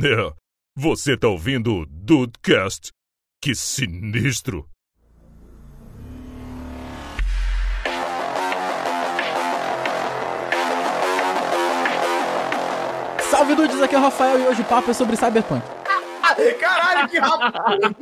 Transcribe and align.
É, 0.00 0.32
você 0.76 1.16
tá 1.16 1.26
ouvindo 1.26 1.74
o 1.74 1.84
Dudecast? 1.84 2.92
Que 3.42 3.52
sinistro! 3.52 4.64
Salve 13.28 13.56
dudes, 13.56 13.82
aqui 13.82 13.96
é 13.96 13.98
o 13.98 14.02
Rafael 14.02 14.38
e 14.38 14.46
hoje 14.46 14.62
o 14.62 14.64
papo 14.66 14.88
é 14.92 14.94
sobre 14.94 15.16
Cyberpunk. 15.16 15.66
Caralho, 16.60 17.08
que 17.08 17.18
rápido! 17.18 17.96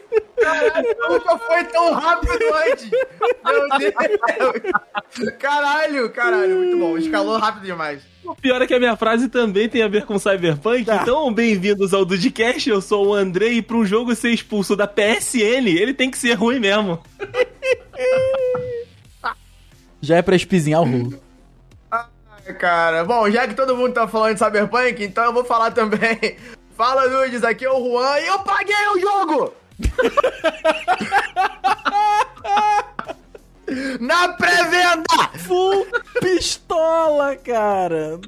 Caralho, 0.40 0.96
nunca 1.08 1.38
foi 1.38 1.64
tão 1.64 1.92
rápido 1.92 2.32
antes! 2.54 2.90
Meu 2.90 3.68
Deus! 3.78 5.32
Caralho, 5.38 6.10
caralho, 6.10 6.56
muito 6.56 6.78
bom. 6.78 6.98
Escalou 6.98 7.38
rápido 7.38 7.64
demais. 7.64 8.02
O 8.24 8.34
pior 8.34 8.60
é 8.62 8.66
que 8.66 8.74
a 8.74 8.78
minha 8.78 8.96
frase 8.96 9.28
também 9.28 9.68
tem 9.68 9.82
a 9.82 9.88
ver 9.88 10.06
com 10.06 10.18
Cyberpunk. 10.18 10.84
Tá. 10.84 11.00
Então, 11.02 11.32
bem-vindos 11.32 11.92
ao 11.92 12.04
Dudcast. 12.04 12.68
Eu 12.68 12.80
sou 12.80 13.08
o 13.08 13.14
Andrei 13.14 13.58
e 13.58 13.62
para 13.62 13.76
um 13.76 13.84
jogo 13.84 14.14
ser 14.14 14.30
expulso 14.30 14.74
da 14.74 14.86
PSN, 14.86 15.68
ele 15.68 15.92
tem 15.92 16.10
que 16.10 16.18
ser 16.18 16.32
ruim 16.34 16.58
mesmo. 16.58 17.02
Já 20.00 20.16
é 20.16 20.22
pra 20.22 20.36
espizinhar 20.36 20.82
o 20.82 20.84
rolo. 20.84 21.18
Ai, 21.90 22.04
Cara, 22.58 23.04
bom, 23.04 23.30
já 23.30 23.48
que 23.48 23.54
todo 23.54 23.74
mundo 23.74 23.94
tá 23.94 24.06
falando 24.06 24.34
de 24.34 24.44
Cyberpunk, 24.44 25.02
então 25.02 25.24
eu 25.24 25.32
vou 25.32 25.44
falar 25.44 25.70
também. 25.70 26.36
Fala, 26.76 27.08
Nudes, 27.08 27.42
aqui 27.44 27.64
é 27.64 27.70
o 27.70 27.78
Juan 27.82 28.18
e 28.18 28.26
eu 28.26 28.40
paguei 28.40 28.74
o 28.94 29.00
jogo! 29.00 29.54
Na 34.00 34.28
pré-venda! 34.34 35.30
Full 35.46 35.86
pistola, 36.20 37.36
cara. 37.36 38.20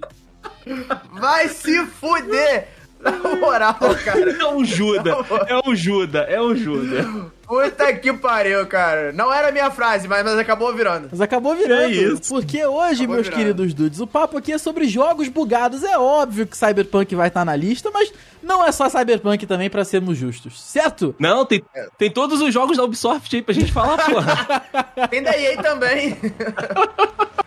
Vai 1.12 1.48
se 1.48 1.84
fuder! 1.86 2.68
Na 3.00 3.36
moral, 3.36 3.76
cara. 4.04 4.30
É 4.30 4.46
um 4.48 4.64
Juda, 4.64 5.16
é 5.48 5.68
um 5.68 5.74
Juda, 5.74 6.20
é 6.20 6.40
um 6.40 6.54
Juda. 6.56 7.06
Puta 7.46 7.92
que 7.94 8.12
pariu, 8.12 8.66
cara. 8.66 9.12
Não 9.12 9.32
era 9.32 9.50
a 9.50 9.52
minha 9.52 9.70
frase, 9.70 10.08
mas, 10.08 10.24
mas 10.24 10.36
acabou 10.36 10.74
virando. 10.74 11.08
Mas 11.12 11.20
acabou 11.20 11.54
virando. 11.54 11.82
É 11.82 11.88
isso. 11.90 12.34
Porque 12.34 12.64
hoje, 12.66 13.02
Acabou 13.04 13.14
meus 13.14 13.26
virando. 13.28 13.40
queridos 13.40 13.74
dudes, 13.74 14.00
o 14.00 14.06
papo 14.06 14.36
aqui 14.36 14.52
é 14.52 14.58
sobre 14.58 14.88
jogos 14.88 15.28
bugados. 15.28 15.84
É 15.84 15.96
óbvio 15.96 16.46
que 16.46 16.56
Cyberpunk 16.56 17.14
vai 17.14 17.28
estar 17.28 17.44
na 17.44 17.54
lista, 17.54 17.88
mas 17.94 18.12
não 18.42 18.66
é 18.66 18.72
só 18.72 18.88
Cyberpunk 18.88 19.46
também, 19.46 19.70
pra 19.70 19.84
sermos 19.84 20.18
justos, 20.18 20.60
certo? 20.60 21.14
Não, 21.20 21.46
tem, 21.46 21.62
tem 21.96 22.10
todos 22.10 22.40
os 22.40 22.52
jogos 22.52 22.76
da 22.76 22.82
Ubisoft 22.82 23.36
aí 23.36 23.42
pra 23.42 23.54
gente 23.54 23.70
falar, 23.72 23.98
porra. 23.98 24.62
Tem 25.08 25.22
da 25.22 25.36
EA 25.38 25.62
também. 25.62 26.16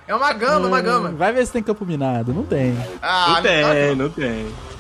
É 0.08 0.16
uma 0.16 0.32
gama, 0.34 0.68
uma 0.68 0.82
gama. 0.82 1.10
Vai 1.12 1.34
ver 1.34 1.46
se 1.46 1.52
tem 1.52 1.62
campo 1.64 1.86
minado. 1.86 2.34
Não 2.34 2.44
tem. 2.44 2.76
Ah, 3.02 3.34
Não 3.36 3.42
tem, 3.42 3.96
não 3.96 4.10
tem. 4.10 4.46
Ô, 4.48 4.79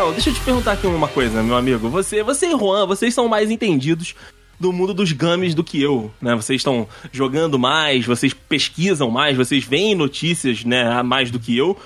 Rafael, 0.00 0.12
deixa 0.12 0.30
eu 0.30 0.34
te 0.34 0.40
perguntar 0.40 0.72
aqui 0.72 0.86
uma 0.86 1.08
coisa, 1.08 1.42
meu 1.42 1.54
amigo. 1.54 1.90
Você, 1.90 2.22
você 2.22 2.46
e 2.46 2.52
Juan, 2.52 2.86
vocês 2.86 3.12
são 3.12 3.28
mais 3.28 3.50
entendidos 3.50 4.14
do 4.58 4.72
mundo 4.72 4.94
dos 4.94 5.12
games 5.12 5.54
do 5.54 5.62
que 5.62 5.80
eu, 5.80 6.10
né? 6.22 6.34
Vocês 6.34 6.60
estão 6.60 6.88
jogando 7.12 7.58
mais, 7.58 8.06
vocês 8.06 8.32
pesquisam 8.32 9.10
mais, 9.10 9.36
vocês 9.36 9.62
veem 9.62 9.94
notícias, 9.94 10.64
né, 10.64 11.02
mais 11.02 11.30
do 11.30 11.38
que 11.38 11.56
eu. 11.56 11.76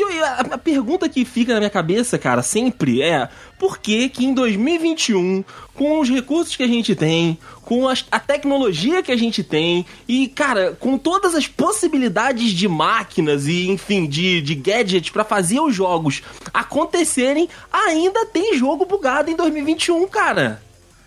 E 0.00 0.16
eu- 0.16 0.24
a, 0.24 0.40
a 0.52 0.58
pergunta 0.58 1.08
que 1.08 1.24
fica 1.24 1.52
na 1.52 1.60
minha 1.60 1.70
cabeça, 1.70 2.18
cara, 2.18 2.42
sempre 2.42 3.02
é: 3.02 3.28
por 3.58 3.78
que 3.78 4.08
que 4.08 4.24
em 4.24 4.32
2021, 4.32 5.44
com 5.74 6.00
os 6.00 6.08
recursos 6.08 6.56
que 6.56 6.62
a 6.62 6.66
gente 6.66 6.94
tem, 6.94 7.36
com 7.62 7.86
as- 7.88 8.06
a 8.10 8.18
tecnologia 8.18 9.02
que 9.02 9.12
a 9.12 9.16
gente 9.16 9.42
tem, 9.44 9.84
e, 10.08 10.28
cara, 10.28 10.76
com 10.80 10.96
todas 10.98 11.34
as 11.34 11.46
possibilidades 11.46 12.50
de 12.52 12.66
máquinas 12.68 13.46
e, 13.46 13.68
enfim, 13.68 14.06
de, 14.06 14.40
de 14.40 14.54
gadgets 14.54 15.10
pra 15.10 15.24
fazer 15.24 15.60
os 15.60 15.74
jogos 15.74 16.22
acontecerem, 16.52 17.48
ainda 17.72 18.24
tem 18.26 18.56
jogo 18.56 18.84
bugado 18.86 19.30
em 19.30 19.36
2021, 19.36 20.06
cara? 20.08 20.62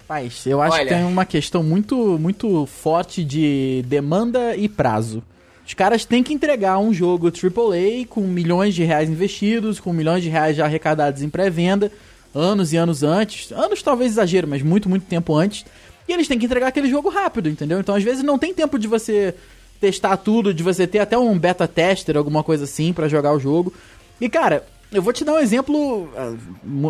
Paz, 0.07 0.45
eu 0.45 0.61
acho 0.61 0.75
Olha. 0.75 0.83
que 0.85 0.93
tem 0.93 1.05
uma 1.05 1.25
questão 1.25 1.63
muito, 1.63 1.95
muito 2.19 2.65
forte 2.65 3.23
de 3.23 3.83
demanda 3.87 4.55
e 4.55 4.67
prazo. 4.67 5.23
Os 5.65 5.73
caras 5.73 6.03
têm 6.05 6.21
que 6.21 6.33
entregar 6.33 6.77
um 6.77 6.93
jogo 6.93 7.27
AAA 7.27 8.05
com 8.07 8.21
milhões 8.21 8.75
de 8.75 8.83
reais 8.83 9.09
investidos, 9.09 9.79
com 9.79 9.93
milhões 9.93 10.21
de 10.21 10.29
reais 10.29 10.57
já 10.57 10.65
arrecadados 10.65 11.21
em 11.21 11.29
pré-venda, 11.29 11.91
anos 12.35 12.73
e 12.73 12.77
anos 12.77 13.01
antes. 13.01 13.51
Anos 13.51 13.81
talvez 13.81 14.11
exagero, 14.11 14.47
mas 14.47 14.61
muito, 14.61 14.89
muito 14.89 15.05
tempo 15.05 15.33
antes. 15.35 15.65
E 16.07 16.11
eles 16.11 16.27
têm 16.27 16.37
que 16.37 16.45
entregar 16.45 16.67
aquele 16.67 16.89
jogo 16.89 17.09
rápido, 17.09 17.49
entendeu? 17.49 17.79
Então 17.79 17.95
às 17.95 18.03
vezes 18.03 18.23
não 18.23 18.37
tem 18.37 18.53
tempo 18.53 18.77
de 18.77 18.87
você 18.87 19.33
testar 19.79 20.17
tudo, 20.17 20.53
de 20.53 20.63
você 20.63 20.85
ter 20.85 20.99
até 20.99 21.17
um 21.17 21.37
beta 21.37 21.67
tester, 21.67 22.17
alguma 22.17 22.43
coisa 22.43 22.65
assim, 22.65 22.91
pra 22.91 23.07
jogar 23.07 23.33
o 23.33 23.39
jogo. 23.39 23.73
E 24.19 24.29
cara, 24.29 24.65
eu 24.91 25.01
vou 25.01 25.13
te 25.13 25.23
dar 25.23 25.33
um 25.33 25.39
exemplo 25.39 26.09
ah, 26.15 26.33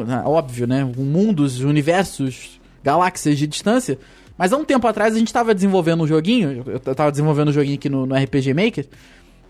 ah, 0.09 0.29
óbvio, 0.29 0.65
né? 0.65 0.83
Mundos, 0.83 1.59
universos, 1.59 2.59
galáxias 2.83 3.37
de 3.37 3.45
distância. 3.45 3.99
Mas 4.37 4.51
há 4.51 4.57
um 4.57 4.65
tempo 4.65 4.87
atrás 4.87 5.15
a 5.15 5.19
gente 5.19 5.31
tava 5.31 5.53
desenvolvendo 5.53 6.03
um 6.03 6.07
joguinho, 6.07 6.63
eu 6.65 6.79
tava 6.79 7.11
desenvolvendo 7.11 7.49
um 7.49 7.53
joguinho 7.53 7.75
aqui 7.75 7.89
no, 7.89 8.05
no 8.05 8.15
RPG 8.15 8.53
Maker. 8.53 8.87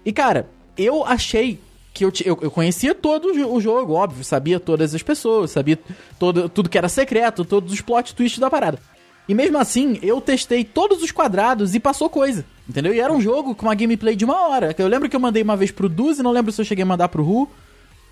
E 0.05 0.11
cara, 0.11 0.47
eu 0.77 1.05
achei 1.05 1.59
que 1.93 2.03
eu, 2.03 2.11
eu, 2.25 2.39
eu 2.41 2.51
conhecia 2.51 2.95
todo 2.95 3.27
o 3.27 3.61
jogo, 3.61 3.93
óbvio, 3.93 4.23
sabia 4.23 4.59
todas 4.59 4.95
as 4.95 5.03
pessoas, 5.03 5.51
sabia 5.51 5.79
todo, 6.17 6.49
tudo 6.49 6.69
que 6.69 6.77
era 6.77 6.89
secreto, 6.89 7.45
todos 7.45 7.71
os 7.71 7.81
plot 7.81 8.15
twists 8.15 8.39
da 8.39 8.49
parada. 8.49 8.79
E 9.27 9.33
mesmo 9.33 9.57
assim, 9.57 9.99
eu 10.01 10.19
testei 10.19 10.65
todos 10.65 11.01
os 11.01 11.11
quadrados 11.11 11.73
e 11.75 11.79
passou 11.79 12.09
coisa. 12.09 12.43
Entendeu? 12.67 12.93
E 12.93 12.99
era 12.99 13.11
um 13.11 13.21
jogo 13.21 13.55
com 13.55 13.65
uma 13.65 13.75
gameplay 13.75 14.15
de 14.15 14.25
uma 14.25 14.47
hora. 14.47 14.75
Eu 14.77 14.87
lembro 14.87 15.09
que 15.09 15.15
eu 15.15 15.19
mandei 15.19 15.43
uma 15.43 15.55
vez 15.55 15.71
pro 15.71 15.87
Duzi, 15.87 16.23
não 16.23 16.31
lembro 16.31 16.51
se 16.51 16.59
eu 16.59 16.65
cheguei 16.65 16.83
a 16.83 16.85
mandar 16.85 17.07
pro 17.09 17.23
Ru. 17.23 17.49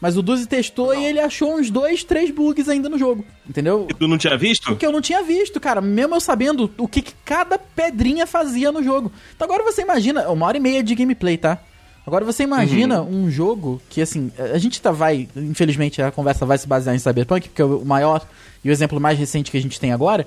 Mas 0.01 0.17
o 0.17 0.23
Duzi 0.23 0.47
testou 0.47 0.95
e 0.95 1.05
ele 1.05 1.19
achou 1.19 1.55
uns 1.55 1.69
dois, 1.69 2.03
três 2.03 2.31
bugs 2.31 2.67
ainda 2.67 2.89
no 2.89 2.97
jogo. 2.97 3.23
Entendeu? 3.47 3.87
Tu 3.99 4.07
não 4.07 4.17
tinha 4.17 4.35
visto? 4.35 4.75
que 4.75 4.85
eu 4.85 4.91
não 4.91 4.99
tinha 4.99 5.21
visto, 5.21 5.59
cara. 5.59 5.79
Mesmo 5.79 6.15
eu 6.15 6.19
sabendo 6.19 6.71
o 6.75 6.87
que, 6.87 7.03
que 7.03 7.13
cada 7.23 7.59
pedrinha 7.59 8.25
fazia 8.25 8.71
no 8.71 8.83
jogo. 8.83 9.11
Então 9.35 9.45
agora 9.45 9.63
você 9.63 9.83
imagina, 9.83 10.27
uma 10.29 10.47
hora 10.47 10.57
e 10.57 10.59
meia 10.59 10.81
de 10.83 10.95
gameplay, 10.95 11.37
tá? 11.37 11.59
Agora 12.05 12.25
você 12.25 12.41
imagina 12.41 13.03
um 13.03 13.29
jogo 13.29 13.79
que, 13.87 14.01
assim, 14.01 14.31
a 14.37 14.57
gente 14.57 14.81
tá, 14.81 14.91
vai, 14.91 15.29
infelizmente 15.35 16.01
a 16.01 16.11
conversa 16.11 16.47
vai 16.47 16.57
se 16.57 16.67
basear 16.67 16.95
em 16.95 16.99
Cyberpunk, 16.99 17.49
porque 17.49 17.61
é 17.61 17.65
o 17.65 17.85
maior 17.85 18.25
e 18.63 18.69
o 18.69 18.71
exemplo 18.71 18.99
mais 18.99 19.19
recente 19.19 19.51
que 19.51 19.57
a 19.57 19.61
gente 19.61 19.79
tem 19.79 19.93
agora. 19.93 20.25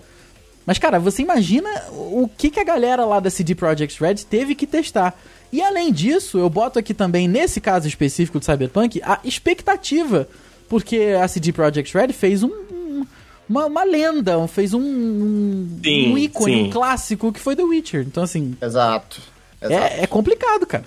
Mas, 0.65 0.79
cara, 0.79 1.01
você 1.01 1.21
imagina 1.21 1.69
o 1.91 2.29
que, 2.29 2.49
que 2.49 2.61
a 2.61 2.65
galera 2.65 3.05
lá 3.05 3.19
da 3.19 3.29
CD 3.29 3.57
Projekt 3.57 4.01
Red 4.01 4.15
teve 4.31 4.55
que 4.55 4.69
testar. 4.69 5.19
E 5.55 5.63
além 5.63 5.93
disso, 5.93 6.37
eu 6.39 6.51
boto 6.51 6.79
aqui 6.81 6.93
também, 6.93 7.29
nesse 7.29 7.61
caso 7.61 7.87
específico 7.87 8.41
do 8.41 8.45
Cyberpunk, 8.45 9.01
a 9.05 9.21
expectativa. 9.23 10.27
Porque 10.69 11.15
a 11.23 11.29
CD 11.29 11.53
Projekt 11.53 11.97
Red 11.97 12.13
fez 12.13 12.43
um, 12.43 12.49
um- 12.49 13.07
uma, 13.49 13.67
uma 13.67 13.85
lenda, 13.85 14.49
fez 14.49 14.75
um, 14.75 14.81
um, 14.81 15.79
Sim, 15.85 16.13
um 16.13 16.19
ícone, 16.19 16.53
sim. 16.55 16.63
um 16.65 16.71
clássico 16.71 17.33
que 17.33 17.39
foi 17.39 17.55
The 17.55 17.63
Witcher. 17.63 18.01
Então, 18.01 18.23
assim, 18.25 18.57
Exato. 18.61 19.21
Exato. 19.63 19.81
é, 19.95 20.03
é 20.03 20.07
complicado, 20.07 20.67
cara. 20.67 20.85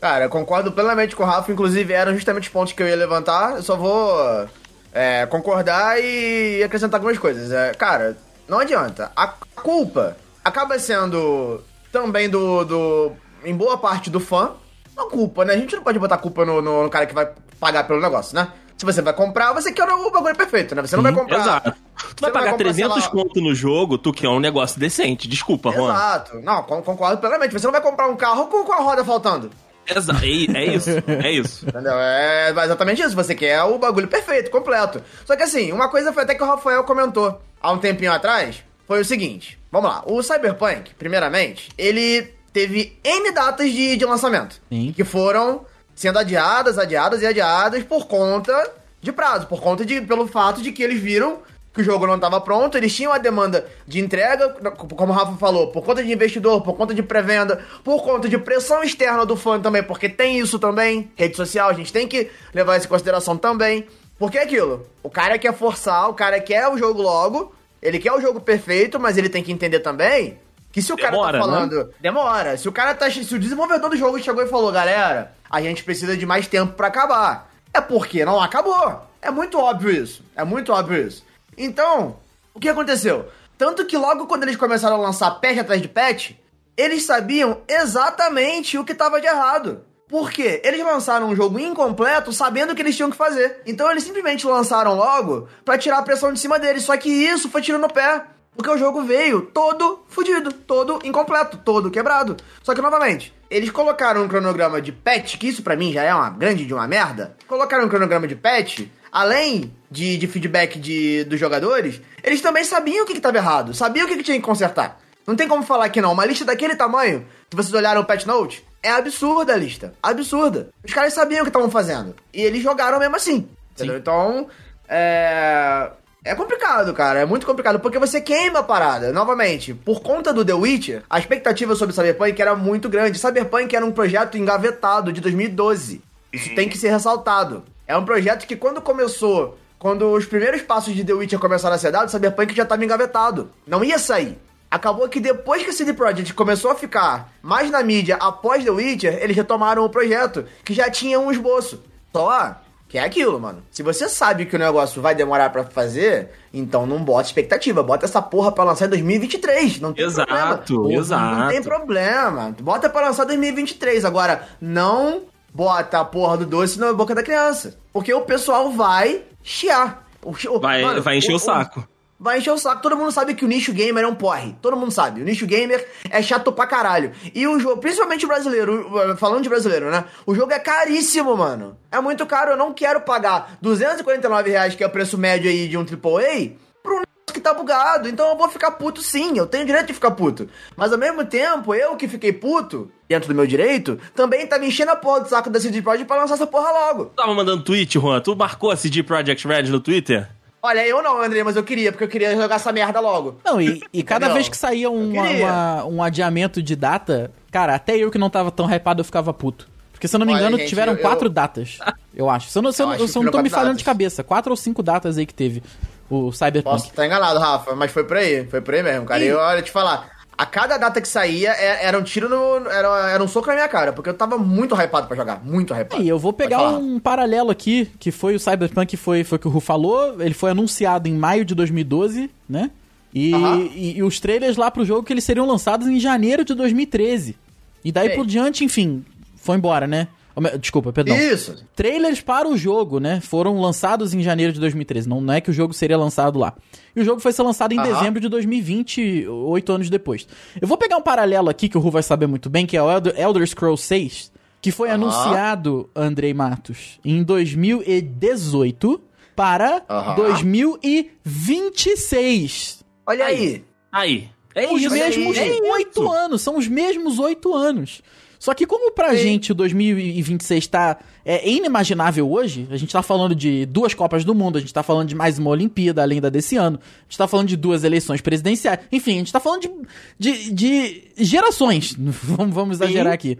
Cara, 0.00 0.24
eu 0.24 0.28
concordo 0.30 0.72
plenamente 0.72 1.14
com 1.16 1.22
o 1.22 1.26
Rafa, 1.26 1.50
inclusive 1.52 1.92
eram 1.92 2.12
justamente 2.14 2.44
os 2.44 2.48
pontos 2.50 2.72
que 2.72 2.82
eu 2.82 2.88
ia 2.88 2.96
levantar, 2.96 3.56
eu 3.56 3.62
só 3.62 3.76
vou 3.76 4.48
é, 4.92 5.24
concordar 5.26 5.98
e 6.02 6.62
acrescentar 6.62 6.98
algumas 6.98 7.18
coisas. 7.18 7.52
É, 7.52 7.72
cara, 7.72 8.18
não 8.48 8.58
adianta. 8.58 9.12
A 9.16 9.28
culpa 9.28 10.16
acaba 10.44 10.78
sendo 10.78 11.62
também 11.92 12.28
do, 12.28 12.64
do. 12.64 13.12
Em 13.44 13.54
boa 13.54 13.76
parte 13.78 14.10
do 14.10 14.20
fã. 14.20 14.52
Não 14.96 15.08
culpa, 15.08 15.44
né? 15.44 15.54
A 15.54 15.56
gente 15.56 15.74
não 15.76 15.82
pode 15.82 15.98
botar 15.98 16.18
culpa 16.18 16.44
no, 16.44 16.60
no- 16.60 16.82
no 16.84 16.90
cara 16.90 17.06
que 17.06 17.14
vai 17.14 17.28
pagar 17.58 17.84
pelo 17.86 18.00
negócio, 18.00 18.34
né? 18.34 18.48
Se 18.76 18.84
você 18.86 19.02
vai 19.02 19.12
comprar, 19.12 19.52
você 19.52 19.70
quer 19.72 19.84
o 19.88 20.10
bagulho 20.10 20.34
perfeito, 20.34 20.74
né? 20.74 20.80
Você 20.82 20.96
não 20.96 21.02
vai 21.02 21.12
comprar. 21.12 21.38
Exato. 21.40 21.70
Tu 22.16 22.20
vai 22.22 22.30
não 22.30 22.32
vai 22.32 22.32
pagar 22.32 22.50
comprar, 22.52 22.64
300 22.64 22.94
sei 22.94 23.02
lá, 23.02 23.10
conto 23.10 23.40
no 23.40 23.54
jogo, 23.54 23.98
tu 23.98 24.10
quer 24.12 24.28
um 24.28 24.40
negócio 24.40 24.80
decente. 24.80 25.28
Desculpa, 25.28 25.70
Juan. 25.70 25.92
Exato. 25.92 26.40
Não, 26.40 26.62
con- 26.62 26.80
concordo 26.82 27.18
plenamente. 27.18 27.52
Você 27.52 27.66
não 27.66 27.72
vai 27.72 27.82
comprar 27.82 28.08
um 28.08 28.16
carro 28.16 28.46
com, 28.46 28.64
com 28.64 28.72
a 28.72 28.76
roda 28.78 29.04
faltando. 29.04 29.50
Exato. 29.86 30.24
É, 30.24 30.26
é 30.28 30.74
isso, 30.74 30.90
é 31.06 31.30
isso. 31.30 31.64
Entendeu? 31.68 31.92
É 31.94 32.50
exatamente 32.50 33.02
isso. 33.02 33.14
Você 33.16 33.34
quer 33.34 33.62
o 33.64 33.78
bagulho 33.78 34.08
perfeito, 34.08 34.50
completo. 34.50 35.02
Só 35.26 35.36
que 35.36 35.42
assim, 35.42 35.72
uma 35.72 35.88
coisa 35.90 36.12
foi 36.12 36.22
até 36.22 36.34
que 36.34 36.42
o 36.42 36.46
Rafael 36.46 36.82
comentou 36.84 37.38
há 37.60 37.72
um 37.72 37.78
tempinho 37.78 38.12
atrás. 38.12 38.62
Foi 38.86 39.00
o 39.00 39.04
seguinte. 39.04 39.58
Vamos 39.70 39.90
lá. 39.90 40.02
O 40.06 40.22
Cyberpunk, 40.22 40.94
primeiramente, 40.94 41.68
ele 41.76 42.32
teve 42.52 42.98
N 43.04 43.32
datas 43.32 43.70
de, 43.70 43.96
de 43.96 44.04
lançamento. 44.04 44.60
Sim. 44.68 44.92
Que 44.94 45.04
foram 45.04 45.64
sendo 45.94 46.18
adiadas, 46.18 46.78
adiadas 46.78 47.22
e 47.22 47.26
adiadas 47.26 47.84
por 47.84 48.06
conta 48.06 48.72
de 49.00 49.12
prazo. 49.12 49.46
Por 49.46 49.60
conta 49.60 49.84
de. 49.84 50.00
pelo 50.00 50.26
fato 50.26 50.62
de 50.62 50.72
que 50.72 50.82
eles 50.82 51.00
viram 51.00 51.38
que 51.72 51.82
o 51.82 51.84
jogo 51.84 52.06
não 52.06 52.16
estava 52.16 52.40
pronto, 52.40 52.76
eles 52.76 52.94
tinham 52.94 53.12
a 53.12 53.18
demanda 53.18 53.64
de 53.86 54.00
entrega, 54.00 54.48
como 54.96 55.12
o 55.12 55.14
Rafa 55.14 55.36
falou, 55.36 55.68
por 55.68 55.84
conta 55.84 56.02
de 56.02 56.12
investidor, 56.12 56.62
por 56.62 56.74
conta 56.76 56.92
de 56.92 57.00
pré-venda, 57.00 57.64
por 57.84 58.02
conta 58.02 58.28
de 58.28 58.36
pressão 58.38 58.82
externa 58.82 59.24
do 59.24 59.36
fã 59.36 59.60
também, 59.60 59.80
porque 59.80 60.08
tem 60.08 60.40
isso 60.40 60.58
também, 60.58 61.12
rede 61.14 61.36
social, 61.36 61.68
a 61.68 61.72
gente 61.72 61.92
tem 61.92 62.08
que 62.08 62.28
levar 62.52 62.76
isso 62.76 62.86
em 62.86 62.88
consideração 62.88 63.36
também. 63.36 63.86
Porque 64.18 64.36
é 64.36 64.42
aquilo, 64.42 64.84
o 65.02 65.08
cara 65.08 65.38
quer 65.38 65.54
forçar, 65.54 66.10
o 66.10 66.14
cara 66.14 66.40
quer 66.40 66.68
o 66.68 66.76
jogo 66.76 67.00
logo, 67.00 67.54
ele 67.80 68.00
quer 68.00 68.12
o 68.12 68.20
jogo 68.20 68.40
perfeito, 68.40 68.98
mas 68.98 69.16
ele 69.16 69.28
tem 69.28 69.42
que 69.42 69.52
entender 69.52 69.78
também 69.78 70.38
que 70.72 70.80
se 70.80 70.92
o 70.92 70.96
cara 70.96 71.10
Demora, 71.10 71.38
tá 71.38 71.46
né? 71.46 71.52
falando. 71.52 71.94
Demora. 72.00 72.56
Se 72.56 72.68
o 72.68 72.72
cara 72.72 72.94
tá. 72.94 73.10
Se 73.10 73.34
o 73.34 73.38
desenvolvedor 73.38 73.90
do 73.90 73.96
jogo 73.96 74.18
chegou 74.20 74.42
e 74.42 74.48
falou, 74.48 74.70
galera, 74.70 75.32
a 75.50 75.60
gente 75.60 75.82
precisa 75.82 76.16
de 76.16 76.24
mais 76.24 76.46
tempo 76.46 76.74
pra 76.74 76.86
acabar. 76.86 77.50
É 77.72 77.80
porque 77.80 78.24
não 78.24 78.40
acabou. 78.40 79.02
É 79.20 79.30
muito 79.30 79.58
óbvio 79.58 79.90
isso. 79.90 80.22
É 80.34 80.44
muito 80.44 80.72
óbvio 80.72 81.06
isso. 81.06 81.24
Então, 81.56 82.16
o 82.54 82.60
que 82.60 82.68
aconteceu? 82.68 83.28
Tanto 83.58 83.84
que 83.84 83.96
logo 83.96 84.26
quando 84.26 84.44
eles 84.44 84.56
começaram 84.56 84.96
a 84.96 85.00
lançar 85.00 85.30
patch 85.32 85.58
atrás 85.58 85.82
de 85.82 85.88
patch, 85.88 86.32
eles 86.76 87.04
sabiam 87.04 87.60
exatamente 87.68 88.78
o 88.78 88.84
que 88.84 88.94
tava 88.94 89.20
de 89.20 89.26
errado. 89.26 89.84
Por 90.08 90.32
quê? 90.32 90.60
Eles 90.64 90.84
lançaram 90.84 91.28
um 91.28 91.36
jogo 91.36 91.58
incompleto 91.58 92.32
sabendo 92.32 92.72
o 92.72 92.74
que 92.74 92.82
eles 92.82 92.96
tinham 92.96 93.10
que 93.10 93.16
fazer. 93.16 93.60
Então 93.66 93.88
eles 93.90 94.02
simplesmente 94.02 94.46
lançaram 94.46 94.94
logo 94.96 95.48
pra 95.64 95.78
tirar 95.78 95.98
a 95.98 96.02
pressão 96.02 96.32
de 96.32 96.40
cima 96.40 96.58
deles. 96.58 96.82
Só 96.82 96.96
que 96.96 97.08
isso 97.08 97.48
foi 97.48 97.62
tirando 97.62 97.84
o 97.84 97.92
pé. 97.92 98.24
Porque 98.56 98.70
o 98.70 98.78
jogo 98.78 99.02
veio 99.02 99.42
todo 99.42 100.04
fudido, 100.08 100.52
todo 100.52 100.98
incompleto, 101.04 101.56
todo 101.58 101.90
quebrado. 101.90 102.36
Só 102.62 102.74
que, 102.74 102.82
novamente, 102.82 103.32
eles 103.50 103.70
colocaram 103.70 104.22
um 104.22 104.28
cronograma 104.28 104.80
de 104.82 104.92
patch, 104.92 105.36
que 105.36 105.48
isso 105.48 105.62
pra 105.62 105.76
mim 105.76 105.92
já 105.92 106.02
é 106.02 106.14
uma 106.14 106.30
grande 106.30 106.66
de 106.66 106.74
uma 106.74 106.86
merda. 106.86 107.36
Colocaram 107.46 107.86
um 107.86 107.88
cronograma 107.88 108.26
de 108.26 108.36
patch, 108.36 108.86
além 109.10 109.74
de, 109.90 110.16
de 110.16 110.26
feedback 110.26 110.78
de, 110.78 111.24
dos 111.24 111.38
jogadores, 111.38 112.00
eles 112.22 112.40
também 112.40 112.64
sabiam 112.64 113.04
o 113.04 113.06
que, 113.06 113.14
que 113.14 113.20
tava 113.20 113.38
errado, 113.38 113.74
sabiam 113.74 114.06
o 114.06 114.08
que, 114.08 114.16
que 114.16 114.22
tinha 114.22 114.36
que 114.36 114.44
consertar. 114.44 115.00
Não 115.26 115.36
tem 115.36 115.48
como 115.48 115.62
falar 115.62 115.88
que 115.88 116.00
não. 116.00 116.12
Uma 116.12 116.24
lista 116.24 116.44
daquele 116.44 116.74
tamanho, 116.74 117.26
que 117.48 117.56
vocês 117.56 117.72
olharam 117.72 118.00
o 118.00 118.04
patch 118.04 118.24
note, 118.26 118.64
é 118.82 118.90
absurda 118.90 119.54
a 119.54 119.56
lista. 119.56 119.94
Absurda. 120.02 120.70
Os 120.84 120.92
caras 120.92 121.12
sabiam 121.12 121.40
o 121.40 121.44
que 121.44 121.50
estavam 121.50 121.70
fazendo. 121.70 122.14
E 122.32 122.40
eles 122.40 122.62
jogaram 122.62 122.98
mesmo 122.98 123.16
assim. 123.16 123.48
Entendeu? 123.72 123.98
Então, 123.98 124.48
é. 124.88 125.90
É 126.22 126.34
complicado, 126.34 126.92
cara. 126.92 127.20
É 127.20 127.24
muito 127.24 127.46
complicado. 127.46 127.80
Porque 127.80 127.98
você 127.98 128.20
queima 128.20 128.58
a 128.58 128.62
parada. 128.62 129.12
Novamente, 129.12 129.72
por 129.72 130.00
conta 130.02 130.32
do 130.32 130.44
The 130.44 130.54
Witcher, 130.54 131.02
a 131.08 131.18
expectativa 131.18 131.74
sobre 131.74 131.94
Cyberpunk 131.94 132.40
era 132.40 132.54
muito 132.54 132.88
grande. 132.88 133.18
Cyberpunk 133.18 133.74
era 133.74 133.84
um 133.84 133.92
projeto 133.92 134.36
engavetado 134.36 135.12
de 135.12 135.20
2012. 135.20 136.02
Isso 136.32 136.54
tem 136.54 136.68
que 136.68 136.78
ser 136.78 136.90
ressaltado. 136.90 137.64
É 137.86 137.96
um 137.96 138.04
projeto 138.04 138.46
que 138.46 138.54
quando 138.54 138.80
começou, 138.80 139.58
quando 139.78 140.12
os 140.12 140.26
primeiros 140.26 140.62
passos 140.62 140.94
de 140.94 141.02
The 141.02 141.12
Witcher 141.12 141.38
começaram 141.38 141.74
a 141.74 141.78
ser 141.78 141.90
dados, 141.90 142.12
Cyberpunk 142.12 142.54
já 142.54 142.64
estava 142.64 142.84
engavetado. 142.84 143.50
Não 143.66 143.82
ia 143.82 143.98
sair. 143.98 144.38
Acabou 144.70 145.08
que 145.08 145.18
depois 145.18 145.64
que 145.64 145.70
a 145.70 145.72
CD 145.72 145.92
Projekt 145.92 146.32
começou 146.32 146.70
a 146.70 146.76
ficar 146.76 147.32
mais 147.42 147.68
na 147.70 147.82
mídia 147.82 148.16
após 148.20 148.62
The 148.62 148.70
Witcher, 148.70 149.18
eles 149.20 149.36
retomaram 149.36 149.84
o 149.84 149.90
projeto, 149.90 150.44
que 150.64 150.72
já 150.72 150.88
tinha 150.88 151.18
um 151.18 151.32
esboço. 151.32 151.82
Só 152.12 152.60
que 152.90 152.98
é 152.98 153.04
aquilo, 153.04 153.38
mano. 153.40 153.62
Se 153.70 153.82
você 153.84 154.08
sabe 154.08 154.44
que 154.46 154.56
o 154.56 154.58
negócio 154.58 155.00
vai 155.00 155.14
demorar 155.14 155.48
pra 155.50 155.62
fazer, 155.62 156.30
então 156.52 156.84
não 156.84 157.02
bota 157.04 157.28
expectativa. 157.28 157.82
Bota 157.84 158.04
essa 158.04 158.20
porra 158.20 158.50
pra 158.50 158.64
lançar 158.64 158.86
em 158.86 158.90
2023. 158.90 159.80
Não 159.80 159.92
tem 159.92 160.04
Exato, 160.04 160.74
problema. 160.74 161.00
exato. 161.00 161.36
Não 161.36 161.48
tem 161.48 161.62
problema. 161.62 162.54
Bota 162.60 162.88
pra 162.90 163.02
lançar 163.06 163.22
em 163.22 163.28
2023. 163.28 164.04
Agora, 164.04 164.48
não 164.60 165.22
bota 165.54 166.00
a 166.00 166.04
porra 166.04 166.38
do 166.38 166.46
doce 166.46 166.80
na 166.80 166.92
boca 166.92 167.14
da 167.14 167.22
criança. 167.22 167.78
Porque 167.92 168.12
o 168.12 168.22
pessoal 168.22 168.70
vai 168.72 169.22
chiar. 169.40 170.04
O 170.22 170.30
o- 170.32 170.60
Vai, 170.60 170.82
mano, 170.82 171.00
vai 171.00 171.16
encher 171.18 171.32
o, 171.32 171.38
saco. 171.38 171.86
Vai 172.20 172.38
encher 172.38 172.52
o 172.52 172.58
saco. 172.58 172.82
Todo 172.82 172.98
mundo 172.98 173.10
sabe 173.10 173.34
que 173.34 173.46
o 173.46 173.48
nicho 173.48 173.72
gamer 173.72 174.04
é 174.04 174.06
um 174.06 174.14
porre. 174.14 174.54
Todo 174.60 174.76
mundo 174.76 174.90
sabe. 174.92 175.22
O 175.22 175.24
nicho 175.24 175.46
gamer 175.46 175.88
é 176.10 176.20
chato 176.20 176.52
pra 176.52 176.66
caralho. 176.66 177.12
E 177.34 177.46
o 177.46 177.58
jogo, 177.58 177.80
principalmente 177.80 178.26
o 178.26 178.28
brasileiro, 178.28 178.94
uh, 178.94 179.16
falando 179.16 179.42
de 179.42 179.48
brasileiro, 179.48 179.90
né? 179.90 180.04
O 180.26 180.34
jogo 180.34 180.52
é 180.52 180.58
caríssimo, 180.58 181.34
mano. 181.34 181.78
É 181.90 181.98
muito 181.98 182.26
caro. 182.26 182.50
Eu 182.50 182.56
não 182.58 182.74
quero 182.74 183.00
pagar 183.00 183.56
249 183.62 184.50
reais, 184.50 184.74
que 184.74 184.84
é 184.84 184.86
o 184.86 184.90
preço 184.90 185.16
médio 185.16 185.50
aí 185.50 185.66
de 185.66 185.78
um 185.78 185.80
AAA, 185.80 186.56
pro 186.82 187.00
que 187.32 187.40
tá 187.40 187.54
bugado. 187.54 188.06
Então 188.06 188.28
eu 188.28 188.36
vou 188.36 188.50
ficar 188.50 188.72
puto 188.72 189.00
sim. 189.00 189.38
Eu 189.38 189.46
tenho 189.46 189.64
direito 189.64 189.86
de 189.86 189.94
ficar 189.94 190.10
puto. 190.10 190.46
Mas 190.76 190.92
ao 190.92 190.98
mesmo 190.98 191.24
tempo, 191.24 191.74
eu 191.74 191.96
que 191.96 192.06
fiquei 192.06 192.34
puto, 192.34 192.90
dentro 193.08 193.28
do 193.28 193.34
meu 193.34 193.46
direito, 193.46 193.98
também 194.14 194.46
tá 194.46 194.58
me 194.58 194.68
enchendo 194.68 194.90
a 194.90 194.96
porra 194.96 195.20
do 195.20 195.28
saco 195.28 195.48
da 195.48 195.58
CD 195.58 195.80
Projekt 195.80 196.06
pra 196.06 196.16
lançar 196.16 196.34
essa 196.34 196.46
porra 196.46 196.70
logo. 196.70 197.06
Tava 197.16 197.32
mandando 197.34 197.64
tweet, 197.64 197.98
Juan? 197.98 198.20
Tu 198.20 198.36
marcou 198.36 198.70
a 198.70 198.76
CD 198.76 199.02
Projekt 199.02 199.48
Red 199.48 199.64
no 199.64 199.80
Twitter? 199.80 200.28
Olha, 200.62 200.86
eu 200.86 201.02
não, 201.02 201.22
André, 201.22 201.42
mas 201.42 201.56
eu 201.56 201.62
queria, 201.64 201.90
porque 201.90 202.04
eu 202.04 202.08
queria 202.08 202.36
jogar 202.36 202.56
essa 202.56 202.70
merda 202.72 203.00
logo. 203.00 203.40
Não, 203.44 203.60
e, 203.60 203.80
e 203.92 204.02
cada 204.02 204.28
vez 204.28 204.48
que 204.48 204.56
saía 204.56 204.90
um, 204.90 205.14
Eu 205.16 205.22
queria. 205.22 205.46
uma- 205.46 205.84
um 205.86 206.02
adiamento 206.02 206.62
de 206.62 206.76
data, 206.76 207.30
cara, 207.50 207.74
até 207.74 207.96
eu 207.96 208.10
que 208.10 208.18
não 208.18 208.28
tava 208.28 208.50
tão 208.50 208.66
hypado, 208.70 209.00
eu 209.00 209.04
ficava 209.04 209.32
puto. 209.32 209.66
Porque 209.92 210.06
se 210.08 210.16
eu 210.16 210.18
não 210.18 210.26
me 210.26 210.32
Olha, 210.32 210.40
engano, 210.42 210.58
gente, 210.58 210.68
tiveram 210.68 210.92
eu- 210.94 210.98
quatro 210.98 211.28
datas. 211.30 211.78
Eu 212.14 212.28
acho. 212.30 212.48
Se 212.50 212.58
eu 212.58 212.62
não, 212.62 212.72
se 212.72 212.82
eu, 212.82 212.92
Eu 212.92 212.98
não- 212.98 213.06
se 213.08 213.18
eu 213.18 213.30
tô 213.30 213.42
me 213.42 213.50
falando 213.50 213.76
de 213.76 213.84
cabeça, 213.84 214.22
quatro 214.24 214.50
ou 214.50 214.56
cinco 214.56 214.82
datas 214.82 215.16
aí 215.18 215.26
que 215.26 215.34
teve 215.34 215.62
o 216.10 216.32
Cyberpunk. 216.32 216.64
Posso 216.64 216.86
estar 216.88 217.06
enganado, 217.06 217.38
Rafa, 217.38 217.74
mas 217.74 217.90
foi 217.90 218.04
por 218.04 218.16
aí. 218.16 218.46
Foi 218.46 218.60
por 218.60 218.74
aí 218.74 218.82
mesmo, 218.82 219.06
cara. 219.06 219.22
E 219.22 219.28
eu, 219.28 219.38
olha, 219.38 219.60
te 219.62 219.70
falar, 219.70 220.10
a 220.40 220.46
cada 220.46 220.78
data 220.78 221.02
que 221.02 221.06
saía 221.06 221.50
é- 221.50 221.84
era 221.84 221.98
um 221.98 222.02
tiro 222.02 222.26
no. 222.26 222.66
Era, 222.70 223.10
era 223.10 223.22
um 223.22 223.28
soco 223.28 223.48
na 223.48 223.56
minha 223.56 223.68
cara, 223.68 223.92
porque 223.92 224.08
eu 224.08 224.14
tava 224.14 224.38
muito 224.38 224.74
hypado 224.74 225.06
pra 225.06 225.14
jogar. 225.14 225.44
Muito 225.44 225.74
hypado. 225.74 226.02
E 226.02 226.08
eu 226.08 226.18
vou 226.18 226.32
pegar 226.32 226.66
um 226.78 226.98
paralelo 226.98 227.50
aqui, 227.50 227.90
que 227.98 228.10
foi 228.10 228.34
o 228.34 228.40
Cyberpunk, 228.40 228.96
foi, 228.96 229.22
foi 229.22 229.36
o 229.36 229.38
que 229.38 229.46
o 229.46 229.50
Ru 229.50 229.60
falou. 229.60 230.18
Ele 230.18 230.32
foi 230.32 230.52
anunciado 230.52 231.10
em 231.10 231.12
maio 231.12 231.44
de 231.44 231.54
2012, 231.54 232.30
né? 232.48 232.70
E, 233.14 233.32
e, 233.74 233.98
e 233.98 234.02
os 234.02 234.18
trailers 234.18 234.56
lá 234.56 234.70
pro 234.70 234.82
jogo 234.82 235.02
que 235.02 235.12
eles 235.12 235.24
seriam 235.24 235.44
lançados 235.44 235.86
em 235.86 236.00
janeiro 236.00 236.42
de 236.42 236.54
2013. 236.54 237.36
E 237.84 237.92
daí 237.92 238.08
Ei. 238.08 238.16
por 238.16 238.24
diante, 238.24 238.64
enfim, 238.64 239.04
foi 239.36 239.58
embora, 239.58 239.86
né? 239.86 240.08
Me- 240.40 240.58
Desculpa, 240.58 240.92
perdão. 240.92 241.16
Isso. 241.16 241.54
Trailers 241.76 242.20
para 242.20 242.48
o 242.48 242.56
jogo, 242.56 242.98
né? 242.98 243.20
Foram 243.20 243.60
lançados 243.60 244.12
em 244.14 244.22
janeiro 244.22 244.52
de 244.52 244.58
2013. 244.60 245.08
Não, 245.08 245.20
não 245.20 245.34
é 245.34 245.40
que 245.40 245.50
o 245.50 245.52
jogo 245.52 245.72
seria 245.74 245.96
lançado 245.98 246.38
lá. 246.38 246.54
E 246.96 247.00
o 247.00 247.04
jogo 247.04 247.20
foi 247.20 247.32
ser 247.32 247.42
lançado 247.42 247.72
em 247.72 247.78
Aham. 247.78 247.92
dezembro 247.92 248.20
de 248.20 248.28
2020, 248.28 249.26
oito 249.28 249.70
anos 249.72 249.88
depois. 249.90 250.26
Eu 250.60 250.66
vou 250.66 250.76
pegar 250.78 250.96
um 250.96 251.02
paralelo 251.02 251.48
aqui 251.50 251.68
que 251.68 251.76
o 251.78 251.80
Ru 251.80 251.90
vai 251.90 252.02
saber 252.02 252.26
muito 252.26 252.48
bem, 252.50 252.66
que 252.66 252.76
é 252.76 252.82
o 252.82 252.90
Elder, 252.90 253.14
Elder 253.18 253.46
Scrolls 253.46 253.82
6, 253.84 254.32
que 254.60 254.72
foi 254.72 254.88
Aham. 254.88 254.94
anunciado, 254.96 255.88
Andrei 255.94 256.34
Matos, 256.34 256.98
em 257.04 257.22
2018 257.22 259.00
para 259.36 259.82
Aham. 259.88 260.14
2026. 260.16 262.84
Olha 263.06 263.24
aí. 263.26 263.64
Aí. 263.90 264.28
É 264.54 264.70
os 264.72 264.82
isso. 264.82 264.90
mesmos 264.92 265.38
é 265.38 265.48
oito 265.72 266.10
anos, 266.10 266.42
são 266.42 266.56
os 266.58 266.66
mesmos 266.66 267.18
oito 267.20 267.54
anos. 267.54 268.02
Só 268.40 268.54
que 268.54 268.66
como 268.66 268.90
pra 268.90 269.10
Sim. 269.10 269.18
gente 269.18 269.52
o 269.52 269.54
2026 269.54 270.66
tá 270.66 270.98
é 271.22 271.46
inimaginável 271.46 272.28
hoje, 272.32 272.66
a 272.70 272.76
gente 272.78 272.90
tá 272.90 273.02
falando 273.02 273.34
de 273.34 273.66
duas 273.66 273.92
Copas 273.92 274.24
do 274.24 274.34
Mundo, 274.34 274.56
a 274.56 274.60
gente 274.60 274.72
tá 274.72 274.82
falando 274.82 275.08
de 275.08 275.14
mais 275.14 275.38
uma 275.38 275.50
Olimpíada 275.50 276.02
além 276.02 276.22
da 276.22 276.30
desse 276.30 276.56
ano, 276.56 276.80
a 276.82 277.02
gente 277.02 277.18
tá 277.18 277.28
falando 277.28 277.48
de 277.48 277.56
duas 277.56 277.84
eleições 277.84 278.22
presidenciais, 278.22 278.80
enfim, 278.90 279.12
a 279.12 279.18
gente 279.18 279.32
tá 279.32 279.40
falando 279.40 279.86
de, 280.18 280.50
de, 280.50 280.52
de 280.54 281.02
gerações, 281.18 281.94
vamos, 282.00 282.54
vamos 282.54 282.76
exagerar 282.78 283.12
aqui. 283.12 283.38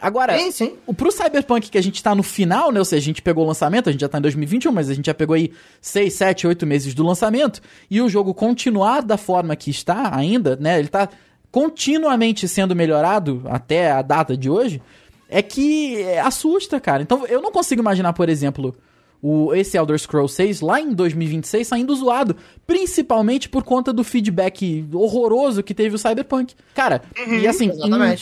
Agora, 0.00 0.36
Sim, 0.36 0.50
sim. 0.50 0.76
o 0.84 0.92
pro 0.92 1.12
Cyberpunk 1.12 1.70
que 1.70 1.78
a 1.78 1.82
gente 1.82 2.02
tá 2.02 2.12
no 2.12 2.24
final, 2.24 2.72
né? 2.72 2.80
Ou 2.80 2.84
seja, 2.84 3.00
a 3.00 3.04
gente 3.04 3.22
pegou 3.22 3.44
o 3.44 3.46
lançamento, 3.46 3.88
a 3.88 3.92
gente 3.92 4.00
já 4.00 4.08
tá 4.08 4.18
em 4.18 4.22
2021, 4.22 4.72
mas 4.72 4.90
a 4.90 4.94
gente 4.94 5.06
já 5.06 5.14
pegou 5.14 5.34
aí 5.34 5.52
6, 5.80 6.12
7, 6.12 6.46
8 6.48 6.66
meses 6.66 6.92
do 6.92 7.06
lançamento, 7.06 7.60
e 7.88 8.00
o 8.00 8.08
jogo 8.08 8.34
continuar 8.34 9.02
da 9.02 9.16
forma 9.16 9.54
que 9.54 9.70
está 9.70 10.12
ainda, 10.12 10.56
né? 10.56 10.80
Ele 10.80 10.88
tá 10.88 11.08
continuamente 11.52 12.48
sendo 12.48 12.74
melhorado 12.74 13.42
até 13.44 13.92
a 13.92 14.02
data 14.02 14.36
de 14.36 14.50
hoje, 14.50 14.82
é 15.28 15.40
que 15.42 16.00
é, 16.02 16.18
assusta, 16.20 16.80
cara. 16.80 17.02
Então 17.02 17.26
eu 17.26 17.40
não 17.40 17.52
consigo 17.52 17.80
imaginar, 17.80 18.12
por 18.14 18.28
exemplo, 18.28 18.74
o, 19.22 19.54
esse 19.54 19.76
Elder 19.78 19.96
Scrolls 19.98 20.34
6 20.34 20.60
lá 20.62 20.80
em 20.80 20.92
2026 20.92 21.68
saindo 21.68 21.94
zoado, 21.94 22.34
principalmente 22.66 23.48
por 23.48 23.62
conta 23.62 23.92
do 23.92 24.02
feedback 24.02 24.84
horroroso 24.92 25.62
que 25.62 25.72
teve 25.74 25.94
o 25.94 25.98
Cyberpunk. 25.98 26.54
Cara, 26.74 27.02
e 27.40 27.46
assim, 27.46 27.70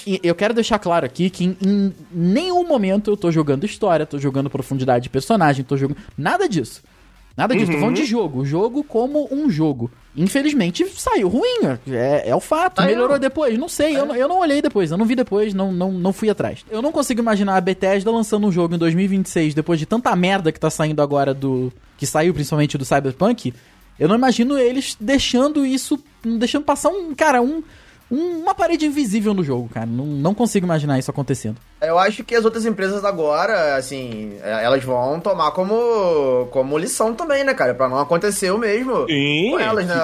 em- 0.07 0.21
eu 0.23 0.35
quero 0.35 0.53
deixar 0.53 0.79
claro 0.79 1.07
aqui 1.07 1.31
que 1.31 1.45
em, 1.45 1.57
em 1.65 1.93
nenhum 2.13 2.67
momento 2.67 3.11
eu 3.11 3.17
tô 3.17 3.31
jogando 3.31 3.65
história, 3.65 4.05
tô 4.05 4.19
jogando 4.19 4.51
profundidade 4.51 5.05
de 5.05 5.09
personagem, 5.09 5.65
tô 5.65 5.77
jogando. 5.77 5.97
Nada 6.19 6.49
disso. 6.49 6.83
Nada 7.41 7.55
disso. 7.57 7.73
Tô 7.73 7.79
falando 7.79 7.97
de 7.97 8.05
jogo. 8.05 8.41
O 8.41 8.45
jogo 8.45 8.85
como 8.85 9.29
um 9.33 9.49
jogo. 9.51 9.91
Infelizmente 10.17 10.85
saiu 10.97 11.29
ruim. 11.29 11.79
É, 11.91 12.29
é 12.29 12.35
o 12.37 12.41
fato. 12.41 12.83
Saiu. 12.83 12.91
Melhorou 12.95 13.19
depois. 13.19 13.57
Não 13.59 13.69
sei. 13.69 13.97
Eu, 13.97 14.05
não- 14.07 14.15
eu 14.17 14.29
não 14.29 14.39
olhei 14.41 14.61
depois. 14.61 14.91
Eu 14.91 14.99
não 14.99 15.07
vi 15.07 15.15
depois. 15.15 15.55
Não, 15.55 15.73
não, 15.73 15.91
não 15.93 16.13
fui 16.13 16.29
atrás. 16.29 16.65
Eu 16.71 16.83
não 16.83 16.93
consigo 16.93 17.21
imaginar 17.21 17.57
a 17.57 17.61
Bethesda 17.61 18.11
lançando 18.11 18.47
um 18.47 18.53
jogo 18.53 18.75
em 18.75 18.79
2026 18.79 19.55
depois 19.55 19.79
de 19.79 19.87
tanta 19.87 20.15
merda 20.15 20.53
que 20.53 20.61
tá 20.61 20.69
saindo 20.71 21.01
agora 21.01 21.33
do. 21.33 21.73
Que 21.97 22.07
saiu 22.07 22.35
principalmente 22.35 22.77
do 22.77 22.85
Cyberpunk. 22.85 23.55
Eu 23.99 24.09
não 24.09 24.17
imagino 24.17 24.59
eles 24.59 24.97
deixando 25.01 25.65
isso. 25.65 25.99
Deixando 26.25 26.65
passar 26.65 26.89
um. 26.91 27.15
Cara, 27.15 27.41
um- 27.41 27.63
uma 28.11 28.55
parede 28.55 28.87
invisível 28.87 29.33
no 29.33 29.45
jogo, 29.45 29.69
cara. 29.69 29.87
Não, 29.87 30.05
não 30.05 30.35
consigo 30.35 30.67
imaginar 30.67 30.99
isso 30.99 31.11
acontecendo. 31.11 31.57
Eu 31.81 31.99
acho 31.99 32.25
que 32.25 32.35
as 32.35 32.45
outras 32.45 32.67
empresas 32.67 33.05
agora, 33.05 33.77
assim, 33.77 34.37
é, 34.43 34.65
elas 34.65 34.83
vão 34.83 35.21
tomar 35.21 35.53
como, 35.53 36.49
como 36.51 36.77
lição 36.77 37.15
também, 37.15 37.45
né, 37.45 37.55
cara? 37.55 37.75
Pra 37.75 37.89
não 37.89 37.99
acontecer 37.99 38.51
o 38.51 38.59
mesmo 38.59 39.07
Sim. 39.07 39.51
com 39.53 39.61
elas, 39.61 39.87
né? 39.87 39.97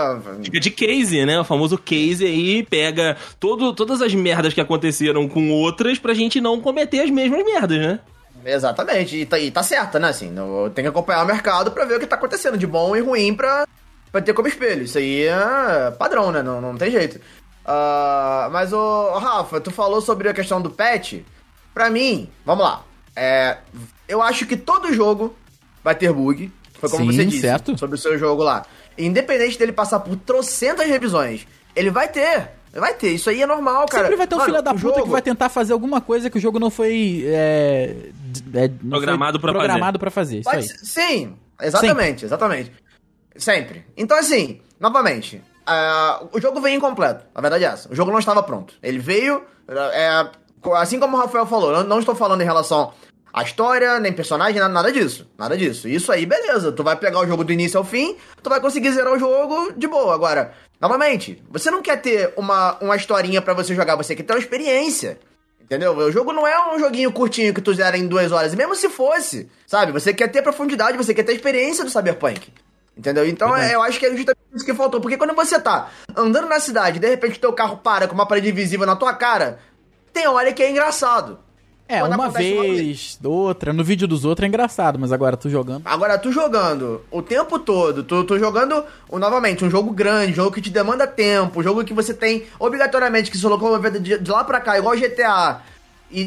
Fica 0.42 0.60
de 0.60 0.70
case, 0.70 1.26
né? 1.26 1.40
O 1.40 1.44
famoso 1.44 1.76
case 1.76 2.24
aí 2.24 2.62
pega 2.62 3.16
todo, 3.40 3.74
todas 3.74 4.00
as 4.00 4.14
merdas 4.14 4.54
que 4.54 4.60
aconteceram 4.60 5.28
com 5.28 5.50
outras 5.50 5.98
pra 5.98 6.14
gente 6.14 6.40
não 6.40 6.60
cometer 6.60 7.00
as 7.00 7.10
mesmas 7.10 7.44
merdas, 7.44 7.78
né? 7.78 8.00
Exatamente. 8.44 9.16
E 9.16 9.26
tá, 9.26 9.38
e 9.38 9.50
tá 9.50 9.62
certa, 9.62 9.98
né? 9.98 10.08
Assim, 10.08 10.32
tem 10.74 10.84
que 10.84 10.88
acompanhar 10.88 11.24
o 11.24 11.26
mercado 11.26 11.72
pra 11.72 11.84
ver 11.84 11.96
o 11.96 12.00
que 12.00 12.06
tá 12.06 12.14
acontecendo 12.14 12.56
de 12.56 12.66
bom 12.66 12.94
e 12.94 13.00
ruim 13.00 13.34
pra, 13.34 13.66
pra 14.12 14.22
ter 14.22 14.32
como 14.32 14.46
espelho. 14.46 14.84
Isso 14.84 14.98
aí 14.98 15.24
é 15.24 15.90
padrão, 15.98 16.30
né? 16.30 16.42
Não, 16.42 16.60
não 16.60 16.76
tem 16.76 16.90
jeito. 16.90 17.20
Ah, 17.68 18.48
mas, 18.52 18.72
ô, 18.72 19.18
Rafa, 19.18 19.60
tu 19.60 19.70
falou 19.72 20.00
sobre 20.00 20.28
a 20.28 20.34
questão 20.34 20.62
do 20.62 20.70
patch. 20.70 21.14
Pra 21.74 21.90
mim, 21.90 22.30
vamos 22.44 22.64
lá. 22.64 22.84
É, 23.14 23.58
eu 24.08 24.22
acho 24.22 24.46
que 24.46 24.56
todo 24.56 24.92
jogo 24.94 25.36
vai 25.82 25.94
ter 25.94 26.12
bug. 26.12 26.50
Foi 26.78 26.88
como 26.88 27.10
Sim, 27.10 27.16
você 27.18 27.24
disse 27.24 27.40
certo. 27.40 27.76
sobre 27.76 27.96
o 27.96 27.98
seu 27.98 28.16
jogo 28.18 28.42
lá. 28.42 28.64
Independente 28.96 29.58
dele 29.58 29.72
passar 29.72 30.00
por 30.00 30.14
trocentas 30.16 30.86
revisões, 30.86 31.46
ele 31.74 31.90
vai 31.90 32.08
ter. 32.08 32.50
Ele 32.72 32.80
vai 32.80 32.94
ter. 32.94 33.10
Isso 33.10 33.28
aí 33.30 33.42
é 33.42 33.46
normal, 33.46 33.86
cara. 33.86 34.04
Sempre 34.04 34.16
vai 34.16 34.26
ter 34.26 34.34
um 34.34 34.38
Mano, 34.38 34.50
filho 34.50 34.62
da 34.62 34.70
o 34.70 34.74
puta 34.74 34.92
que 34.92 34.98
jogo- 35.00 35.10
vai 35.12 35.22
tentar 35.22 35.48
fazer 35.48 35.72
alguma 35.72 36.00
coisa 36.00 36.30
que 36.30 36.38
o 36.38 36.40
jogo 36.40 36.58
não 36.58 36.70
foi. 36.70 37.24
É, 37.26 37.96
é, 38.54 38.70
não 38.82 38.90
Programado 38.98 39.40
foi 39.40 39.50
pra 39.50 39.58
programado 39.58 39.98
pra 39.98 40.10
fazer. 40.10 40.40
Isso 40.40 40.50
Pode 40.50 40.58
aí. 40.70 40.78
Sim, 40.84 41.36
exatamente, 41.60 42.24
exatamente. 42.24 42.72
Sempre. 43.36 43.84
Então, 43.96 44.16
assim, 44.18 44.60
novamente, 44.78 45.42
ah, 45.66 46.22
o 46.32 46.40
jogo 46.40 46.60
veio 46.60 46.76
incompleto. 46.76 47.24
A 47.34 47.40
verdade 47.40 47.64
é 47.64 47.68
essa. 47.68 47.90
O 47.92 47.94
jogo 47.94 48.10
não 48.10 48.18
estava 48.18 48.42
pronto. 48.42 48.74
Ele 48.82 48.98
veio, 48.98 49.42
é, 49.92 50.28
co- 50.60 50.74
assim 50.74 50.98
como 51.00 51.16
o 51.16 51.20
Rafael 51.20 51.46
falou, 51.46 51.72
eu 51.72 51.84
não 51.84 51.98
estou 51.98 52.14
falando 52.14 52.40
em 52.40 52.44
relação 52.44 52.92
à 53.32 53.42
história, 53.42 53.98
nem 54.00 54.12
personagem, 54.12 54.60
nada, 54.60 54.72
nada 54.72 54.92
disso. 54.92 55.28
Nada 55.36 55.56
disso. 55.56 55.88
Isso 55.88 56.10
aí, 56.12 56.24
beleza. 56.24 56.72
Tu 56.72 56.82
vai 56.82 56.96
pegar 56.96 57.20
o 57.20 57.26
jogo 57.26 57.44
do 57.44 57.52
início 57.52 57.78
ao 57.78 57.84
fim, 57.84 58.16
tu 58.42 58.48
vai 58.48 58.60
conseguir 58.60 58.92
zerar 58.92 59.12
o 59.12 59.18
jogo 59.18 59.72
de 59.76 59.86
boa. 59.86 60.14
Agora, 60.14 60.52
novamente, 60.80 61.42
você 61.50 61.70
não 61.70 61.82
quer 61.82 62.00
ter 62.00 62.32
uma, 62.36 62.76
uma 62.80 62.96
historinha 62.96 63.42
pra 63.42 63.52
você 63.54 63.74
jogar, 63.74 63.96
você 63.96 64.14
quer 64.14 64.22
ter 64.22 64.32
uma 64.32 64.38
experiência. 64.38 65.18
Entendeu? 65.60 65.96
O 65.96 66.12
jogo 66.12 66.32
não 66.32 66.46
é 66.46 66.72
um 66.72 66.78
joguinho 66.78 67.10
curtinho 67.10 67.52
que 67.52 67.60
tu 67.60 67.74
zera 67.74 67.98
em 67.98 68.06
duas 68.06 68.30
horas. 68.30 68.52
E 68.52 68.56
mesmo 68.56 68.76
se 68.76 68.88
fosse, 68.88 69.50
sabe? 69.66 69.90
Você 69.90 70.14
quer 70.14 70.28
ter 70.28 70.40
profundidade, 70.40 70.96
você 70.96 71.12
quer 71.12 71.24
ter 71.24 71.32
experiência 71.32 71.82
do 71.82 71.90
Cyberpunk. 71.90 72.52
Entendeu? 72.96 73.26
Então 73.26 73.54
é, 73.54 73.74
eu 73.74 73.82
acho 73.82 73.98
que 73.98 74.06
é 74.06 74.16
justamente 74.16 74.46
isso 74.54 74.64
que 74.64 74.72
faltou. 74.72 75.00
Porque 75.00 75.18
quando 75.18 75.34
você 75.34 75.60
tá 75.60 75.90
andando 76.16 76.48
na 76.48 76.58
cidade, 76.58 76.98
de 76.98 77.08
repente 77.08 77.38
teu 77.38 77.52
carro 77.52 77.76
para 77.76 78.08
com 78.08 78.14
uma 78.14 78.26
parede 78.26 78.48
invisível 78.48 78.86
na 78.86 78.96
tua 78.96 79.12
cara, 79.12 79.58
tem 80.12 80.26
hora 80.26 80.52
que 80.52 80.62
é 80.62 80.70
engraçado. 80.70 81.38
É, 81.88 82.00
Quando 82.00 82.14
uma 82.14 82.24
acontece 82.24 82.52
uma 82.52 82.62
vez, 82.62 83.18
outra. 83.22 83.72
No 83.72 83.84
vídeo 83.84 84.08
dos 84.08 84.24
outros 84.24 84.44
é 84.44 84.48
engraçado, 84.48 84.98
mas 84.98 85.12
agora 85.12 85.36
tu 85.36 85.48
jogando. 85.48 85.82
Agora, 85.84 86.18
tu 86.18 86.32
jogando 86.32 87.04
o 87.12 87.22
tempo 87.22 87.60
todo, 87.60 88.02
tu, 88.02 88.24
tu 88.24 88.38
jogando, 88.38 88.84
novamente, 89.12 89.64
um 89.64 89.70
jogo 89.70 89.92
grande, 89.92 90.32
um 90.32 90.34
jogo 90.34 90.50
que 90.50 90.60
te 90.60 90.70
demanda 90.70 91.06
tempo, 91.06 91.60
um 91.60 91.62
jogo 91.62 91.84
que 91.84 91.94
você 91.94 92.12
tem 92.12 92.44
obrigatoriamente 92.58 93.30
que 93.30 93.38
se 93.38 93.46
locomover 93.46 93.92
de, 94.00 94.18
de 94.18 94.30
lá 94.30 94.42
pra 94.42 94.60
cá, 94.60 94.76
igual 94.76 94.96
GTA, 94.96 95.62
e, 96.10 96.22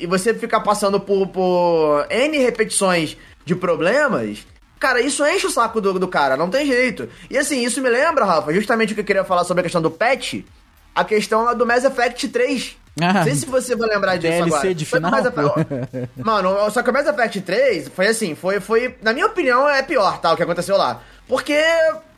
e, 0.00 0.04
e 0.04 0.06
você 0.06 0.34
ficar 0.34 0.60
passando 0.60 0.98
por, 0.98 1.28
por 1.28 2.06
N 2.10 2.36
repetições 2.38 3.16
de 3.44 3.54
problemas, 3.54 4.44
cara, 4.78 5.00
isso 5.00 5.24
enche 5.26 5.46
o 5.46 5.50
saco 5.50 5.80
do, 5.80 5.98
do 5.98 6.08
cara, 6.08 6.36
não 6.36 6.50
tem 6.50 6.66
jeito. 6.66 7.08
E 7.30 7.36
assim, 7.38 7.64
isso 7.64 7.80
me 7.80 7.88
lembra, 7.90 8.24
Rafa, 8.24 8.52
justamente 8.52 8.92
o 8.92 8.94
que 8.94 9.00
eu 9.00 9.04
queria 9.04 9.24
falar 9.24 9.44
sobre 9.44 9.60
a 9.60 9.64
questão 9.64 9.82
do 9.82 9.90
patch, 9.90 10.42
a 10.94 11.04
questão 11.04 11.44
lá 11.44 11.54
do 11.54 11.66
Mass 11.66 11.84
Effect 11.84 12.28
3. 12.28 12.76
Ah, 12.98 13.12
não 13.12 13.24
sei 13.24 13.34
se 13.34 13.44
você 13.44 13.76
vai 13.76 13.88
lembrar 13.90 14.16
disso 14.16 14.32
DLC 14.32 14.48
agora. 14.56 14.74
de 14.74 14.84
final, 14.86 15.10
Mass 15.10 15.26
Effect- 15.26 16.08
Mano, 16.16 16.70
só 16.70 16.82
que 16.82 16.88
o 16.88 16.92
Mass 16.92 17.06
Effect 17.06 17.40
3 17.42 17.88
foi 17.88 18.06
assim, 18.06 18.34
foi, 18.34 18.58
foi, 18.60 18.96
na 19.02 19.12
minha 19.12 19.26
opinião, 19.26 19.68
é 19.68 19.82
pior, 19.82 20.18
tá, 20.18 20.32
o 20.32 20.36
que 20.36 20.42
aconteceu 20.42 20.76
lá. 20.78 21.02
Porque 21.28 21.60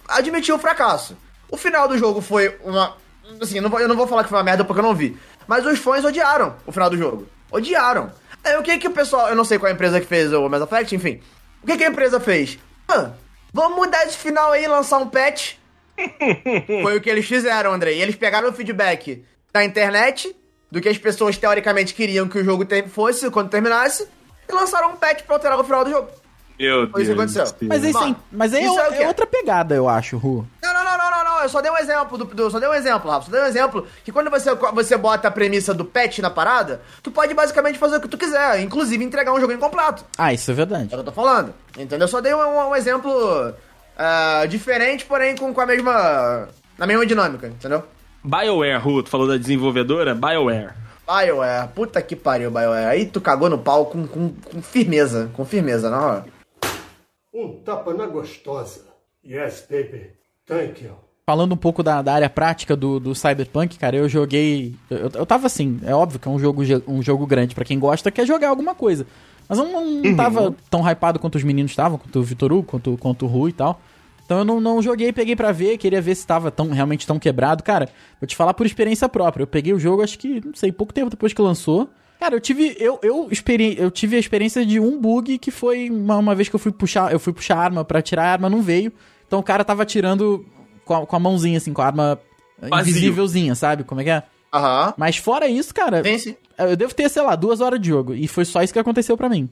admitiu 0.07 0.55
o 0.55 0.59
fracasso. 0.59 1.17
O 1.51 1.57
final 1.57 1.89
do 1.89 1.99
jogo 1.99 2.21
foi 2.21 2.57
uma, 2.63 2.95
assim, 3.41 3.57
eu 3.57 3.63
não 3.63 3.71
vou, 3.71 3.81
eu 3.81 3.89
não 3.89 3.97
vou 3.97 4.07
falar 4.07 4.23
que 4.23 4.29
foi 4.29 4.39
uma 4.39 4.45
merda 4.45 4.65
porque 4.65 4.79
eu 4.81 4.85
não 4.85 4.95
vi, 4.95 5.17
mas 5.49 5.67
os 5.67 5.79
fãs 5.79 6.05
odiaram 6.05 6.55
o 6.67 6.71
final 6.71 6.89
do 6.91 6.97
jogo. 6.97 7.27
Odiaram. 7.51 8.13
Aí 8.45 8.57
o 8.57 8.63
que 8.63 8.79
que 8.79 8.87
o 8.87 8.93
pessoal, 8.93 9.29
eu 9.31 9.35
não 9.35 9.45
sei 9.45 9.59
qual 9.59 9.69
é 9.69 9.73
a 9.73 9.75
empresa 9.75 10.01
que 10.01 10.07
fez 10.07 10.33
o 10.33 10.49
Mass 10.49 10.63
Effect, 10.63 10.95
enfim. 10.95 11.21
O 11.63 11.67
que 11.67 11.77
que 11.77 11.85
a 11.85 11.89
empresa 11.89 12.21
fez? 12.21 12.59
Ah, 12.89 13.11
vamos 13.53 13.77
mudar 13.77 14.07
esse 14.07 14.17
final 14.17 14.53
aí 14.53 14.65
e 14.65 14.69
lançar 14.69 14.99
um 14.99 15.09
patch. 15.09 15.55
Foi 16.83 16.97
o 16.97 17.01
que 17.01 17.11
eles 17.11 17.27
fizeram, 17.27 17.73
Andrei. 17.73 18.01
Eles 18.01 18.15
pegaram 18.15 18.49
o 18.49 18.53
feedback 18.53 19.25
da 19.53 19.65
internet, 19.65 20.35
do 20.71 20.81
que 20.81 20.89
as 20.89 20.99
pessoas 20.99 21.37
teoricamente 21.37 21.95
queriam 21.95 22.29
que 22.29 22.39
o 22.39 22.45
jogo 22.45 22.67
fosse 22.89 23.31
quando 23.31 23.51
terminasse, 23.51 24.09
e 24.49 24.53
lançaram 24.53 24.91
um 24.91 24.97
patch 24.97 25.23
pra 25.23 25.37
alterar 25.37 25.59
o 25.59 25.65
final 25.65 25.85
do 25.85 25.91
jogo. 25.91 26.11
Meu 26.59 26.89
Foi 26.91 27.03
isso 27.03 27.13
que 27.15 27.19
aconteceu. 27.21 27.45
Mas 27.69 27.85
aí, 27.85 27.93
Mano, 27.93 28.07
sim, 28.07 28.17
mas 28.33 28.53
aí 28.55 28.63
é, 28.63 28.67
isso 28.67 28.81
é 28.81 29.03
é 29.05 29.09
outra 29.09 29.27
pegada, 29.27 29.75
eu 29.75 29.89
acho, 29.89 30.17
Ru. 30.17 30.45
Não, 30.63 30.75
não, 30.75 30.83
não, 30.85 30.99
não, 30.99 31.11
não, 31.11 31.25
não. 31.25 31.43
Eu 31.43 31.49
só 31.49 31.61
dei 31.61 31.71
um 31.71 31.77
exemplo 31.79 32.19
do, 32.19 32.25
do- 32.25 32.51
só 32.51 32.59
dei 32.59 32.69
um 32.69 32.75
exemplo, 32.75 33.11
Rafa. 33.11 33.27
Só 33.27 33.33
dei 33.33 33.41
um 33.43 33.47
exemplo 33.47 33.87
que 34.05 34.11
quando 34.11 34.29
você, 34.31 34.53
você 34.55 34.97
bota 34.97 35.29
a 35.29 35.31
premissa 35.31 35.73
do 35.73 35.85
patch 35.85 36.19
na 36.19 36.31
parada, 36.31 36.81
tu 37.03 37.11
pode 37.13 37.33
basicamente 37.35 37.79
fazer 37.79 37.97
o 37.97 38.01
que 38.01 38.09
tu 38.09 38.19
quiser, 38.19 38.61
inclusive 38.61 39.05
entregar 39.05 39.33
um 39.33 39.41
jogo 39.41 39.53
incompleto. 39.53 40.05
Ah, 40.19 40.33
isso 40.33 40.51
é 40.51 40.55
verdade. 40.55 40.85
É 40.85 40.87
o 40.87 40.89
que 40.89 40.95
eu 40.97 41.05
tô 41.05 41.13
falando. 41.13 41.55
Entendeu? 41.77 42.01
Eu 42.07 42.09
só 42.09 42.21
dei 42.21 42.35
um, 42.35 42.39
um- 42.41 42.71
um 42.71 42.75
exemplo 42.77 43.55
ah, 43.97 44.45
diferente, 44.49 45.05
porém 45.07 45.37
com, 45.37 45.55
com 45.55 45.61
a 45.61 45.67
mesma. 45.67 46.49
na 46.77 46.87
mesma 46.87 47.07
dinâmica, 47.07 47.47
entendeu? 47.47 47.85
BioWare, 48.25 48.81
Ru, 48.83 49.03
tu 49.03 49.11
falou 49.11 49.29
da 49.29 49.37
desenvolvedora? 49.37 50.13
BioWare. 50.15 50.71
BioWare, 51.07 51.69
puta 51.75 52.03
que 52.03 52.17
pariu, 52.17 52.51
BioWare. 52.51 52.87
Aí 52.87 53.07
tu 53.07 53.21
cagou 53.21 53.49
no 53.49 53.59
pau 53.59 53.87
com, 53.87 54.07
com, 54.07 54.31
com 54.31 54.61
firmeza, 54.61 55.31
com 55.35 55.45
firmeza, 55.45 55.89
não? 55.89 56.25
Um 57.39 57.53
tapa 57.63 57.95
na 57.95 58.05
gostosa. 58.05 58.85
Yes, 59.25 59.65
baby. 59.71 60.11
Thank 60.45 60.85
you. 60.85 60.97
Falando 61.25 61.53
um 61.53 61.57
pouco 61.57 61.85
da, 61.85 62.03
da 62.03 62.13
área 62.13 62.29
prática 62.29 62.75
do, 62.75 62.99
do 62.99 63.15
Cyberpunk, 63.15 63.79
cara, 63.79 63.95
eu 63.97 64.09
joguei. 64.09 64.75
Eu, 64.91 65.09
eu 65.15 65.25
tava 65.25 65.47
assim, 65.47 65.79
é 65.85 65.95
óbvio 65.95 66.19
que 66.19 66.27
é 66.27 66.31
um 66.33 66.39
jogo, 66.39 66.63
um 66.89 67.01
jogo 67.01 67.25
grande 67.29 67.55
pra 67.55 67.65
quem 67.65 67.79
gosta, 67.79 68.11
quer 68.11 68.27
jogar 68.27 68.49
alguma 68.49 68.75
coisa. 68.75 69.07
Mas 69.49 69.57
eu 69.57 69.69
não, 69.69 69.89
não 69.89 70.17
tava 70.17 70.53
tão 70.69 70.83
hypado 70.83 71.21
quanto 71.21 71.37
os 71.37 71.45
meninos 71.45 71.71
estavam, 71.71 71.97
quanto 71.97 72.19
o 72.19 72.25
Vitor 72.25 72.53
Hugo, 72.53 72.65
quanto, 72.65 72.99
quanto 72.99 73.25
o 73.25 73.29
Rui 73.29 73.51
e 73.51 73.53
tal. 73.53 73.81
Então 74.25 74.39
eu 74.39 74.45
não, 74.45 74.61
não 74.61 74.83
joguei, 74.83 75.13
peguei 75.13 75.37
pra 75.37 75.53
ver, 75.53 75.79
queria 75.79 76.03
ver 76.03 76.17
se 76.17 76.27
tava 76.27 76.51
tão, 76.51 76.71
realmente 76.71 77.07
tão 77.07 77.21
quebrado. 77.21 77.63
Cara, 77.63 77.89
vou 78.21 78.27
te 78.27 78.35
falar 78.35 78.53
por 78.53 78.67
experiência 78.67 79.09
própria. 79.09 79.45
Eu 79.45 79.47
peguei 79.47 79.73
o 79.73 79.79
jogo, 79.79 80.03
acho 80.03 80.19
que, 80.19 80.45
não 80.45 80.55
sei, 80.55 80.73
pouco 80.73 80.93
tempo 80.93 81.09
depois 81.09 81.33
que 81.33 81.41
lançou. 81.41 81.89
Cara, 82.19 82.35
eu 82.35 82.41
tive. 82.41 82.77
Eu, 82.79 82.99
eu, 83.03 83.29
experi 83.31 83.77
eu 83.79 83.91
tive 83.91 84.17
a 84.17 84.19
experiência 84.19 84.67
de 84.67 84.81
um 84.81 85.01
bug 85.01 85.39
que 85.39 85.51
foi 85.51 85.89
uma, 85.89 86.17
uma 86.17 86.35
vez 86.35 86.49
que 86.49 86.55
eu 86.55 86.59
fui 86.61 86.73
puxar. 86.73 87.13
Eu 87.13 87.21
fui 87.21 87.33
puxar 87.33 87.57
a 87.57 87.61
arma 87.61 87.85
pra 87.85 88.03
tirar 88.03 88.25
a 88.25 88.33
arma, 88.33 88.51
não 88.51 88.61
veio. 88.61 88.93
Então 89.27 89.39
o 89.39 89.43
cara 89.43 89.65
tava 89.65 89.83
atirando 89.83 90.45
com 90.85 90.95
a, 90.95 91.07
com 91.07 91.17
a 91.17 91.19
mãozinha, 91.21 91.59
assim, 91.59 91.73
com 91.73 91.83
a 91.83 91.87
arma 91.87 92.19
Vazio. 92.61 92.91
invisívelzinha, 92.91 93.55
sabe? 93.55 93.85
Como 93.85 94.01
é 94.01 94.05
que 94.05 94.11
é? 94.11 94.23
Aham. 94.53 94.95
Mas 94.97 95.17
fora 95.17 95.47
isso, 95.47 95.75
cara, 95.75 96.03
Vence. 96.03 96.37
eu 96.57 96.75
devo 96.77 96.95
ter, 96.95 97.09
sei 97.11 97.23
lá, 97.23 97.37
duas 97.37 97.61
horas 97.61 97.81
de 97.81 97.89
jogo. 97.89 98.15
E 98.15 98.27
foi 98.27 98.45
só 98.45 98.63
isso 98.63 98.73
que 98.73 98.79
aconteceu 98.79 99.17
pra 99.17 99.29
mim. 99.29 99.49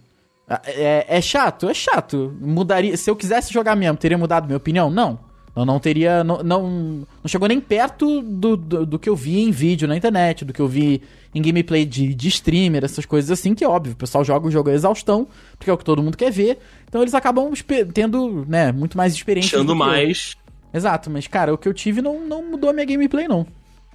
É, 0.64 1.04
é 1.08 1.20
chato? 1.20 1.68
É 1.68 1.74
chato. 1.74 2.34
Mudaria. 2.40 2.96
Se 2.96 3.10
eu 3.10 3.16
quisesse 3.16 3.52
jogar 3.52 3.76
mesmo, 3.76 3.96
teria 3.96 4.16
mudado 4.16 4.46
minha 4.46 4.56
opinião? 4.56 4.90
Não. 4.90 5.18
Eu 5.54 5.64
não 5.64 5.80
teria. 5.80 6.22
Não, 6.22 6.42
não, 6.42 6.62
não 6.68 7.26
chegou 7.26 7.48
nem 7.48 7.60
perto 7.60 8.22
do, 8.22 8.56
do, 8.56 8.86
do 8.86 8.98
que 8.98 9.08
eu 9.08 9.16
vi 9.16 9.40
em 9.40 9.50
vídeo 9.50 9.88
na 9.88 9.96
internet, 9.96 10.44
do 10.44 10.52
que 10.52 10.60
eu 10.60 10.68
vi 10.68 11.02
em 11.36 11.42
gameplay 11.42 11.84
de, 11.84 12.14
de 12.14 12.28
streamer, 12.28 12.82
essas 12.82 13.04
coisas 13.04 13.30
assim, 13.30 13.54
que 13.54 13.62
óbvio, 13.66 13.92
o 13.92 13.96
pessoal 13.96 14.24
joga 14.24 14.48
o 14.48 14.50
jogo 14.50 14.70
a 14.70 14.72
exaustão, 14.72 15.28
porque 15.58 15.68
é 15.68 15.72
o 15.72 15.76
que 15.76 15.84
todo 15.84 16.02
mundo 16.02 16.16
quer 16.16 16.32
ver. 16.32 16.58
Então 16.88 17.02
eles 17.02 17.12
acabam 17.12 17.52
tendo, 17.92 18.46
né, 18.48 18.72
muito 18.72 18.96
mais 18.96 19.12
experiência. 19.12 19.58
Achando 19.58 19.66
do 19.66 19.76
que 19.76 19.82
eu. 19.82 19.86
mais. 19.86 20.34
Exato, 20.72 21.10
mas, 21.10 21.26
cara, 21.26 21.52
o 21.52 21.58
que 21.58 21.68
eu 21.68 21.74
tive 21.74 22.00
não, 22.00 22.26
não 22.26 22.42
mudou 22.42 22.70
a 22.70 22.72
minha 22.72 22.86
gameplay, 22.86 23.28
não. 23.28 23.46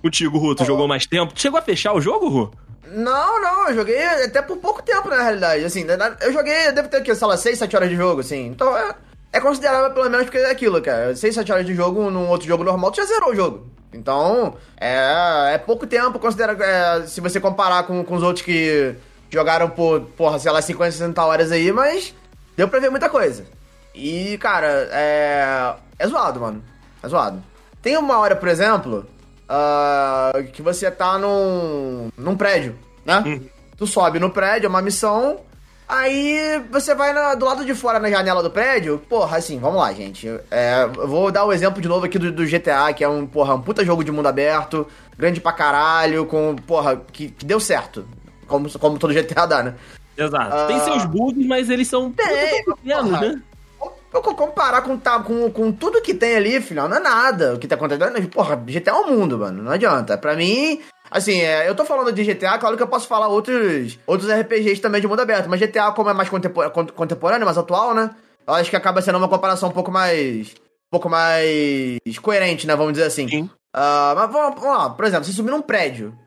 Contigo, 0.03 0.37
Ru, 0.37 0.53
tu 0.53 0.63
jogou 0.63 0.87
mais 0.87 1.07
tempo? 1.07 1.33
Tu 1.33 1.41
chegou 1.41 1.57
a 1.57 1.63
fechar 1.63 1.93
o 1.93 2.01
jogo, 2.01 2.29
Ru? 2.29 2.51
Não, 2.91 3.41
não, 3.41 3.69
eu 3.69 3.75
joguei 3.75 4.03
até 4.03 4.39
por 4.43 4.57
pouco 4.57 4.83
tempo, 4.83 5.09
na 5.09 5.23
realidade. 5.23 5.65
Assim, 5.65 5.83
eu 6.21 6.31
joguei, 6.31 6.67
eu 6.67 6.75
devo 6.75 6.89
ter 6.89 6.97
aqui, 6.97 7.15
sei 7.15 7.27
lá, 7.27 7.37
6, 7.37 7.57
7 7.57 7.75
horas 7.75 7.89
de 7.89 7.95
jogo, 7.95 8.21
assim. 8.21 8.47
Então 8.47 8.77
é, 8.77 8.93
é 9.33 9.41
considerável 9.41 9.91
pelo 9.91 10.09
menos 10.11 10.25
porque 10.25 10.37
é 10.37 10.51
aquilo, 10.51 10.79
cara. 10.79 11.15
6, 11.15 11.33
7 11.33 11.51
horas 11.51 11.65
de 11.65 11.73
jogo 11.73 12.11
num 12.11 12.27
outro 12.27 12.47
jogo 12.47 12.63
normal, 12.63 12.91
tu 12.91 12.97
já 12.97 13.05
zerou 13.05 13.31
o 13.31 13.35
jogo. 13.35 13.67
Então, 13.93 14.55
é, 14.79 15.53
é 15.53 15.57
pouco 15.57 15.85
tempo, 15.85 16.17
considera, 16.19 16.53
é, 16.63 17.07
se 17.07 17.19
você 17.19 17.39
comparar 17.39 17.83
com, 17.83 18.03
com 18.03 18.15
os 18.15 18.23
outros 18.23 18.45
que 18.45 18.95
jogaram 19.29 19.69
por, 19.69 20.01
porra, 20.17 20.39
sei 20.39 20.51
lá, 20.51 20.61
50, 20.61 20.91
60 20.91 21.23
horas 21.23 21.51
aí, 21.51 21.71
mas 21.71 22.13
deu 22.55 22.67
pra 22.67 22.79
ver 22.79 22.89
muita 22.89 23.09
coisa. 23.09 23.45
E, 23.93 24.37
cara, 24.37 24.87
é. 24.91 25.73
É 25.99 26.07
zoado, 26.07 26.39
mano. 26.39 26.63
É 27.03 27.07
zoado. 27.07 27.43
Tem 27.81 27.97
uma 27.97 28.17
hora, 28.19 28.35
por 28.35 28.47
exemplo, 28.47 29.05
ah, 29.47 30.31
que 30.53 30.61
você 30.61 30.89
tá 30.89 31.17
num, 31.17 32.09
num 32.17 32.37
prédio, 32.37 32.77
né? 33.05 33.41
Tu 33.77 33.85
sobe 33.85 34.19
no 34.19 34.29
prédio, 34.29 34.67
é 34.67 34.69
uma 34.69 34.81
missão, 34.81 35.41
Aí 35.87 36.63
você 36.71 36.95
vai 36.95 37.11
na- 37.13 37.35
do 37.35 37.45
lado 37.45 37.65
de 37.65 37.75
fora 37.75 37.99
na 37.99 38.09
janela 38.09 38.41
do 38.41 38.49
prédio, 38.49 38.97
porra, 39.09 39.37
assim, 39.37 39.59
vamos 39.59 39.77
lá, 39.79 39.91
gente. 39.91 40.27
É, 40.49 40.83
eu 40.97 41.07
vou 41.07 41.29
dar 41.31 41.43
o 41.45 41.51
exemplo 41.51 41.81
de 41.81 41.87
novo 41.87 42.05
aqui 42.05 42.17
do, 42.17 42.31
do 42.31 42.45
GTA, 42.45 42.93
que 42.93 43.03
é 43.03 43.09
um, 43.09 43.25
porra, 43.27 43.55
um 43.55 43.61
puta 43.61 43.83
jogo 43.83 44.03
de 44.03 44.11
mundo 44.11 44.27
aberto, 44.27 44.87
grande 45.17 45.41
pra 45.41 45.51
caralho, 45.51 46.25
com, 46.25 46.55
porra, 46.55 46.95
que, 47.11 47.29
que 47.29 47.45
deu 47.45 47.59
certo. 47.59 48.05
Como, 48.47 48.69
como 48.79 48.97
todo 48.97 49.13
GTA 49.13 49.45
dá, 49.45 49.63
né? 49.63 49.75
Exato. 50.17 50.67
Tem 50.67 50.79
seus 50.79 51.05
bugs, 51.05 51.45
mas 51.45 51.69
eles 51.69 51.87
são 51.87 52.11
Tem, 52.11 52.63
pequenos, 52.63 53.11
né? 53.11 53.41
Eu 54.13 54.21
co- 54.21 54.35
comparar 54.35 54.81
com, 54.81 54.97
tá, 54.97 55.19
com, 55.19 55.49
com 55.49 55.71
tudo 55.71 56.01
que 56.01 56.13
tem 56.13 56.35
ali, 56.35 56.59
filhão, 56.61 56.87
não 56.89 56.97
é 56.97 56.99
nada. 56.99 57.53
O 57.55 57.59
que 57.59 57.65
tá 57.67 57.75
acontecendo, 57.75 58.27
porra, 58.29 58.55
GTA 58.57 58.91
é 58.91 58.93
um 58.93 59.07
mundo, 59.09 59.37
mano. 59.37 59.63
Não 59.63 59.71
adianta. 59.71 60.17
Pra 60.17 60.35
mim, 60.35 60.81
assim, 61.11 61.41
é, 61.41 61.67
eu 61.69 61.75
tô 61.75 61.85
falando 61.85 62.11
de 62.11 62.23
GTA, 62.23 62.57
claro 62.57 62.75
que 62.77 62.81
eu 62.83 62.87
posso 62.87 63.07
falar 63.07 63.27
outros, 63.27 63.99
outros 64.07 64.29
RPGs 64.29 64.81
também 64.81 65.01
de 65.01 65.07
mundo 65.07 65.19
aberto, 65.21 65.47
mas 65.49 65.59
GTA, 65.59 65.91
como 65.91 66.09
é 66.09 66.13
mais 66.13 66.29
contempor- 66.29 66.71
con- 66.71 66.87
contemporâneo, 66.87 67.45
mais 67.45 67.57
atual, 67.57 67.93
né? 67.93 68.09
Eu 68.47 68.53
acho 68.55 68.69
que 68.69 68.75
acaba 68.75 69.01
sendo 69.01 69.17
uma 69.19 69.27
comparação 69.29 69.69
um 69.69 69.73
pouco 69.73 69.91
mais. 69.91 70.49
um 70.53 70.89
pouco 70.91 71.09
mais 71.09 71.99
coerente, 72.21 72.65
né? 72.65 72.75
Vamos 72.75 72.93
dizer 72.93 73.05
assim. 73.05 73.27
Sim. 73.27 73.49
Ah, 73.73 74.13
mas 74.15 74.31
vamos, 74.31 74.59
vamos 74.59 74.77
lá, 74.77 74.89
por 74.89 75.05
exemplo, 75.05 75.25
você 75.25 75.31
subir 75.31 75.51
num 75.51 75.61
prédio. 75.61 76.17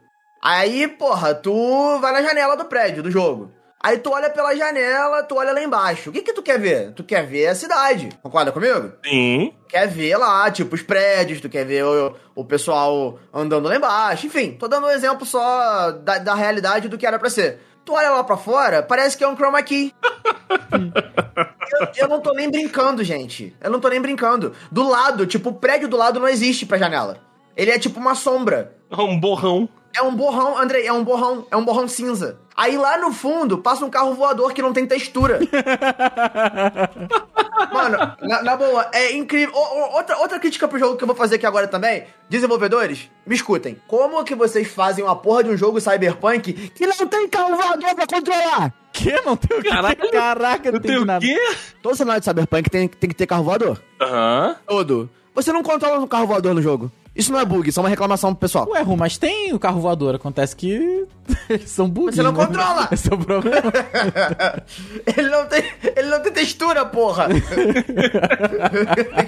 Aí, 0.42 0.86
porra, 0.88 1.34
tu 1.34 1.98
vai 2.00 2.12
na 2.12 2.22
janela 2.22 2.54
do 2.56 2.66
prédio, 2.66 3.02
do 3.02 3.10
jogo. 3.10 3.50
Aí 3.84 3.98
tu 3.98 4.10
olha 4.10 4.30
pela 4.30 4.56
janela, 4.56 5.22
tu 5.24 5.36
olha 5.36 5.52
lá 5.52 5.62
embaixo. 5.62 6.08
O 6.08 6.12
que 6.14 6.22
que 6.22 6.32
tu 6.32 6.42
quer 6.42 6.58
ver? 6.58 6.92
Tu 6.92 7.04
quer 7.04 7.26
ver 7.26 7.48
a 7.48 7.54
cidade. 7.54 8.08
Concorda 8.22 8.50
comigo? 8.50 8.92
Sim. 9.04 9.52
Quer 9.68 9.86
ver 9.86 10.16
lá, 10.16 10.50
tipo, 10.50 10.74
os 10.74 10.80
prédios, 10.80 11.38
tu 11.38 11.50
quer 11.50 11.66
ver 11.66 11.84
o, 11.84 12.16
o 12.34 12.46
pessoal 12.46 13.18
andando 13.30 13.68
lá 13.68 13.76
embaixo. 13.76 14.26
Enfim, 14.26 14.52
tô 14.52 14.68
dando 14.68 14.86
um 14.86 14.90
exemplo 14.90 15.26
só 15.26 15.90
da, 15.90 16.16
da 16.16 16.34
realidade 16.34 16.88
do 16.88 16.96
que 16.96 17.06
era 17.06 17.18
pra 17.18 17.28
ser. 17.28 17.60
Tu 17.84 17.92
olha 17.92 18.10
lá 18.10 18.24
pra 18.24 18.38
fora, 18.38 18.82
parece 18.82 19.18
que 19.18 19.22
é 19.22 19.28
um 19.28 19.36
chroma 19.36 19.62
key. 19.62 19.92
eu, 20.72 21.88
eu 21.94 22.08
não 22.08 22.20
tô 22.20 22.32
nem 22.32 22.50
brincando, 22.50 23.04
gente. 23.04 23.54
Eu 23.60 23.70
não 23.70 23.80
tô 23.80 23.90
nem 23.90 24.00
brincando. 24.00 24.54
Do 24.72 24.88
lado, 24.88 25.26
tipo, 25.26 25.50
o 25.50 25.54
prédio 25.56 25.88
do 25.88 25.98
lado 25.98 26.18
não 26.18 26.28
existe 26.28 26.64
pra 26.64 26.78
janela. 26.78 27.18
Ele 27.54 27.70
é 27.70 27.78
tipo 27.78 28.00
uma 28.00 28.14
sombra. 28.14 28.78
É 28.90 28.96
um 28.96 29.20
borrão. 29.20 29.68
É 29.94 30.02
um 30.02 30.14
borrão, 30.14 30.58
Andrei, 30.58 30.86
é 30.86 30.92
um 30.92 31.04
borrão, 31.04 31.46
é 31.50 31.56
um 31.56 31.64
borrão 31.64 31.86
cinza. 31.86 32.38
Aí 32.56 32.76
lá 32.76 32.98
no 32.98 33.12
fundo 33.12 33.58
passa 33.58 33.84
um 33.84 33.90
carro 33.90 34.14
voador 34.14 34.52
que 34.52 34.60
não 34.62 34.72
tem 34.72 34.86
textura. 34.86 35.38
Mano, 37.72 37.98
na, 38.20 38.42
na 38.42 38.56
boa, 38.56 38.88
é 38.92 39.12
incrível. 39.12 39.54
Ô, 39.54 39.96
outra, 39.96 40.16
outra 40.18 40.38
crítica 40.38 40.66
pro 40.66 40.78
jogo 40.78 40.96
que 40.96 41.04
eu 41.04 41.06
vou 41.06 41.16
fazer 41.16 41.36
aqui 41.36 41.46
agora 41.46 41.68
também. 41.68 42.04
Desenvolvedores, 42.28 43.08
me 43.26 43.34
escutem. 43.34 43.80
Como 43.86 44.22
que 44.24 44.34
vocês 44.34 44.66
fazem 44.68 45.04
uma 45.04 45.16
porra 45.16 45.44
de 45.44 45.50
um 45.50 45.56
jogo 45.56 45.80
cyberpunk 45.80 46.52
que 46.70 46.86
não 46.86 47.06
tem 47.06 47.28
carro 47.28 47.56
voador 47.56 47.94
pra 47.94 48.06
controlar? 48.06 48.72
Que? 48.92 49.12
Não 49.22 49.36
tem 49.36 49.58
o 49.58 49.62
que? 49.62 49.68
Caralho. 49.68 49.96
Caraca, 50.10 50.72
não 50.72 50.80
tem 50.80 50.98
o 50.98 51.04
nada. 51.04 51.24
quê? 51.24 51.38
Todo 51.82 51.96
cenário 51.96 52.20
de 52.20 52.24
cyberpunk 52.26 52.70
tem, 52.70 52.88
tem 52.88 53.10
que 53.10 53.16
ter 53.16 53.26
carro 53.26 53.44
voador. 53.44 53.80
Aham. 54.00 54.56
Todo. 54.66 55.10
Você 55.34 55.52
não 55.52 55.62
controla 55.62 55.98
um 55.98 56.06
carro 56.06 56.26
voador 56.26 56.54
no 56.54 56.62
jogo. 56.62 56.90
Isso 57.16 57.30
não 57.30 57.38
é 57.38 57.44
bug, 57.44 57.68
isso 57.68 57.78
é 57.78 57.82
uma 57.82 57.88
reclamação 57.88 58.32
pro 58.34 58.40
pessoal. 58.40 58.68
Ué, 58.70 58.82
Ru, 58.82 58.96
mas 58.96 59.16
tem 59.16 59.52
o 59.52 59.58
carro 59.58 59.80
voador. 59.80 60.16
Acontece 60.16 60.56
que 60.56 61.06
eles 61.48 61.70
são 61.70 61.88
bugs. 61.88 62.16
Você 62.16 62.22
não 62.22 62.32
né? 62.32 62.44
controla. 62.44 62.88
Esse 62.92 63.10
é 63.10 63.14
o 63.14 63.18
problema. 63.18 63.72
ele, 65.16 65.28
não 65.30 65.46
tem, 65.46 65.62
ele 65.96 66.08
não 66.08 66.20
tem 66.20 66.32
textura, 66.32 66.84
porra! 66.84 67.28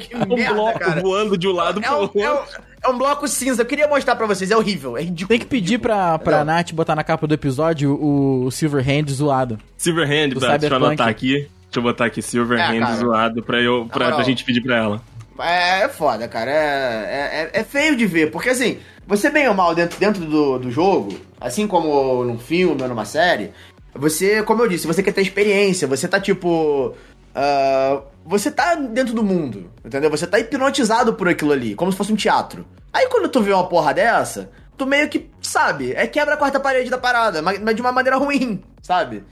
que 0.01 0.17
Um 0.17 0.35
merda, 0.35 0.55
bloco 0.55 0.79
cara. 0.81 1.01
voando 1.01 1.39
de 1.39 1.47
um 1.49 1.53
lado 1.53 1.81
É 1.81 1.83
pro 1.87 1.95
um, 1.97 2.01
outro. 2.01 2.21
é, 2.21 2.33
um, 2.33 2.39
é 2.85 2.89
um 2.89 2.99
bloco 2.99 3.29
cinza. 3.29 3.63
Eu 3.63 3.67
queria 3.67 3.87
mostrar 3.89 4.17
pra 4.17 4.27
vocês. 4.27 4.51
É 4.51 4.57
horrível. 4.57 4.97
É 4.97 5.03
ridículo. 5.03 5.29
Tem 5.29 5.39
que 5.39 5.47
pedir 5.47 5.79
pra, 5.79 6.19
pra 6.19 6.39
Não. 6.39 6.47
Nath 6.47 6.73
botar 6.73 6.95
na 6.97 7.05
capa 7.05 7.27
do 7.27 7.35
episódio 7.35 7.93
o, 7.95 8.47
o 8.47 8.51
Silverhand 8.51 9.07
zoado. 9.11 9.59
Silverhand, 9.77 10.31
Do 10.31 10.41
tá, 10.41 10.57
deixa 10.57 10.75
eu 10.75 10.85
anotar 10.85 11.09
aqui. 11.09 11.33
Deixa 11.35 11.49
eu 11.79 11.83
botar 11.83 12.07
aqui 12.07 12.23
Silverhand 12.23 12.77
É, 12.77 12.81
cara. 12.81 12.97
zoado 12.97 13.43
pra, 13.43 13.61
eu, 13.61 13.87
pra, 13.93 14.13
pra 14.13 14.23
gente 14.25 14.45
pedir 14.45 14.61
pra 14.61 14.77
ela. 14.77 15.03
É, 15.39 15.83
é 15.83 15.89
foda, 15.89 16.27
cara. 16.29 16.51
É, 16.51 17.51
é, 17.55 17.61
é 17.61 17.65
feio 17.65 17.97
de 17.97 18.07
ver. 18.07 18.31
Porque 18.31 18.51
assim, 18.51 18.79
você 19.07 19.31
bem 19.31 19.49
ou 19.49 19.55
mal 19.55 19.75
dentro, 19.75 19.99
dentro 19.99 20.25
do, 20.25 20.59
do 20.59 20.71
jogo, 20.71 21.19
assim 21.41 21.67
como 21.67 22.25
num 22.25 22.39
filme 22.39 22.83
ou 22.83 22.89
numa 22.89 23.05
série, 23.05 23.53
você, 23.95 24.43
como 24.43 24.63
eu 24.63 24.69
disse, 24.69 24.87
você 24.87 25.03
quer 25.03 25.13
ter 25.13 25.23
experiência. 25.23 25.89
Você 25.89 26.07
tá 26.09 26.21
tipo. 26.21 26.95
ah, 27.35 28.03
você 28.25 28.51
tá 28.51 28.75
dentro 28.75 29.15
do 29.15 29.23
mundo, 29.23 29.71
entendeu? 29.85 30.11
Você 30.11 30.27
tá 30.27 30.39
hipnotizado 30.39 31.15
por 31.15 31.29
aquilo 31.29 31.53
ali, 31.53 31.75
como 31.77 31.93
se 31.93 31.99
fosse 31.99 32.13
um 32.13 32.17
teatro. 32.17 32.67
Aí 32.93 33.07
quando 33.09 33.29
tu 33.29 33.41
vê 33.41 33.53
uma 33.53 33.69
porra 33.69 33.95
dessa, 33.95 34.51
tu 34.77 34.85
meio 34.85 35.09
que, 35.09 35.31
sabe, 35.41 35.93
é 35.93 36.07
quebra 36.09 36.35
a 36.35 36.37
quarta 36.37 36.59
parede 36.59 36.91
da 36.91 36.99
parada, 36.99 37.41
mas 37.41 37.61
mas 37.61 37.77
de 37.77 37.81
uma 37.81 37.93
maneira 37.93 38.17
ruim, 38.17 38.63
sabe? 38.83 39.23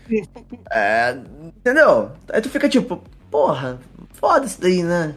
É. 0.71 1.17
Entendeu? 1.59 2.12
Aí 2.33 2.40
tu 2.40 2.49
fica 2.49 2.69
tipo, 2.69 3.03
porra, 3.31 3.81
foda 4.12 4.47
isso 4.47 4.61
daí, 4.61 4.83
né? 4.83 5.14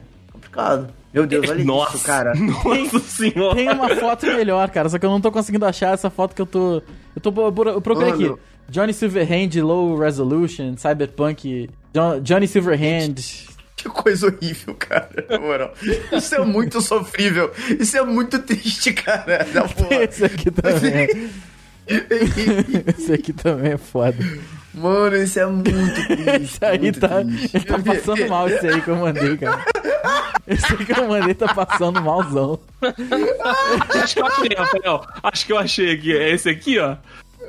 Complicado. 0.57 0.93
Meu 1.13 1.25
Deus, 1.25 1.49
olha 1.49 1.63
Nossa, 1.63 1.95
isso, 1.95 2.05
cara. 2.05 2.33
Nossa 2.35 2.99
senhora. 2.99 3.55
Tem 3.55 3.69
uma 3.69 3.95
foto 3.95 4.25
melhor, 4.25 4.69
cara, 4.69 4.89
só 4.89 4.99
que 4.99 5.05
eu 5.05 5.09
não 5.09 5.21
tô 5.21 5.31
conseguindo 5.31 5.65
achar 5.65 5.93
essa 5.93 6.09
foto 6.09 6.35
que 6.35 6.41
eu 6.41 6.45
tô. 6.45 6.81
Eu 7.15 7.21
tô 7.21 7.31
eu 7.69 7.81
procurei 7.81 8.11
aqui. 8.11 8.33
Johnny 8.69 8.93
Silverhand, 8.93 9.61
Low 9.61 9.97
Resolution, 9.97 10.75
Cyberpunk, 10.77 11.69
Jo- 11.93 12.19
Johnny 12.21 12.47
Silverhand. 12.47 13.15
Que 13.77 13.87
coisa 13.89 14.27
horrível, 14.27 14.73
cara. 14.75 15.25
Na 15.29 15.39
moral. 15.39 15.73
Isso 16.11 16.35
é 16.35 16.43
muito 16.43 16.81
sofrível. 16.81 17.51
Isso 17.79 17.95
é 17.95 18.03
muito 18.03 18.39
triste, 18.39 18.91
cara. 18.91 19.45
Esse 20.03 20.25
aqui 20.25 20.51
também. 20.51 21.29
Esse 22.97 23.13
aqui 23.13 23.31
também 23.31 23.71
é 23.73 23.77
foda. 23.79 24.17
Mano, 24.77 25.17
isso 25.17 25.39
é 25.39 25.45
muito 25.45 25.65
triste. 26.07 26.29
Esse 26.43 26.65
aí 26.65 26.79
muito 26.79 26.99
tá, 26.99 27.23
triste. 27.23 27.57
ele 27.57 27.65
tá 27.65 27.79
passando 27.79 28.29
mal, 28.29 28.47
esse 28.47 28.67
aí 28.67 28.81
que 28.81 28.87
eu 28.87 28.95
mandei, 28.95 29.37
cara. 29.37 29.65
Esse 30.47 30.73
aí 30.73 30.85
que 30.85 30.99
eu 30.99 31.07
mandei 31.07 31.33
tá 31.33 31.53
passando 31.53 32.01
malzão. 32.01 32.59
Acho 34.01 34.13
que 34.13 34.21
eu 34.21 34.25
achei, 34.27 34.49
Rafael. 34.55 35.05
Acho 35.23 35.45
que 35.45 35.53
eu 35.53 35.57
achei 35.57 35.91
aqui. 35.93 36.15
É 36.15 36.31
esse 36.31 36.49
aqui, 36.49 36.79
ó. 36.79 36.95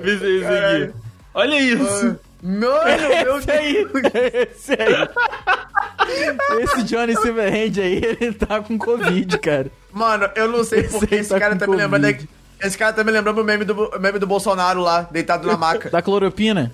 Vê 0.01 0.19
se 0.19 0.25
é 0.25 0.31
esse 0.37 0.47
aqui. 0.47 0.95
Olha 1.35 1.61
isso. 1.61 2.19
Mano, 2.43 3.09
meu 3.25 3.39
Esse 3.39 3.51
aí, 3.51 3.85
Deus. 3.85 4.13
esse 4.55 4.73
aí. 4.73 6.63
Esse 6.63 6.83
Johnny 6.85 7.17
Silverhand 7.17 7.79
aí, 7.81 8.17
ele 8.21 8.33
tá 8.33 8.61
com 8.61 8.79
Covid, 8.79 9.39
cara. 9.39 9.71
Mano, 9.93 10.31
eu 10.35 10.49
não 10.49 10.65
sei 10.65 10.81
Esse 10.81 10.99
porque 10.99 11.15
aí 11.17 11.21
esse 11.21 11.31
tá 11.31 11.39
cara 11.39 11.57
tá 11.57 11.67
me 11.67 11.77
lembrando. 11.77 12.07
Covid. 12.07 12.29
Esse 12.61 12.77
cara 12.77 12.93
tá 12.93 13.05
me 13.05 13.13
lembrando 13.13 13.41
o 13.41 13.45
meme 13.45 13.65
do, 13.65 13.89
o 13.89 14.01
meme 14.01 14.19
do 14.19 14.27
Bolsonaro 14.27 14.81
lá, 14.81 15.03
deitado 15.03 15.47
na 15.47 15.57
maca. 15.57 15.91
Da 15.91 16.03
cloropina. 16.03 16.73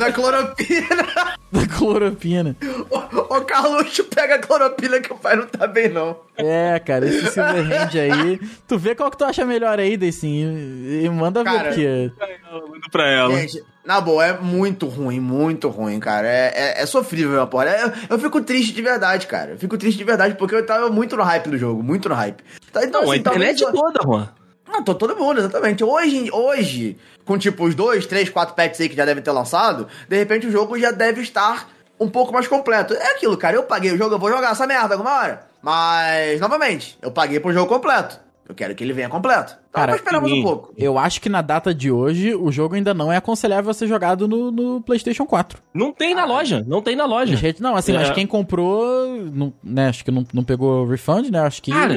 Na 0.00 0.12
cloropina. 0.12 1.06
Da 1.52 1.66
cloropina. 1.68 2.56
O, 2.90 3.36
o 3.36 3.40
Carluxo 3.44 4.04
pega 4.04 4.36
a 4.36 4.38
cloropina 4.38 5.00
que 5.00 5.12
o 5.12 5.16
pai 5.16 5.36
não 5.36 5.46
tá 5.46 5.66
bem, 5.66 5.88
não. 5.88 6.16
É, 6.36 6.78
cara, 6.78 7.06
esse 7.06 7.26
Silverhand 7.30 7.90
aí. 7.94 8.40
Tu 8.66 8.78
vê 8.78 8.94
qual 8.94 9.10
que 9.10 9.18
tu 9.18 9.24
acha 9.24 9.44
melhor 9.44 9.78
aí, 9.78 9.96
Deicin? 9.96 10.28
E, 10.86 11.04
e 11.04 11.08
manda 11.10 11.44
ver, 11.44 11.50
Cara, 11.50 11.68
porque. 11.68 12.12
Manda 12.50 12.86
pra 12.90 13.08
ela. 13.10 13.34
Gente, 13.38 13.62
na 13.84 14.00
boa, 14.00 14.24
é 14.24 14.38
muito 14.38 14.86
ruim, 14.86 15.20
muito 15.20 15.68
ruim, 15.68 15.98
cara. 16.00 16.26
É, 16.28 16.52
é, 16.78 16.82
é 16.82 16.86
sofrível 16.86 17.40
a 17.42 17.46
porra. 17.46 17.66
É- 17.70 17.92
eu 18.08 18.18
fico 18.18 18.40
triste 18.40 18.72
de 18.72 18.82
verdade, 18.82 19.26
cara. 19.26 19.52
Eu 19.52 19.58
fico 19.58 19.76
triste 19.76 19.98
de 19.98 20.04
verdade 20.04 20.34
porque 20.36 20.54
eu 20.54 20.64
tava 20.64 20.88
muito 20.88 21.16
no 21.16 21.22
hype 21.22 21.48
do 21.50 21.58
jogo, 21.58 21.82
muito 21.82 22.08
no 22.08 22.14
hype. 22.14 22.42
Tá, 22.72 22.84
Então, 22.84 23.02
Não, 23.02 23.10
a 23.10 23.14
assim, 23.14 23.22
talvez 23.22 23.60
internet 23.60 23.62
eu- 23.62 23.72
toda, 23.72 24.00
Juan. 24.02 24.28
Ah, 24.72 24.82
tô 24.82 24.94
todo 24.94 25.16
mundo, 25.16 25.38
exatamente. 25.40 25.82
Hoje, 25.82 26.30
hoje, 26.32 26.96
com 27.24 27.36
tipo 27.38 27.64
os 27.64 27.74
dois, 27.74 28.06
três, 28.06 28.28
quatro 28.28 28.54
packs 28.54 28.80
aí 28.80 28.88
que 28.88 28.96
já 28.96 29.04
devem 29.04 29.22
ter 29.22 29.32
lançado, 29.32 29.88
de 30.08 30.16
repente 30.16 30.46
o 30.46 30.50
jogo 30.50 30.78
já 30.78 30.90
deve 30.90 31.20
estar 31.22 31.68
um 31.98 32.08
pouco 32.08 32.32
mais 32.32 32.46
completo. 32.48 32.94
É 32.94 33.12
aquilo, 33.12 33.36
cara. 33.36 33.56
Eu 33.56 33.64
paguei 33.64 33.92
o 33.92 33.96
jogo, 33.98 34.14
eu 34.14 34.18
vou 34.18 34.30
jogar 34.30 34.52
essa 34.52 34.66
merda 34.66 34.94
alguma 34.94 35.12
hora. 35.18 35.46
Mas, 35.62 36.40
novamente, 36.40 36.96
eu 37.02 37.10
paguei 37.10 37.38
pro 37.40 37.52
jogo 37.52 37.66
completo. 37.68 38.18
Eu 38.48 38.54
quero 38.54 38.74
que 38.74 38.82
ele 38.82 38.92
venha 38.92 39.08
completo. 39.08 39.52
Então, 39.70 39.86
Cara, 39.86 39.96
sim. 40.26 40.40
um 40.40 40.42
pouco. 40.42 40.74
Eu 40.76 40.98
acho 40.98 41.20
que 41.20 41.28
na 41.28 41.40
data 41.40 41.72
de 41.72 41.88
hoje, 41.92 42.34
o 42.34 42.50
jogo 42.50 42.74
ainda 42.74 42.92
não 42.92 43.12
é 43.12 43.16
aconselhável 43.16 43.70
a 43.70 43.74
ser 43.74 43.86
jogado 43.86 44.26
no, 44.26 44.50
no 44.50 44.80
PlayStation 44.80 45.24
4. 45.24 45.62
Não 45.72 45.92
tem 45.92 46.16
na 46.16 46.24
loja. 46.24 46.64
Não 46.66 46.82
tem 46.82 46.96
na 46.96 47.04
loja. 47.06 47.36
Gente, 47.36 47.62
Não, 47.62 47.76
assim, 47.76 47.94
É. 47.94 47.98
mas 47.98 48.10
quem 48.10 48.26
comprou, 48.26 49.06
não, 49.32 49.52
né, 49.62 49.88
acho 49.88 50.04
que 50.04 50.10
não, 50.10 50.26
não 50.34 50.42
pegou 50.42 50.84
refund, 50.84 51.30
né? 51.30 51.38
Acho 51.40 51.62
que. 51.62 51.70
Cara, 51.70 51.94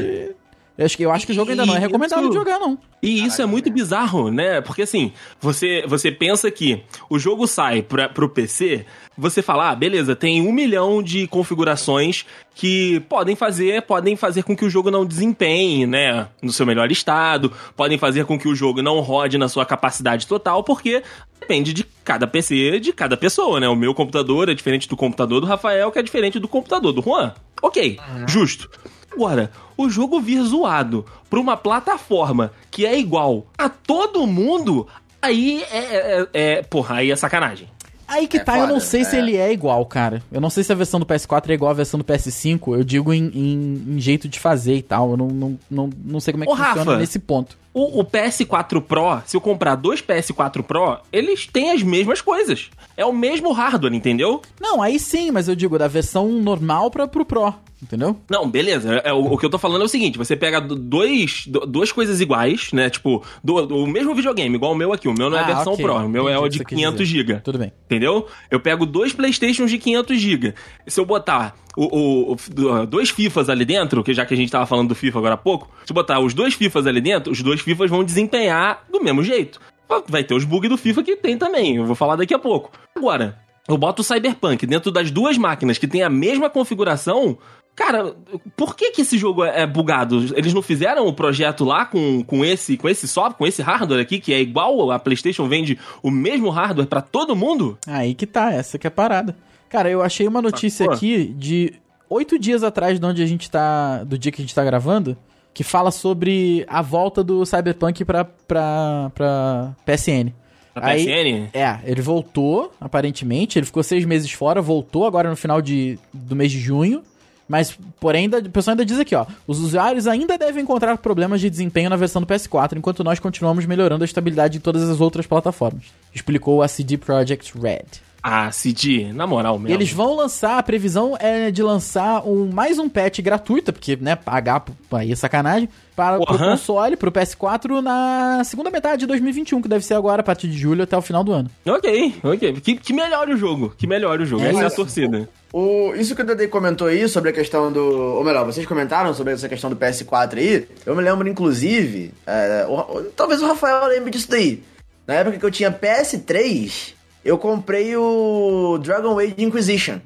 eu 0.77 0.85
acho 0.85 0.97
que, 0.97 1.03
eu 1.03 1.11
acho 1.11 1.25
que 1.25 1.31
o 1.31 1.35
jogo 1.35 1.51
ainda 1.51 1.65
não 1.65 1.73
é 1.73 1.77
isso- 1.77 1.87
recomendado 1.87 2.27
de 2.29 2.33
jogar, 2.35 2.59
não. 2.59 2.77
E 3.01 3.25
isso 3.25 3.41
é 3.41 3.45
muito 3.45 3.69
bizarro, 3.69 4.31
né? 4.31 4.61
Porque 4.61 4.81
assim, 4.83 5.11
você, 5.39 5.83
você 5.87 6.11
pensa 6.11 6.49
que 6.49 6.81
o 7.09 7.19
jogo 7.19 7.45
sai 7.47 7.81
pra, 7.81 8.07
pro 8.09 8.29
PC, 8.29 8.85
você 9.17 9.41
fala, 9.41 9.69
ah, 9.69 9.75
beleza, 9.75 10.15
tem 10.15 10.41
um 10.41 10.51
milhão 10.53 11.03
de 11.03 11.27
configurações 11.27 12.25
que 12.55 12.99
podem 13.09 13.35
fazer, 13.35 13.81
podem 13.83 14.15
fazer 14.15 14.43
com 14.43 14.55
que 14.55 14.65
o 14.65 14.69
jogo 14.69 14.89
não 14.89 15.05
desempenhe, 15.05 15.85
né, 15.85 16.27
no 16.41 16.51
seu 16.51 16.65
melhor 16.65 16.91
estado, 16.91 17.51
podem 17.75 17.97
fazer 17.97 18.25
com 18.25 18.39
que 18.39 18.47
o 18.47 18.55
jogo 18.55 18.81
não 18.81 18.99
rode 19.01 19.37
na 19.37 19.47
sua 19.49 19.65
capacidade 19.65 20.25
total, 20.25 20.63
porque 20.63 21.03
depende 21.39 21.73
de 21.73 21.85
cada 22.03 22.25
PC, 22.25 22.79
de 22.79 22.93
cada 22.93 23.17
pessoa, 23.17 23.59
né? 23.59 23.67
O 23.67 23.75
meu 23.75 23.93
computador 23.93 24.47
é 24.49 24.53
diferente 24.53 24.87
do 24.87 24.95
computador 24.95 25.41
do 25.41 25.45
Rafael, 25.47 25.91
que 25.91 25.99
é 25.99 26.01
diferente 26.01 26.39
do 26.39 26.47
computador 26.47 26.93
do 26.93 27.01
Juan. 27.01 27.33
Ok, 27.61 27.99
justo. 28.27 28.69
Agora, 29.13 29.51
o 29.77 29.89
jogo 29.89 30.19
vir 30.19 30.41
zoado 30.43 31.05
pra 31.29 31.39
uma 31.39 31.55
plataforma 31.57 32.51
que 32.71 32.85
é 32.85 32.97
igual 32.97 33.45
a 33.57 33.69
todo 33.69 34.25
mundo, 34.27 34.87
aí 35.21 35.63
é, 35.71 35.77
é, 35.77 36.27
é- 36.33 36.61
Porra, 36.63 36.95
aí 36.95 37.11
é 37.11 37.15
sacanagem. 37.15 37.67
Aí 38.07 38.27
que 38.27 38.37
É 38.37 38.43
tá, 38.43 38.55
eu 38.57 38.61
não 38.67 38.75
foda, 38.75 38.79
sei 38.81 39.05
se 39.05 39.15
é. 39.15 39.19
ele 39.19 39.37
é 39.37 39.51
igual, 39.51 39.83
cara. 39.85 40.21
Eu 40.31 40.41
não 40.41 40.49
sei 40.49 40.63
se 40.63 40.71
a 40.71 40.75
versão 40.75 40.99
do 40.99 41.05
PS4 41.05 41.49
é 41.49 41.53
igual 41.53 41.71
à 41.71 41.73
versão 41.73 41.97
do 41.97 42.03
PS5. 42.03 42.75
Eu 42.77 42.83
digo 42.83 43.13
em, 43.13 43.25
em- 43.33 43.95
em 43.95 43.99
jeito 43.99 44.27
de 44.27 44.39
fazer 44.39 44.75
e 44.75 44.81
tal. 44.81 45.11
Eu 45.11 45.17
não, 45.17 45.27
não, 45.29 45.59
não, 45.71 45.89
não 46.03 46.19
sei 46.19 46.33
como 46.33 46.43
é 46.43 46.47
que 46.47 46.53
Ô, 46.53 46.55
funciona 46.55 46.83
Rafa. 46.83 46.97
nesse 46.97 47.17
ponto. 47.17 47.57
O, 47.73 48.01
o 48.01 48.05
PS4 48.05 48.81
Pro, 48.81 49.21
se 49.25 49.35
eu 49.35 49.41
comprar 49.41 49.75
dois 49.75 50.01
PS4 50.01 50.61
Pro, 50.61 50.97
eles 51.11 51.47
têm 51.47 51.71
as 51.71 51.81
mesmas 51.81 52.21
coisas. 52.21 52.69
É 52.95 53.03
o 53.05 53.11
mesmo 53.11 53.51
hardware, 53.51 53.93
entendeu? 53.93 54.41
Não, 54.61 54.81
aí 54.81 54.99
sim, 54.99 55.31
mas 55.31 55.47
eu 55.47 55.55
digo 55.55 55.79
da 55.79 55.87
versão 55.87 56.27
normal 56.31 56.91
pra, 56.91 57.07
pro 57.07 57.25
Pro, 57.25 57.51
entendeu? 57.81 58.15
Não, 58.29 58.47
beleza. 58.47 59.01
É, 59.03 59.11
o, 59.11 59.33
o 59.33 59.37
que 59.39 59.45
eu 59.45 59.49
tô 59.49 59.57
falando 59.57 59.81
é 59.81 59.85
o 59.85 59.89
seguinte: 59.89 60.19
você 60.19 60.35
pega 60.35 60.61
do- 60.61 60.75
dois, 60.75 61.47
do- 61.47 61.65
duas 61.65 61.91
coisas 61.91 62.21
iguais, 62.21 62.71
né? 62.71 62.91
Tipo, 62.91 63.23
do, 63.43 63.65
do 63.65 63.87
mesmo 63.87 64.13
videogame, 64.13 64.55
igual 64.55 64.73
o 64.73 64.75
meu 64.75 64.93
aqui. 64.93 65.07
O 65.07 65.13
meu 65.13 65.29
não 65.31 65.37
é 65.37 65.41
a 65.41 65.43
Ah, 65.43 65.53
versão 65.55 65.73
ok. 65.73 65.83
Pro, 65.83 65.95
o 65.95 66.07
meu 66.09 66.29
é 66.29 66.33
Entendi 66.33 66.43
o 66.43 66.45
o 66.45 66.49
de 66.49 66.57
você 66.59 66.65
quis 66.65 66.77
500 66.77 67.07
dizer. 67.07 67.17
GB. 67.25 67.39
Tudo 67.39 67.57
bem. 67.57 67.71
Entendeu? 67.85 68.27
Eu 68.51 68.59
pego 68.59 68.85
dois 68.85 69.13
Playstations 69.13 69.71
de 69.71 69.79
500 69.79 70.19
GB. 70.21 70.53
Se 70.85 70.99
eu 70.99 71.05
botar 71.05 71.55
o, 71.75 71.85
o- 71.85 72.31
o- 72.33 72.37
do- 72.49 72.85
dois 72.87 73.09
FIFAs 73.09 73.49
ali 73.49 73.65
dentro, 73.65 74.03
que 74.03 74.13
já 74.13 74.25
que 74.25 74.33
a 74.33 74.37
gente 74.37 74.51
tava 74.51 74.65
falando 74.65 74.89
do 74.89 74.95
FIFA 74.95 75.19
agora 75.19 75.33
há 75.35 75.37
pouco, 75.37 75.69
se 75.85 75.93
botar 75.93 76.19
os 76.19 76.33
dois 76.33 76.53
FIFAs 76.53 76.85
ali 76.87 77.01
dentro, 77.01 77.31
os 77.31 77.41
dois 77.41 77.61
FIFAs 77.61 77.89
vão 77.89 78.03
desempenhar 78.03 78.83
do 78.91 79.03
mesmo 79.03 79.23
jeito. 79.23 79.59
Vai 80.07 80.23
ter 80.23 80.33
os 80.33 80.43
bugs 80.45 80.69
do 80.69 80.77
FIFA 80.77 81.03
que 81.03 81.15
tem 81.15 81.37
também, 81.37 81.75
eu 81.77 81.85
vou 81.85 81.95
falar 81.95 82.15
daqui 82.15 82.33
a 82.33 82.39
pouco. 82.39 82.71
Agora, 82.95 83.37
eu 83.67 83.77
boto 83.77 84.01
o 84.01 84.05
Cyberpunk 84.05 84.65
dentro 84.65 84.91
das 84.91 85.11
duas 85.11 85.37
máquinas 85.37 85.77
que 85.77 85.87
tem 85.87 86.01
a 86.03 86.09
mesma 86.09 86.49
configuração. 86.49 87.37
Cara, 87.75 88.15
por 88.55 88.75
que 88.75 88.91
que 88.91 89.01
esse 89.01 89.17
jogo 89.17 89.43
é 89.43 89.61
é 89.61 89.65
bugado? 89.67 90.31
Eles 90.35 90.53
não 90.53 90.61
fizeram 90.61 91.07
o 91.07 91.13
projeto 91.13 91.63
lá 91.65 91.85
com, 91.85 92.23
com 92.23 92.45
esse 92.45 92.77
com 92.77 92.87
esse 92.87 93.07
software, 93.07 93.37
com 93.37 93.47
esse 93.47 93.61
hardware 93.63 93.99
aqui, 94.01 94.19
que 94.19 94.31
é 94.33 94.39
igual 94.39 94.91
a 94.91 94.99
PlayStation 94.99 95.47
vende 95.47 95.79
o 96.03 96.11
mesmo 96.11 96.49
hardware 96.49 96.87
pra 96.87 97.01
todo 97.01 97.35
mundo? 97.35 97.77
Aí 97.87 98.13
que 98.13 98.27
tá, 98.27 98.51
essa 98.53 98.77
que 98.77 98.85
é 98.85 98.89
a 98.89 98.91
parada. 98.91 99.35
Cara, 99.73 99.89
eu 99.89 100.03
achei 100.03 100.27
uma 100.27 100.39
notícia 100.39 100.85
Sacou? 100.85 100.93
aqui 100.95 101.33
de 101.35 101.73
oito 102.07 102.37
dias 102.37 102.61
atrás 102.61 102.99
de 102.99 103.05
onde 103.07 103.23
a 103.23 103.25
gente 103.25 103.49
tá. 103.49 104.03
Do 104.03 104.19
dia 104.19 104.31
que 104.31 104.39
a 104.39 104.45
gente 104.45 104.53
tá 104.53 104.63
gravando, 104.63 105.17
que 105.51 105.63
fala 105.63 105.89
sobre 105.89 106.63
a 106.69 106.79
volta 106.79 107.23
do 107.23 107.43
Cyberpunk 107.43 108.05
pra, 108.05 108.23
pra, 108.23 109.11
pra 109.15 109.75
PSN. 109.83 110.31
Pra 110.75 110.85
Aí- 110.89 111.03
PSN? 111.03 111.49
É, 111.55 111.79
ele 111.85 112.03
voltou, 112.03 112.71
aparentemente. 112.79 113.57
Ele 113.57 113.65
ficou 113.65 113.81
seis 113.81 114.05
meses 114.05 114.31
fora, 114.31 114.61
voltou 114.61 115.07
agora 115.07 115.27
no 115.27 115.35
final 115.35 115.59
de, 115.59 115.97
do 116.13 116.35
mês 116.35 116.51
de 116.51 116.59
junho. 116.59 117.01
Mas, 117.49 117.75
porém, 117.99 118.25
ainda, 118.25 118.37
o 118.37 118.49
pessoal 118.51 118.73
ainda 118.73 118.85
diz 118.85 118.99
aqui, 118.99 119.15
ó. 119.15 119.25
Os 119.47 119.59
usuários 119.59 120.05
ainda 120.05 120.37
devem 120.37 120.61
encontrar 120.61 120.95
problemas 120.99 121.41
de 121.41 121.49
desempenho 121.49 121.89
na 121.89 121.95
versão 121.95 122.21
do 122.21 122.27
PS4, 122.27 122.77
enquanto 122.77 123.03
nós 123.03 123.19
continuamos 123.19 123.65
melhorando 123.65 124.03
a 124.03 124.05
estabilidade 124.05 124.59
em 124.59 124.61
todas 124.61 124.87
as 124.87 125.01
outras 125.01 125.25
plataformas. 125.25 125.85
Explicou 126.13 126.61
a 126.61 126.67
CD 126.67 126.95
Projekt 126.95 127.57
Red. 127.59 127.85
Ah, 128.25 128.49
CD, 128.53 129.11
na 129.11 129.27
moral 129.27 129.59
mesmo. 129.59 129.75
Eles 129.75 129.91
vão 129.91 130.15
lançar, 130.15 130.57
a 130.57 130.63
previsão 130.63 131.17
é 131.19 131.51
de 131.51 131.61
lançar 131.61 132.25
um, 132.25 132.49
mais 132.49 132.79
um 132.79 132.87
patch 132.87 133.19
gratuito, 133.19 133.73
porque, 133.73 133.97
né, 133.99 134.15
pagar 134.15 134.63
aí 134.93 135.11
é 135.11 135.15
sacanagem, 135.15 135.67
para 135.93 136.17
o 136.17 136.23
Aham. 136.23 136.51
console, 136.51 136.95
pro 136.95 137.11
PS4, 137.11 137.81
na 137.81 138.41
segunda 138.45 138.71
metade 138.71 139.01
de 139.01 139.07
2021, 139.07 139.61
que 139.61 139.67
deve 139.67 139.83
ser 139.83 139.95
agora, 139.95 140.21
a 140.21 140.23
partir 140.23 140.47
de 140.47 140.57
julho 140.57 140.83
até 140.83 140.95
o 140.95 141.01
final 141.01 141.21
do 141.21 141.33
ano. 141.33 141.51
Ok, 141.67 142.15
ok. 142.23 142.53
Que, 142.61 142.75
que 142.77 142.93
melhore 142.93 143.33
o 143.33 143.37
jogo. 143.37 143.73
Que 143.77 143.85
melhore 143.85 144.23
o 144.23 144.25
jogo. 144.25 144.41
É 144.45 144.51
Essa 144.51 144.63
é 144.63 144.65
a 144.67 144.71
torcida. 144.71 145.27
O, 145.51 145.93
isso 145.93 146.15
que 146.15 146.21
o 146.21 146.25
Dede 146.25 146.47
comentou 146.47 146.87
aí 146.87 147.07
sobre 147.09 147.29
a 147.29 147.33
questão 147.33 147.71
do. 147.73 147.81
Ou 148.15 148.23
melhor, 148.23 148.45
vocês 148.45 148.65
comentaram 148.65 149.13
sobre 149.13 149.33
essa 149.33 149.49
questão 149.49 149.69
do 149.69 149.75
PS4 149.75 150.37
aí. 150.37 150.65
Eu 150.85 150.95
me 150.95 151.03
lembro, 151.03 151.27
inclusive. 151.27 152.11
é, 152.25 152.65
o- 152.69 152.73
o- 152.99 153.03
talvez 153.15 153.41
o 153.41 153.47
Rafael 153.47 153.85
lembre 153.87 154.11
disso 154.11 154.29
daí. 154.31 154.63
Na 155.05 155.15
época 155.15 155.37
que 155.37 155.45
eu 155.45 155.51
tinha 155.51 155.69
PS3, 155.69 156.93
eu 157.23 157.37
comprei 157.37 157.95
o 157.95 158.77
Dragon 158.81 159.17
Age 159.19 159.35
Inquisition. 159.37 159.99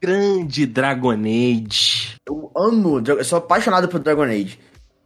Grande 0.00 0.64
Dragon 0.66 1.10
Age. 1.12 2.16
Eu 2.28 2.50
amo, 2.56 3.02
eu 3.06 3.24
sou 3.24 3.38
apaixonado 3.38 3.88
por 3.88 3.98
Dragon 4.00 4.22
Age. 4.24 4.58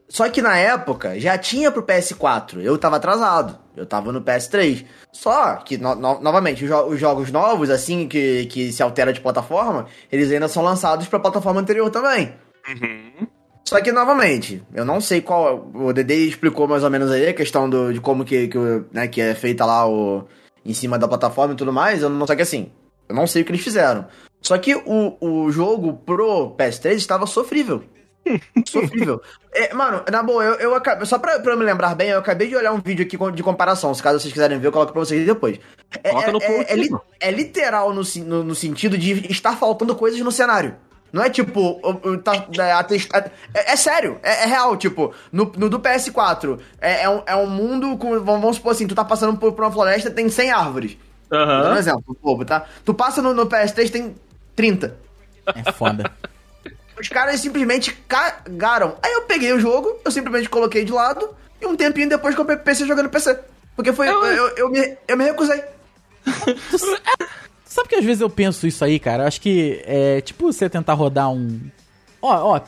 Só 0.09 0.29
que 0.29 0.42
na 0.42 0.59
época 0.59 1.18
já 1.18 1.38
tinha 1.38 1.70
pro 1.70 1.83
PS4, 1.83 2.61
eu 2.61 2.77
tava 2.77 2.96
atrasado, 2.96 3.59
eu 3.75 3.87
tava 3.87 4.12
no 4.12 4.20
PS3. 4.20 4.85
Só 5.11 5.55
que, 5.57 5.79
no- 5.79 5.94
no- 5.94 6.20
novamente, 6.20 6.64
os, 6.64 6.68
jo- 6.70 6.87
os 6.88 7.01
jogos 7.01 7.31
novos, 7.33 7.70
assim, 7.70 8.07
que, 8.07 8.44
que 8.46 8.70
se 8.70 8.83
altera 8.83 9.11
de 9.11 9.22
plataforma, 9.22 9.87
eles 10.11 10.31
ainda 10.31 10.48
são 10.48 10.62
lançados 10.62 11.09
pra 11.09 11.18
plataforma 11.18 11.62
anterior 11.62 11.88
também. 11.90 12.35
Só 13.66 13.81
que, 13.81 13.90
novamente, 13.90 14.62
eu 14.75 14.85
não 14.85 15.01
sei 15.01 15.22
qual. 15.22 15.70
O 15.75 15.92
Dede 15.94 16.29
explicou 16.29 16.68
mais 16.68 16.85
ou 16.85 16.90
menos 16.90 17.11
aí 17.11 17.29
a 17.29 17.33
questão 17.35 17.70
do, 17.70 17.90
de 17.94 18.01
como 18.01 18.22
que, 18.25 18.48
que, 18.48 18.59
né, 18.92 19.09
que 19.09 19.20
é 19.20 19.35
feita 19.35 19.64
lá 19.64 19.88
o. 19.88 20.27
em 20.64 20.75
cima 20.75 20.98
da 20.98 21.09
plataforma 21.09 21.55
e 21.55 21.57
tudo 21.57 21.72
mais. 21.72 22.03
Eu 22.03 22.09
não, 22.11 22.27
só 22.27 22.35
que 22.37 22.42
assim, 22.42 22.70
eu 23.09 23.14
não 23.14 23.27
sei 23.27 23.42
o 23.42 23.44
que 23.44 23.51
eles 23.53 23.62
fizeram. 23.64 24.07
Só 24.40 24.57
que 24.59 24.75
o, 24.75 25.16
o 25.20 25.51
jogo 25.53 25.94
pro 26.05 26.55
PS3 26.57 26.92
estava 26.94 27.27
sofrível. 27.27 27.85
Sofrível. 28.68 29.20
É, 29.53 29.75
mano, 29.75 30.03
na 30.11 30.22
boa, 30.22 30.44
eu, 30.44 30.55
eu 30.55 30.75
acabei. 30.77 31.05
Só 31.07 31.18
pra, 31.18 31.40
pra 31.40 31.53
eu 31.55 31.59
me 31.59 31.64
lembrar 31.64 31.94
bem, 31.96 32.11
eu 32.11 32.18
acabei 32.20 32.46
de 32.48 32.55
olhar 32.57 32.72
um 32.72 32.81
vídeo 32.81 33.05
aqui 33.05 33.18
de 33.35 33.42
comparação. 33.42 33.92
Se 33.94 34.01
caso 34.03 34.20
vocês 34.20 34.33
quiserem 34.33 34.59
ver, 34.61 34.68
eu 34.68 34.72
coloco 34.72 34.92
pra 34.92 35.01
vocês 35.01 35.27
depois. 35.27 35.59
É, 36.05 36.11
Coloca 36.11 36.29
é- 36.29 36.33
no 36.33 36.40
é- 36.40 36.72
é 36.72 36.77
li- 36.77 36.90
é 37.20 37.31
literal 37.33 37.92
no, 37.92 38.03
no, 38.25 38.44
no 38.44 38.55
sentido 38.55 38.96
de 38.96 39.27
estar 39.31 39.57
faltando 39.57 39.94
coisas 39.96 40.20
no 40.20 40.31
cenário. 40.31 40.77
Não 41.12 41.22
é 41.22 41.29
tipo, 41.29 41.79
tá, 42.25 42.46
é, 42.59 43.31
é, 43.55 43.72
é 43.72 43.77
sério, 43.77 44.18
é, 44.22 44.44
é 44.44 44.46
real, 44.46 44.77
tipo, 44.77 45.12
no, 45.31 45.53
no 45.57 45.68
do 45.68 45.79
PS4, 45.79 46.59
é, 46.81 47.03
é, 47.03 47.09
um, 47.09 47.22
é 47.27 47.37
um 47.37 47.46
mundo 47.46 47.98
com, 47.98 48.18
vamos 48.20 48.40
vamos 48.40 48.57
supor 48.57 48.72
assim, 48.72 48.87
tu 48.87 48.94
tá 48.94 49.05
passando 49.05 49.37
por, 49.37 49.53
por 49.53 49.62
uma 49.62 49.70
floresta, 49.70 50.11
tem 50.11 50.29
100 50.29 50.51
árvores. 50.51 50.96
Dando 51.29 51.75
um 51.75 51.79
exemplo, 51.79 52.16
bobo, 52.22 52.44
tá? 52.44 52.66
Tu 52.85 52.92
passa 52.92 53.22
no, 53.22 53.33
no 53.33 53.46
PS3, 53.46 53.90
tem 53.90 54.14
30. 54.55 54.96
É 55.46 55.72
foda. 55.72 56.11
Os 56.98 57.09
caras 57.09 57.40
simplesmente 57.40 57.92
cagaram. 58.07 58.96
Aí 59.03 59.12
eu 59.12 59.22
peguei 59.22 59.53
o 59.53 59.61
jogo, 59.61 59.98
eu 60.05 60.11
simplesmente 60.11 60.48
coloquei 60.48 60.85
de 60.85 60.92
lado, 60.92 61.35
e 61.61 61.66
um 61.66 61.75
tempinho 61.75 62.09
depois 62.09 62.35
comprei 62.35 62.57
PC 62.59 62.87
jogando 62.87 63.09
PC. 63.09 63.38
Porque 63.75 63.92
foi. 63.92 64.09
Eu, 64.09 64.25
eu, 64.25 64.48
eu 64.57 64.70
me, 64.70 64.96
eu 65.09 65.16
me 65.16 65.25
recusei. 65.25 65.62
Sabe 67.72 67.88
que 67.88 67.94
às 67.94 68.04
vezes 68.04 68.20
eu 68.20 68.28
penso 68.28 68.66
isso 68.66 68.85
aí, 68.85 68.98
cara? 68.98 69.22
Eu 69.22 69.28
acho 69.28 69.40
que 69.40 69.82
é 69.87 70.20
tipo 70.20 70.52
você 70.52 70.68
tentar 70.68 70.92
rodar 70.94 71.30
um. 71.32 71.58
Ó, 72.20 72.54
ó, 72.54 72.61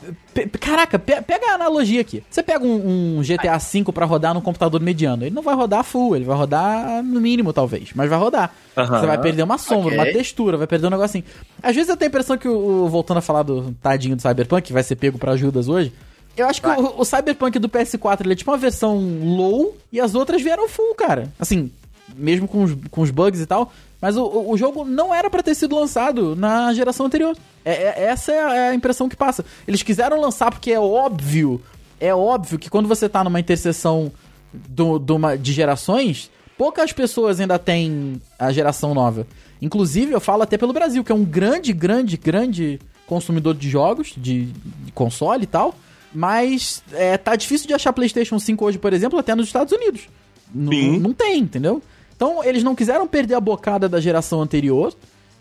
caraca, 0.59 0.99
pe- 0.99 1.21
pega 1.21 1.51
a 1.51 1.53
analogia 1.55 2.01
aqui. 2.01 2.21
Você 2.29 2.41
pega 2.43 2.65
um, 2.65 3.19
um 3.19 3.21
GTA 3.21 3.57
V 3.57 3.83
pra 3.93 4.05
rodar 4.05 4.33
num 4.33 4.41
computador 4.41 4.81
mediano. 4.81 5.23
Ele 5.23 5.33
não 5.33 5.41
vai 5.43 5.55
rodar 5.55 5.83
full, 5.83 6.15
ele 6.15 6.25
vai 6.25 6.35
rodar 6.35 7.01
no 7.03 7.21
mínimo, 7.21 7.53
talvez. 7.53 7.89
Mas 7.95 8.09
vai 8.09 8.19
rodar. 8.19 8.51
Aham. 8.75 8.99
Você 8.99 9.05
vai 9.05 9.21
perder 9.21 9.43
uma 9.43 9.57
sombra, 9.57 9.93
Ok. 9.93 9.97
uma 9.97 10.05
textura, 10.11 10.57
vai 10.57 10.67
perder 10.67 10.87
um 10.87 10.89
negocinho. 10.89 11.23
Às 11.63 11.73
vezes 11.75 11.87
eu 11.89 11.95
tenho 11.95 12.07
a 12.09 12.11
impressão 12.11 12.37
que, 12.37 12.47
o, 12.49 12.87
voltando 12.89 13.19
a 13.19 13.21
falar 13.21 13.43
do 13.43 13.73
tadinho 13.81 14.15
do 14.17 14.21
Cyberpunk, 14.21 14.63
que 14.67 14.73
vai 14.73 14.83
ser 14.83 14.95
pego 14.97 15.17
pra 15.17 15.31
ajudas 15.33 15.69
hoje. 15.69 15.93
Eu 16.35 16.47
acho 16.47 16.61
que 16.61 16.67
o, 16.67 16.99
o 16.99 17.05
Cyberpunk 17.05 17.57
do 17.59 17.69
PS4 17.69 18.21
ele 18.25 18.33
é 18.33 18.35
tipo 18.35 18.51
uma 18.51 18.57
versão 18.57 18.97
low 19.23 19.77
e 19.89 20.01
as 20.01 20.15
outras 20.15 20.41
vieram 20.41 20.67
full, 20.67 20.93
cara. 20.95 21.31
Assim, 21.39 21.71
mesmo 22.15 22.47
com 22.47 22.63
os, 22.63 22.75
com 22.91 23.01
os 23.01 23.11
bugs 23.11 23.39
e 23.39 23.45
tal. 23.45 23.71
Mas 24.01 24.17
o, 24.17 24.23
o, 24.51 24.57
jogo 24.57 24.83
não 24.85 25.13
era 25.13 25.29
pra 25.29 25.41
ter 25.41 25.55
sido 25.55 25.75
lançado 25.75 26.35
na 26.35 26.73
geração 26.73 27.05
anterior. 27.05 27.35
É, 27.63 27.71
é- 27.71 28.03
essa 28.05 28.31
é 28.31 28.43
a, 28.43 28.53
é 28.55 28.69
a 28.69 28.75
impressão 28.75 29.07
que 29.09 29.15
passa. 29.15 29.43
Eles 29.67 29.81
quiseram 29.81 30.19
lançar 30.21 30.51
porque 30.51 30.71
é 30.71 30.79
óbvio, 30.79 31.61
é 31.99 32.13
óbvio 32.13 32.59
que 32.59 32.69
quando 32.69 32.87
você 32.87 33.09
tá 33.09 33.23
numa 33.23 33.39
interseção 33.39 34.11
do, 34.53 34.99
de, 34.99 35.11
uma- 35.13 35.37
de 35.37 35.51
gerações, 35.53 36.29
poucas 36.57 36.91
pessoas 36.93 37.39
ainda 37.39 37.57
têm 37.57 38.21
a 38.37 38.51
geração 38.51 38.93
nova. 38.93 39.25
Inclusive, 39.61 40.11
eu 40.11 40.19
falo 40.19 40.43
até 40.43 40.57
pelo 40.57 40.73
Brasil, 40.73 41.03
que 41.03 41.11
é 41.11 41.15
um 41.15 41.23
grande, 41.25 41.73
grande, 41.73 42.17
grande 42.17 42.79
consumidor 43.07 43.55
de 43.55 43.69
jogos, 43.69 44.13
de, 44.17 44.45
de 44.45 44.91
console 44.91 45.43
e 45.43 45.47
tal. 45.47 45.73
Mas 46.13 46.83
é, 46.93 47.17
tá 47.17 47.35
difícil 47.35 47.67
de 47.67 47.73
achar 47.73 47.91
PlayStation 47.91 48.37
5 48.39 48.63
hoje, 48.65 48.77
por 48.77 48.93
exemplo, 48.93 49.17
até 49.17 49.33
nos 49.33 49.47
Estados 49.47 49.73
Unidos. 49.73 50.07
N- 50.53 50.69
Sim. 50.69 50.99
Não 50.99 51.13
tem, 51.13 51.39
entendeu? 51.39 51.81
Então, 52.15 52.43
eles 52.43 52.63
não 52.63 52.75
quiseram 52.75 53.07
perder 53.07 53.35
a 53.35 53.39
bocada 53.41 53.89
da 53.89 53.99
geração 53.99 54.41
anterior. 54.41 54.93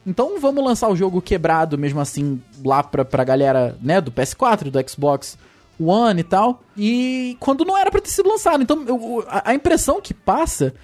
Então, 0.06 0.38
vamos 0.40 0.62
lançar 0.62 0.88
o 0.88 0.96
jogo 0.96 1.22
quebrado 1.22 1.78
mesmo 1.78 2.00
assim 2.00 2.40
lá 2.64 2.82
pra, 2.82 3.04
pra 3.04 3.24
galera, 3.24 3.78
né, 3.80 4.00
do 4.00 4.10
PS4, 4.12 4.70
do 4.70 4.90
Xbox 4.90 5.38
One 5.80 6.20
e 6.20 6.24
tal. 6.24 6.62
E 6.76 7.36
quando 7.40 7.64
não 7.64 7.76
era 7.78 7.90
pra 7.90 8.00
ter 8.00 8.10
sido 8.10 8.28
lançado. 8.28 8.62
Então, 8.62 8.84
eu- 8.86 9.24
a, 9.28 9.54
impressão 9.54 10.00
que 10.00 10.12
passa 10.12 10.74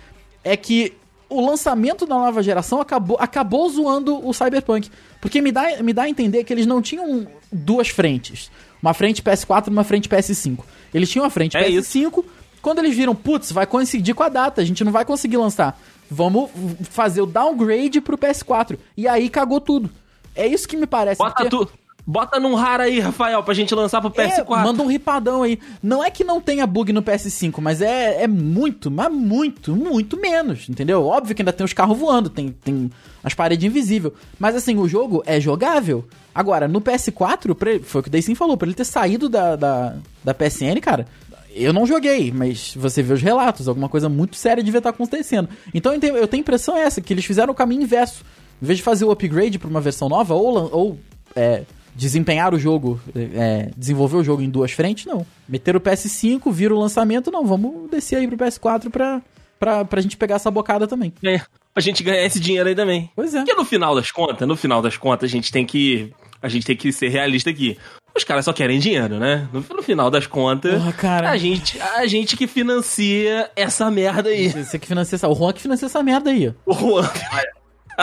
é 0.42 0.56
que 0.56 0.94
o 1.28 1.44
lançamento 1.44 2.06
da 2.06 2.14
nova 2.16 2.42
geração 2.42 2.80
acabou, 2.80 3.16
acabou 3.20 3.68
zoando 3.68 4.26
o 4.26 4.32
Cyberpunk. 4.32 4.90
Porque 5.20 5.40
me 5.42 5.52
dá, 5.52 5.82
me 5.82 5.92
dá 5.92 6.04
a 6.04 6.08
entender 6.08 6.42
que 6.44 6.52
eles 6.52 6.66
não 6.66 6.80
tinham 6.80 7.26
duas 7.52 7.88
frentes. 7.88 8.50
Uma 8.82 8.94
frente 8.94 9.22
PS4 9.22 9.66
e 9.66 9.70
uma 9.70 9.84
frente 9.84 10.08
PS5. 10.08 10.60
Eles 10.94 11.10
tinham 11.10 11.24
a 11.26 11.30
frente 11.30 11.56
É 11.56 11.68
PS5. 11.68 12.24
Quando 12.62 12.78
eles 12.80 12.94
viram, 12.96 13.14
putz, 13.14 13.52
vai 13.52 13.66
coincidir 13.66 14.14
com 14.14 14.22
a 14.22 14.28
data, 14.28 14.60
a 14.60 14.64
gente 14.64 14.84
não 14.84 14.92
vai 14.92 15.04
conseguir 15.04 15.36
lançar. 15.36 15.78
Vamos 16.10 16.50
fazer 16.90 17.20
o 17.22 17.26
downgrade 17.26 18.00
pro 18.00 18.18
PS4. 18.18 18.76
E 18.96 19.06
aí 19.08 19.28
cagou 19.28 19.60
tudo. 19.60 19.88
É 20.34 20.46
isso 20.46 20.68
que 20.68 20.76
me 20.76 20.86
parece. 20.86 21.18
Bota, 21.18 21.34
porque- 21.44 21.48
tu, 21.50 21.68
Bota 22.06 22.40
num 22.40 22.54
raro 22.54 22.82
aí, 22.82 22.98
Rafael, 22.98 23.40
pra 23.42 23.52
gente 23.54 23.72
lançar 23.74 24.00
pro 24.00 24.10
É, 24.20 24.26
PS4. 24.28 24.64
manda 24.64 24.82
um 24.82 24.86
ripadão 24.86 25.42
aí. 25.42 25.60
Não 25.82 26.02
é 26.02 26.10
que 26.10 26.24
não 26.24 26.40
tenha 26.40 26.66
bug 26.66 26.92
no 26.92 27.02
PS5, 27.02 27.60
mas 27.60 27.80
é, 27.82 28.22
é 28.22 28.26
muito, 28.26 28.90
mas 28.90 29.12
muito, 29.12 29.76
muito 29.76 30.16
menos, 30.16 30.68
entendeu? 30.68 31.04
Óbvio 31.04 31.36
que 31.36 31.42
ainda 31.42 31.52
tem 31.52 31.64
os 31.64 31.74
carros 31.74 31.96
voando, 31.96 32.28
tem, 32.30 32.48
tem 32.64 32.90
as 33.22 33.34
paredes 33.34 33.64
invisíveis. 33.66 34.14
Mas 34.40 34.56
assim, 34.56 34.76
o 34.76 34.88
jogo 34.88 35.22
é 35.26 35.38
jogável. 35.38 36.04
Agora, 36.34 36.66
no 36.66 36.80
PS4, 36.80 37.54
pra 37.54 37.70
ele- 37.72 37.84
foi 37.84 38.00
o 38.00 38.02
que 38.02 38.08
o 38.08 38.12
Daysim 38.12 38.34
falou, 38.34 38.56
pra 38.56 38.66
ele 38.66 38.74
ter 38.74 38.86
saído 38.86 39.28
da, 39.28 39.54
da, 39.54 39.94
da 40.24 40.34
PSN, 40.34 40.80
cara, 40.80 41.06
eu 41.54 41.72
não 41.72 41.86
joguei, 41.86 42.32
mas 42.32 42.74
você 42.76 43.02
vê 43.02 43.12
os 43.12 43.22
relatos, 43.22 43.68
alguma 43.68 43.88
coisa 43.88 44.08
muito 44.08 44.36
séria 44.36 44.62
devia 44.62 44.78
estar 44.78 44.90
acontecendo. 44.90 45.48
Então 45.74 45.92
eu 45.92 46.00
tenho, 46.00 46.16
eu 46.16 46.28
tenho 46.28 46.40
a 46.40 46.44
impressão 46.44 46.76
essa, 46.76 47.00
que 47.00 47.12
eles 47.12 47.24
fizeram 47.24 47.52
o 47.52 47.56
caminho 47.56 47.82
inverso. 47.82 48.24
Em 48.62 48.66
vez 48.66 48.78
de 48.78 48.82
fazer 48.82 49.04
o 49.04 49.10
upgrade 49.10 49.58
pra 49.58 49.68
uma 49.68 49.80
versão 49.80 50.08
nova, 50.08 50.34
ou, 50.34 50.70
ou 50.72 50.98
é, 51.34 51.64
desempenhar 51.94 52.54
o 52.54 52.58
jogo, 52.58 53.00
é, 53.14 53.70
desenvolver 53.76 54.16
o 54.16 54.24
jogo 54.24 54.42
em 54.42 54.50
duas 54.50 54.72
frentes, 54.72 55.06
não. 55.06 55.26
Meter 55.48 55.76
o 55.76 55.80
PS5, 55.80 56.52
vira 56.52 56.74
o 56.74 56.78
lançamento, 56.78 57.30
não. 57.30 57.44
Vamos 57.44 57.90
descer 57.90 58.16
aí 58.16 58.28
pro 58.28 58.36
PS4 58.36 58.90
pra, 58.90 59.22
pra, 59.58 59.84
pra 59.84 60.00
gente 60.00 60.16
pegar 60.16 60.36
essa 60.36 60.50
bocada 60.50 60.86
também. 60.86 61.12
É, 61.24 61.40
a 61.74 61.80
gente 61.80 62.02
ganhar 62.02 62.24
esse 62.24 62.40
dinheiro 62.40 62.68
aí 62.68 62.74
também. 62.74 63.10
Pois 63.14 63.34
é. 63.34 63.38
Porque 63.38 63.54
no 63.54 63.64
final 63.64 63.94
das 63.94 64.10
contas, 64.10 64.46
no 64.46 64.56
final 64.56 64.82
das 64.82 64.96
contas, 64.96 65.30
a 65.30 65.32
gente 65.32 65.50
tem 65.50 65.64
que. 65.64 66.12
A 66.42 66.48
gente 66.48 66.64
tem 66.64 66.76
que 66.76 66.90
ser 66.90 67.08
realista 67.08 67.50
aqui. 67.50 67.76
Os 68.16 68.24
caras 68.24 68.44
só 68.44 68.52
querem 68.52 68.78
dinheiro, 68.78 69.18
né? 69.18 69.48
No, 69.52 69.64
no 69.76 69.82
final 69.82 70.10
das 70.10 70.26
contas, 70.26 70.74
Porra, 70.74 70.92
cara. 70.92 71.30
a 71.30 71.36
gente, 71.36 71.80
a 71.80 72.06
gente 72.06 72.36
que 72.36 72.46
financia 72.46 73.50
essa 73.56 73.90
merda 73.90 74.28
aí. 74.30 74.48
Você 74.50 74.78
que 74.78 74.86
financia 74.86 75.16
essa. 75.16 75.28
O 75.28 75.34
Juan 75.34 75.52
que 75.52 75.60
financia 75.62 75.86
essa 75.86 76.02
merda 76.02 76.30
aí. 76.30 76.52
O 76.66 76.72
Juan. 76.74 77.08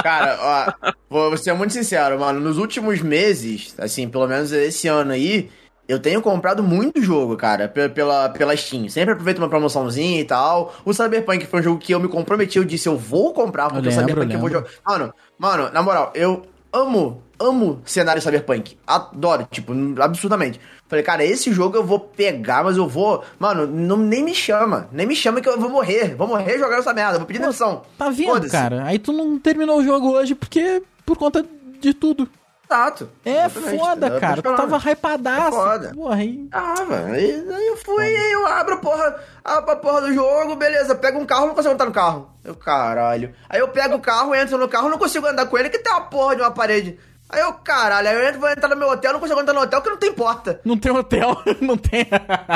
Cara, 0.04 0.38
ó, 0.84 0.91
vou 1.10 1.36
ser 1.38 1.54
muito 1.54 1.74
sincero, 1.74 2.20
mano. 2.20 2.39
Nos 2.39 2.58
últimos 2.58 3.02
meses, 3.02 3.74
assim, 3.80 4.08
pelo 4.08 4.28
menos 4.28 4.52
esse 4.52 4.88
ano 4.88 5.12
aí, 5.12 5.50
eu 5.88 6.00
tenho 6.00 6.22
comprado 6.22 6.62
muito 6.62 7.02
jogo, 7.02 7.36
cara, 7.36 7.67
pe- 7.67 7.89
pela, 7.89 8.30
pela 8.30 8.56
Steam. 8.56 8.88
Sempre 8.89 9.13
aproveito 9.13 9.39
uma 9.39 9.50
promoçãozinha 9.50 10.20
e 10.22 10.26
tal. 10.26 10.76
O 10.86 10.93
Cyberpunk 10.93 11.46
foi 11.48 11.62
um 11.62 11.63
jogo 11.63 11.80
que 11.80 11.93
eu 11.93 12.00
me 12.00 12.08
comprometi, 12.08 12.58
eu 12.60 12.63
disse, 12.63 12.88
eu 12.88 12.98
vou 12.98 13.34
comprar, 13.34 13.70
porque 13.70 13.88
Eu 13.88 13.91
o 13.91 13.96
lembro, 13.96 14.08
Cyberpunk 14.08 14.34
eu 14.34 14.39
vou 14.39 14.50
lembro. 14.50 14.70
jogar. 14.70 14.98
Mano, 15.00 15.13
mano, 15.39 15.72
na 15.74 15.82
moral, 15.82 16.12
eu 16.13 16.43
amo, 16.72 17.24
amo 17.39 17.82
cenário 17.86 18.21
Cyberpunk. 18.21 18.78
Adoro, 18.86 19.47
tipo, 19.52 19.73
absurdamente. 20.02 20.60
Falei, 20.88 21.04
cara, 21.04 21.23
esse 21.23 21.52
jogo 21.52 21.76
eu 21.76 21.84
vou 21.84 22.00
pegar, 22.00 22.63
mas 22.63 22.78
eu 22.78 22.88
vou. 22.88 23.23
Mano, 23.38 23.67
não, 23.67 23.97
nem 23.97 24.23
me 24.23 24.34
chama. 24.34 24.88
Nem 24.91 25.06
me 25.06 25.15
chama 25.15 25.41
que 25.41 25.50
eu 25.50 25.60
vou 25.60 25.69
morrer. 25.69 26.15
Vou 26.15 26.28
morrer 26.28 26.58
jogando 26.58 26.80
essa 26.80 26.93
merda. 26.93 27.17
Vou 27.17 27.28
pedir 27.28 27.39
demissão. 27.39 27.84
Tá 27.97 28.10
vendo, 28.10 28.50
cara? 28.50 28.84
Aí 28.86 28.97
tu 28.97 29.12
não 29.12 29.38
terminou 29.38 29.80
o 29.80 29.84
jogo 29.84 30.12
hoje 30.12 30.34
porque. 30.34 30.82
por 31.06 31.17
conta 31.17 31.45
de 31.80 31.93
tudo. 31.93 32.30
Exato. 32.69 33.10
É 33.23 33.45
Exatamente, 33.45 33.80
foda, 33.80 34.08
entendeu? 34.08 34.19
cara. 34.19 34.41
Tu 34.41 34.56
tava 34.56 34.78
hypadaço. 34.78 35.47
É 35.47 35.52
foda. 35.52 35.91
Porra, 35.95 36.15
aí. 36.15 36.47
Tava. 36.52 36.95
Aí, 37.06 37.50
aí 37.50 37.67
eu 37.67 37.78
fui, 37.78 38.06
aí 38.06 38.32
eu 38.34 38.45
abro 38.45 38.73
a 38.73 38.78
porra, 38.78 39.15
a, 39.43 39.58
a 39.60 39.76
porra 39.78 40.02
do 40.02 40.13
jogo, 40.13 40.56
beleza. 40.56 40.93
Pego 40.93 41.17
um 41.17 41.26
carro, 41.26 41.47
não 41.47 41.56
consigo 41.56 41.73
entrar 41.73 41.86
no 41.86 41.93
carro. 41.93 42.30
Eu, 42.43 42.56
caralho. 42.56 43.34
Aí 43.47 43.62
eu 43.62 43.69
pego 43.69 43.95
o 43.95 44.02
carro, 44.02 44.36
entro 44.36 44.58
no 44.58 44.67
carro, 44.67 44.89
não 44.89 44.97
consigo 44.97 45.26
andar 45.26 45.45
com 45.45 45.58
ele, 45.58 45.69
que 45.69 45.80
tem 45.80 45.93
uma 45.93 46.02
porra 46.02 46.36
de 46.36 46.41
uma 46.41 46.52
parede. 46.52 47.00
Aí 47.29 47.41
eu, 47.41 47.53
caralho, 47.53 48.07
aí 48.07 48.33
eu 48.33 48.39
vou 48.39 48.49
entrar 48.49 48.69
no 48.69 48.75
meu 48.75 48.89
hotel, 48.89 49.11
não 49.13 49.19
consigo 49.19 49.39
entrar 49.41 49.53
no 49.53 49.61
hotel, 49.61 49.81
que 49.81 49.89
não 49.89 49.97
tem 49.97 50.13
porta. 50.13 50.61
Não 50.63 50.77
tem 50.77 50.91
hotel, 50.91 51.41
não 51.59 51.77
tem. 51.77 52.07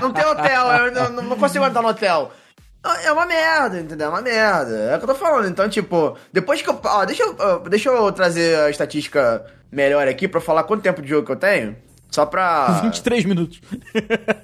Não 0.01 0.13
tem 0.13 0.25
hotel, 0.25 0.67
eu 0.67 0.91
não, 0.91 1.23
não 1.23 1.38
consigo 1.38 1.65
entrar 1.65 1.81
no 1.81 1.89
hotel. 1.89 2.31
É 3.03 3.12
uma 3.12 3.25
merda, 3.25 3.79
entendeu? 3.79 4.07
É 4.07 4.10
uma 4.10 4.21
merda. 4.21 4.75
É 4.75 4.95
o 4.95 4.97
que 4.97 5.03
eu 5.03 5.13
tô 5.13 5.15
falando. 5.15 5.47
Então, 5.47 5.69
tipo, 5.69 6.17
depois 6.34 6.62
que 6.62 6.69
eu. 6.69 6.79
Ó, 6.84 7.05
deixa 7.05 7.23
eu, 7.23 7.60
deixa 7.60 7.89
eu 7.89 8.12
trazer 8.12 8.60
a 8.60 8.69
estatística 8.71 9.45
melhor 9.71 10.07
aqui 10.07 10.27
pra 10.27 10.41
falar 10.41 10.63
quanto 10.63 10.81
tempo 10.81 11.01
de 11.01 11.07
jogo 11.07 11.25
que 11.25 11.31
eu 11.31 11.36
tenho. 11.36 11.75
Só 12.12 12.26
pra. 12.26 12.82
23 12.84 13.24
minutos. 13.26 13.62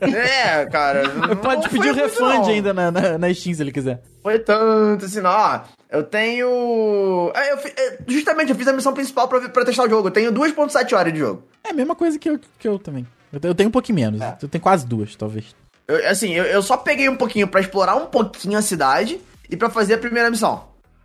É, 0.02 0.66
cara. 0.68 1.04
Pode 1.42 1.68
pedir 1.70 1.94
refund 1.94 2.40
não. 2.40 2.48
ainda 2.48 2.74
na, 2.74 2.90
na, 2.92 3.18
na 3.18 3.34
Steam 3.34 3.54
se 3.54 3.62
ele 3.62 3.72
quiser. 3.72 4.02
Foi 4.24 4.40
tanto 4.40 5.06
assim, 5.06 5.20
não. 5.22 5.30
Ó, 5.30 5.60
eu 5.92 6.04
tenho. 6.04 7.32
É, 7.36 7.52
eu 7.52 7.58
fi- 7.58 7.74
é, 7.78 7.98
justamente, 8.08 8.50
eu 8.52 8.56
fiz 8.56 8.68
a 8.68 8.74
missão 8.74 8.94
principal 8.94 9.28
pra, 9.28 9.42
pra 9.50 9.66
testar 9.66 9.84
o 9.86 9.90
jogo. 9.90 10.08
Eu 10.08 10.12
tenho 10.12 10.32
2,7 10.32 10.96
horas 10.98 11.12
de 11.14 11.20
jogo. 11.20 11.44
É 11.64 11.72
a 11.72 11.74
mesma 11.74 11.96
coisa 11.96 12.18
que 12.18 12.30
eu, 12.30 12.40
que 12.58 12.68
eu 12.68 12.80
também. 12.80 13.06
Eu, 13.34 13.40
te- 13.40 13.48
eu 13.48 13.56
tenho 13.56 13.68
um 13.70 13.72
pouquinho 13.72 13.98
menos. 13.98 14.22
É. 14.22 14.38
Eu 14.42 14.48
tenho 14.48 14.62
quase 14.62 14.86
duas, 14.88 15.16
talvez. 15.16 15.54
Eu- 15.88 16.08
assim, 16.10 16.32
eu, 16.34 16.46
eu 16.46 16.62
só 16.62 16.78
peguei 16.78 17.10
um 17.10 17.18
pouquinho 17.18 17.48
pra 17.48 17.60
explorar 17.62 17.96
um 17.96 18.06
pouquinho 18.06 18.58
a 18.58 18.62
cidade 18.62 19.20
e 19.50 19.58
pra 19.58 19.70
fazer 19.70 19.96
a 19.96 19.98
primeira 19.98 20.30
missão. 20.32 20.64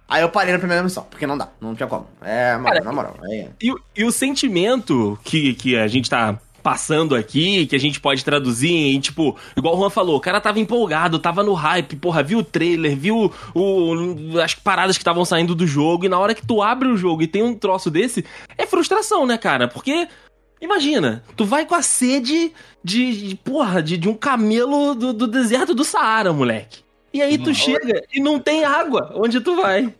Aí 0.09 0.21
eu 0.21 0.29
parei 0.29 0.53
na 0.53 0.59
primeira 0.59 0.83
missão, 0.83 1.05
porque 1.09 1.27
não 1.27 1.39
dá, 1.39 1.49
não 1.59 1.75
tinha 1.75 1.87
como. 1.89 2.07
É, 2.21 2.53
mano, 2.55 2.67
Cara, 2.67 2.81
na 2.85 2.93
moral. 2.93 3.17
É. 3.31 3.49
E, 3.61 3.73
o- 3.73 3.81
e 3.97 4.05
o 4.05 4.13
sentimento 4.13 5.19
que, 5.25 5.55
que 5.55 5.77
a 5.77 5.87
gente 5.89 6.11
tá 6.11 6.39
passando 6.63 7.15
aqui, 7.15 7.67
que 7.67 7.77
a 7.77 7.81
gente 7.81 8.01
pode 8.01 8.25
traduzir 8.25 8.71
em, 8.71 9.01
tipo, 9.01 9.37
igual 9.57 9.75
o 9.75 9.79
Juan 9.79 9.91
falou, 9.91 10.17
o 10.17 10.21
cara 10.21 10.41
tava 10.41 10.61
empolgado, 10.61 11.19
tava 11.19 11.43
no 11.43 11.55
hype, 11.55 11.97
porra, 11.97 12.23
viu 12.23 12.39
o 12.39 12.45
trailer, 12.45 12.97
viu 12.97 13.33
o, 13.55 14.41
as 14.43 14.55
paradas 14.55 14.97
que 14.97 15.03
estavam 15.03 15.25
saindo 15.25 15.55
do 15.55 15.67
jogo, 15.67 16.07
e 16.07 16.09
na 16.09 16.19
hora 16.19 16.35
que 16.35 16.47
tu 16.47 16.63
abre 16.63 16.89
o 16.89 16.97
jogo 16.97 17.23
e 17.23 17.27
tem 17.27 17.43
um 17.43 17.55
troço 17.55 17.91
desse, 17.91 18.25
é 18.57 18.67
frustração, 18.67 19.27
né, 19.27 19.37
cara? 19.37 19.69
Porque. 19.69 20.09
Imagina, 20.61 21.25
tu 21.37 21.45
vai 21.45 21.67
com 21.67 21.75
a 21.75 21.83
sede 21.83 22.53
de, 22.85 23.31
de 23.31 23.35
porra, 23.35 23.83
de, 23.83 23.99
de 23.99 24.09
um 24.09 24.15
camelo 24.15 24.95
do, 24.95 25.13
do 25.13 25.27
deserto 25.27 25.75
do 25.75 25.83
Saara, 25.83 26.33
moleque. 26.33 26.85
E 27.13 27.21
aí 27.21 27.37
tu 27.37 27.53
chega 27.53 28.01
e 28.15 28.21
não 28.21 28.39
tem 28.39 28.65
água 28.65 29.13
onde 29.17 29.41
tu 29.41 29.57
vai. 29.57 29.93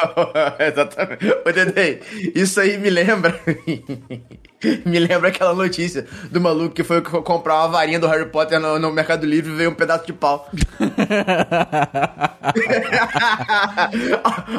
Exatamente. 0.58 1.26
Ô, 1.46 1.52
Dedei, 1.52 2.00
isso 2.34 2.60
aí 2.60 2.78
me 2.78 2.90
lembra. 2.90 3.38
me 4.84 4.98
lembra 4.98 5.28
aquela 5.28 5.54
notícia 5.54 6.06
do 6.30 6.40
maluco 6.40 6.74
que 6.74 6.84
foi 6.84 7.00
co- 7.00 7.22
comprar 7.22 7.56
uma 7.60 7.68
varinha 7.68 7.98
do 7.98 8.06
Harry 8.06 8.26
Potter 8.26 8.60
no, 8.60 8.78
no 8.78 8.92
Mercado 8.92 9.24
Livre 9.26 9.52
e 9.52 9.56
veio 9.56 9.70
um 9.70 9.74
pedaço 9.74 10.06
de 10.06 10.12
pau. 10.12 10.48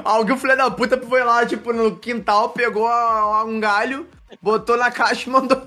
Alguém, 0.04 0.38
filho 0.38 0.58
da 0.58 0.72
puta, 0.72 0.98
foi 0.98 1.24
lá, 1.24 1.46
tipo, 1.46 1.72
no 1.74 1.96
quintal, 1.98 2.50
pegou 2.50 2.88
a- 2.88 3.44
um 3.46 3.60
galho, 3.60 4.08
botou 4.42 4.78
na 4.78 4.92
caixa 4.92 5.30
e 5.30 5.32
mandou. 5.32 5.62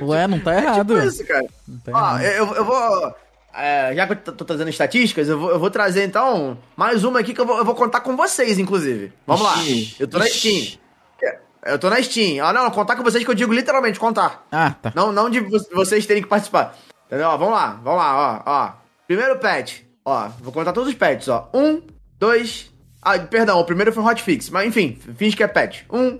Ué, 0.00 0.26
não 0.26 0.40
tá 0.40 0.54
é 0.54 0.58
errado. 0.58 0.94
Tipo 0.94 1.06
isso, 1.06 1.26
cara. 1.26 1.44
tá 1.84 1.92
Ó, 1.92 1.98
errado. 2.18 2.22
eu, 2.22 2.54
eu 2.54 2.64
vou. 2.64 3.14
É, 3.54 3.94
já 3.94 4.06
que 4.06 4.28
eu 4.30 4.32
tô 4.34 4.44
trazendo 4.44 4.70
estatísticas, 4.70 5.28
eu 5.28 5.38
vou, 5.38 5.50
eu 5.50 5.58
vou 5.58 5.70
trazer 5.70 6.04
então 6.04 6.56
mais 6.76 7.04
uma 7.04 7.20
aqui 7.20 7.32
que 7.34 7.40
eu 7.40 7.46
vou, 7.46 7.58
eu 7.58 7.64
vou 7.64 7.74
contar 7.74 8.00
com 8.00 8.16
vocês, 8.16 8.58
inclusive. 8.58 9.12
Vamos 9.26 9.42
lá. 9.42 9.56
Ixi. 9.62 9.96
Eu 10.00 10.08
tô 10.08 10.18
na 10.18 10.26
Steam. 10.26 10.78
Eu 11.64 11.78
tô 11.78 11.88
na 11.88 12.02
Steam. 12.02 12.44
Ah, 12.44 12.52
não, 12.52 12.68
contar 12.70 12.96
com 12.96 13.04
vocês 13.04 13.22
que 13.24 13.30
eu 13.30 13.34
digo 13.34 13.52
literalmente 13.52 13.98
contar. 14.00 14.46
Ah, 14.50 14.70
tá. 14.82 14.92
Não, 14.96 15.12
não 15.12 15.30
de 15.30 15.38
vo- 15.40 15.64
vocês 15.72 16.04
terem 16.06 16.22
que 16.22 16.28
participar. 16.28 16.76
Entendeu? 17.06 17.28
Ó, 17.28 17.36
vamos 17.36 17.54
lá, 17.54 17.80
vamos 17.84 17.98
lá, 18.00 18.42
ó, 18.44 18.50
ó. 18.50 18.72
Primeiro 19.06 19.38
pet. 19.38 19.86
Ó, 20.04 20.28
vou 20.40 20.52
contar 20.52 20.72
todos 20.72 20.88
os 20.88 20.94
pets, 20.96 21.28
ó. 21.28 21.48
Um, 21.54 21.80
dois. 22.18 22.68
Ah, 23.00 23.16
perdão, 23.18 23.60
o 23.60 23.64
primeiro 23.64 23.92
foi 23.92 24.02
um 24.02 24.06
hotfix. 24.06 24.50
Mas 24.50 24.66
enfim, 24.66 24.98
finge 25.16 25.36
que 25.36 25.42
é 25.42 25.46
pet. 25.46 25.86
Um, 25.92 26.18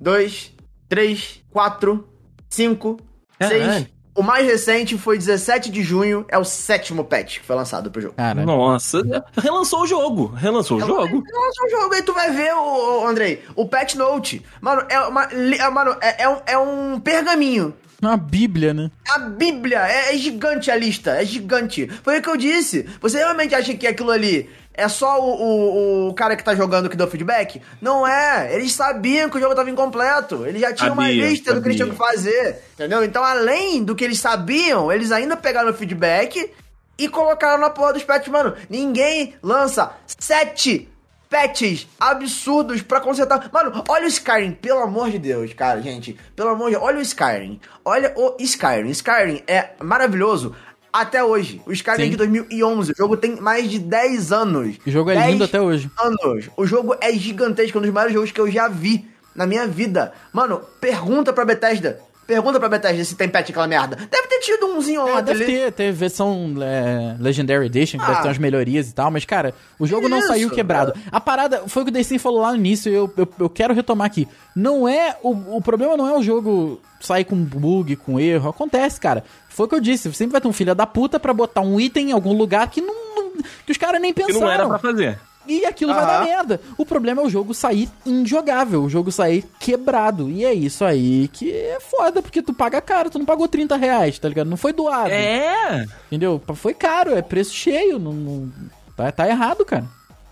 dois, 0.00 0.52
três, 0.88 1.40
quatro, 1.50 2.06
cinco, 2.50 2.98
seis. 3.40 3.86
O 4.14 4.22
mais 4.22 4.46
recente 4.46 4.98
foi 4.98 5.16
17 5.16 5.70
de 5.70 5.82
junho, 5.82 6.26
é 6.28 6.36
o 6.36 6.44
sétimo 6.44 7.02
patch 7.02 7.38
que 7.40 7.46
foi 7.46 7.56
lançado 7.56 7.90
pro 7.90 8.00
jogo. 8.02 8.14
Cara, 8.14 8.44
Nossa, 8.44 9.00
relançou 9.36 9.82
o 9.82 9.86
jogo. 9.86 10.26
Relançou 10.36 10.76
o 10.76 10.80
jogo. 10.80 11.24
Nossa, 11.32 11.64
o 11.66 11.70
jogo 11.70 11.94
aí 11.94 12.02
tu 12.02 12.12
vai 12.12 12.30
ver, 12.30 12.52
o, 12.54 13.06
Andrei, 13.06 13.42
o 13.56 13.66
patch 13.66 13.94
note. 13.94 14.42
Mano, 14.60 14.84
é 14.90 15.00
uma. 15.00 15.24
é, 15.24 15.70
Mano, 15.70 15.96
é, 16.02 16.24
é 16.24 16.28
um, 16.28 16.36
é 16.46 16.58
um 16.58 17.00
pergaminho. 17.00 17.74
uma 18.02 18.18
bíblia, 18.18 18.74
né? 18.74 18.90
A 19.08 19.18
Bíblia 19.18 19.78
é, 19.86 20.14
é 20.14 20.18
gigante 20.18 20.70
a 20.70 20.76
lista, 20.76 21.12
é 21.12 21.24
gigante. 21.24 21.88
Foi 22.02 22.18
o 22.18 22.22
que 22.22 22.28
eu 22.28 22.36
disse. 22.36 22.86
Você 23.00 23.16
realmente 23.16 23.54
acha 23.54 23.72
que 23.74 23.86
aquilo 23.86 24.10
ali 24.10 24.48
é 24.74 24.88
só 24.88 25.20
o, 25.20 26.06
o, 26.06 26.08
o 26.08 26.14
cara 26.14 26.36
que 26.36 26.42
tá 26.44 26.54
jogando 26.54 26.88
que 26.88 26.96
deu 26.96 27.06
feedback? 27.08 27.60
Não 27.80 28.06
é. 28.06 28.54
Eles 28.54 28.72
sabiam 28.72 29.28
que 29.28 29.36
o 29.36 29.40
jogo 29.40 29.54
tava 29.54 29.70
incompleto. 29.70 30.46
Eles 30.46 30.60
já 30.60 30.72
tinham 30.72 30.94
uma 30.94 31.02
Sabia, 31.04 31.28
lista 31.28 31.54
do 31.54 31.60
que 31.60 31.68
eles 31.68 31.78
sabia. 31.78 31.94
tinham 31.94 32.06
que 32.08 32.14
fazer. 32.14 32.62
Entendeu? 32.74 33.04
Então, 33.04 33.22
além 33.22 33.84
do 33.84 33.94
que 33.94 34.04
eles 34.04 34.18
sabiam, 34.18 34.90
eles 34.90 35.12
ainda 35.12 35.36
pegaram 35.36 35.70
o 35.70 35.74
feedback 35.74 36.50
e 36.98 37.08
colocaram 37.08 37.60
na 37.60 37.70
porra 37.70 37.92
dos 37.92 38.04
patches. 38.04 38.32
Mano, 38.32 38.54
ninguém 38.70 39.34
lança 39.42 39.92
sete 40.06 40.88
patches 41.28 41.86
absurdos 41.98 42.82
pra 42.82 43.00
consertar. 43.00 43.48
Mano, 43.52 43.82
olha 43.88 44.04
o 44.04 44.08
Skyrim, 44.08 44.52
pelo 44.52 44.80
amor 44.80 45.10
de 45.10 45.18
Deus, 45.18 45.52
cara, 45.54 45.80
gente. 45.80 46.18
Pelo 46.36 46.50
amor 46.50 46.66
de 46.66 46.72
Deus, 46.72 46.84
olha 46.84 46.98
o 46.98 47.02
Skyrim. 47.02 47.60
Olha 47.84 48.12
o 48.16 48.36
Skyrim. 48.38 48.90
Skyrim 48.90 49.42
é 49.46 49.70
maravilhoso 49.82 50.54
até 50.92 51.24
hoje. 51.24 51.60
O 51.66 51.72
Skyrim 51.72 52.04
é 52.06 52.08
de 52.08 52.16
2011. 52.16 52.92
O 52.92 52.96
jogo 52.96 53.16
tem 53.16 53.36
mais 53.40 53.70
de 53.70 53.78
10 53.78 54.32
anos. 54.32 54.76
O 54.86 54.90
jogo 54.90 55.10
é 55.10 55.14
10 55.14 55.32
lindo 55.32 55.44
até 55.44 55.60
hoje. 55.60 55.90
anos. 55.98 56.50
O 56.56 56.66
jogo 56.66 56.94
é 57.00 57.12
gigantesco, 57.12 57.78
um 57.78 57.82
dos 57.82 57.90
maiores 57.90 58.14
jogos 58.14 58.30
que 58.32 58.40
eu 58.40 58.50
já 58.50 58.68
vi 58.68 59.06
na 59.34 59.46
minha 59.46 59.66
vida. 59.66 60.12
Mano, 60.32 60.60
pergunta 60.80 61.32
pra 61.32 61.44
Bethesda. 61.44 61.98
Pergunta 62.24 62.60
pra 62.60 62.68
Bethesda 62.68 63.04
se 63.04 63.16
tem 63.16 63.28
patch 63.28 63.50
aquela 63.50 63.66
merda. 63.66 63.96
Deve 63.96 64.28
ter 64.28 64.38
tido 64.38 64.66
umzinho 64.66 65.00
ou 65.02 65.08
É, 65.08 65.10
outro 65.16 65.24
deve 65.26 65.44
ali. 65.44 65.52
ter, 65.54 65.72
ter 65.72 65.92
versão 65.92 66.54
é, 66.62 67.16
Legendary 67.18 67.66
Edition, 67.66 67.98
que 67.98 68.04
Ah. 68.04 68.08
deve 68.08 68.22
ter 68.22 68.28
umas 68.28 68.38
melhorias 68.38 68.88
e 68.88 68.94
tal, 68.94 69.10
mas, 69.10 69.24
cara, 69.24 69.52
o 69.78 69.86
jogo 69.86 70.08
não 70.08 70.18
Isso, 70.18 70.28
saiu 70.28 70.48
quebrado. 70.48 70.92
A 71.10 71.20
parada, 71.20 71.64
foi 71.66 71.82
o 71.82 71.84
que 71.86 71.90
o 71.90 71.92
DC 71.92 72.18
falou 72.20 72.40
lá 72.40 72.52
no 72.52 72.56
início, 72.58 72.90
e 72.90 72.94
eu, 72.94 73.12
eu, 73.16 73.28
eu 73.40 73.50
quero 73.50 73.74
retomar 73.74 74.06
aqui. 74.06 74.28
Não 74.54 74.86
é. 74.86 75.16
O, 75.22 75.56
o 75.56 75.60
problema 75.60 75.96
não 75.96 76.06
é 76.08 76.16
o 76.16 76.22
jogo 76.22 76.80
sair 77.00 77.24
com 77.24 77.36
bug, 77.36 77.96
com 77.96 78.20
erro. 78.20 78.48
Acontece, 78.50 79.00
cara. 79.00 79.24
Foi 79.52 79.66
o 79.66 79.68
que 79.68 79.74
eu 79.74 79.80
disse. 79.80 80.12
Sempre 80.14 80.32
vai 80.32 80.40
ter 80.40 80.48
um 80.48 80.52
filho 80.52 80.74
da 80.74 80.86
puta 80.86 81.20
pra 81.20 81.32
botar 81.32 81.60
um 81.60 81.78
item 81.78 82.10
em 82.10 82.12
algum 82.12 82.32
lugar 82.36 82.68
que 82.70 82.80
não. 82.80 82.94
não- 83.14 83.32
que 83.64 83.72
os 83.72 83.78
caras 83.78 84.00
nem 84.00 84.12
Que 84.12 84.22
pensaram. 84.24 84.40
não 84.46 84.50
era 84.52 84.66
pra 84.68 84.78
fazer. 84.78 85.18
E 85.48 85.64
aquilo 85.66 85.92
vai 85.92 86.06
dar 86.06 86.24
merda. 86.24 86.60
O 86.78 86.86
problema 86.86 87.20
é 87.20 87.24
o 87.24 87.28
jogo 87.30 87.52
sair 87.52 87.88
injogável, 88.06 88.84
o 88.84 88.88
jogo 88.88 89.10
sair 89.10 89.44
quebrado. 89.58 90.30
E 90.30 90.44
é 90.44 90.54
isso 90.54 90.84
aí 90.84 91.28
que 91.32 91.50
é 91.50 91.78
foda, 91.80 92.22
porque 92.22 92.40
tu 92.40 92.52
paga 92.54 92.80
caro, 92.80 93.10
tu 93.10 93.18
não 93.18 93.26
pagou 93.26 93.48
30 93.48 93.74
reais, 93.76 94.18
tá 94.20 94.28
ligado? 94.28 94.48
Não 94.48 94.56
foi 94.56 94.72
doado. 94.72 95.10
É. 95.10 95.84
Entendeu? 96.06 96.40
Foi 96.54 96.72
caro, 96.74 97.16
é 97.16 97.22
preço 97.22 97.52
cheio. 97.54 97.98
Não, 97.98 98.12
não- 98.12 98.52
Tá, 98.96 99.10
tá 99.10 99.28
errado, 99.28 99.64
cara. 99.64 99.84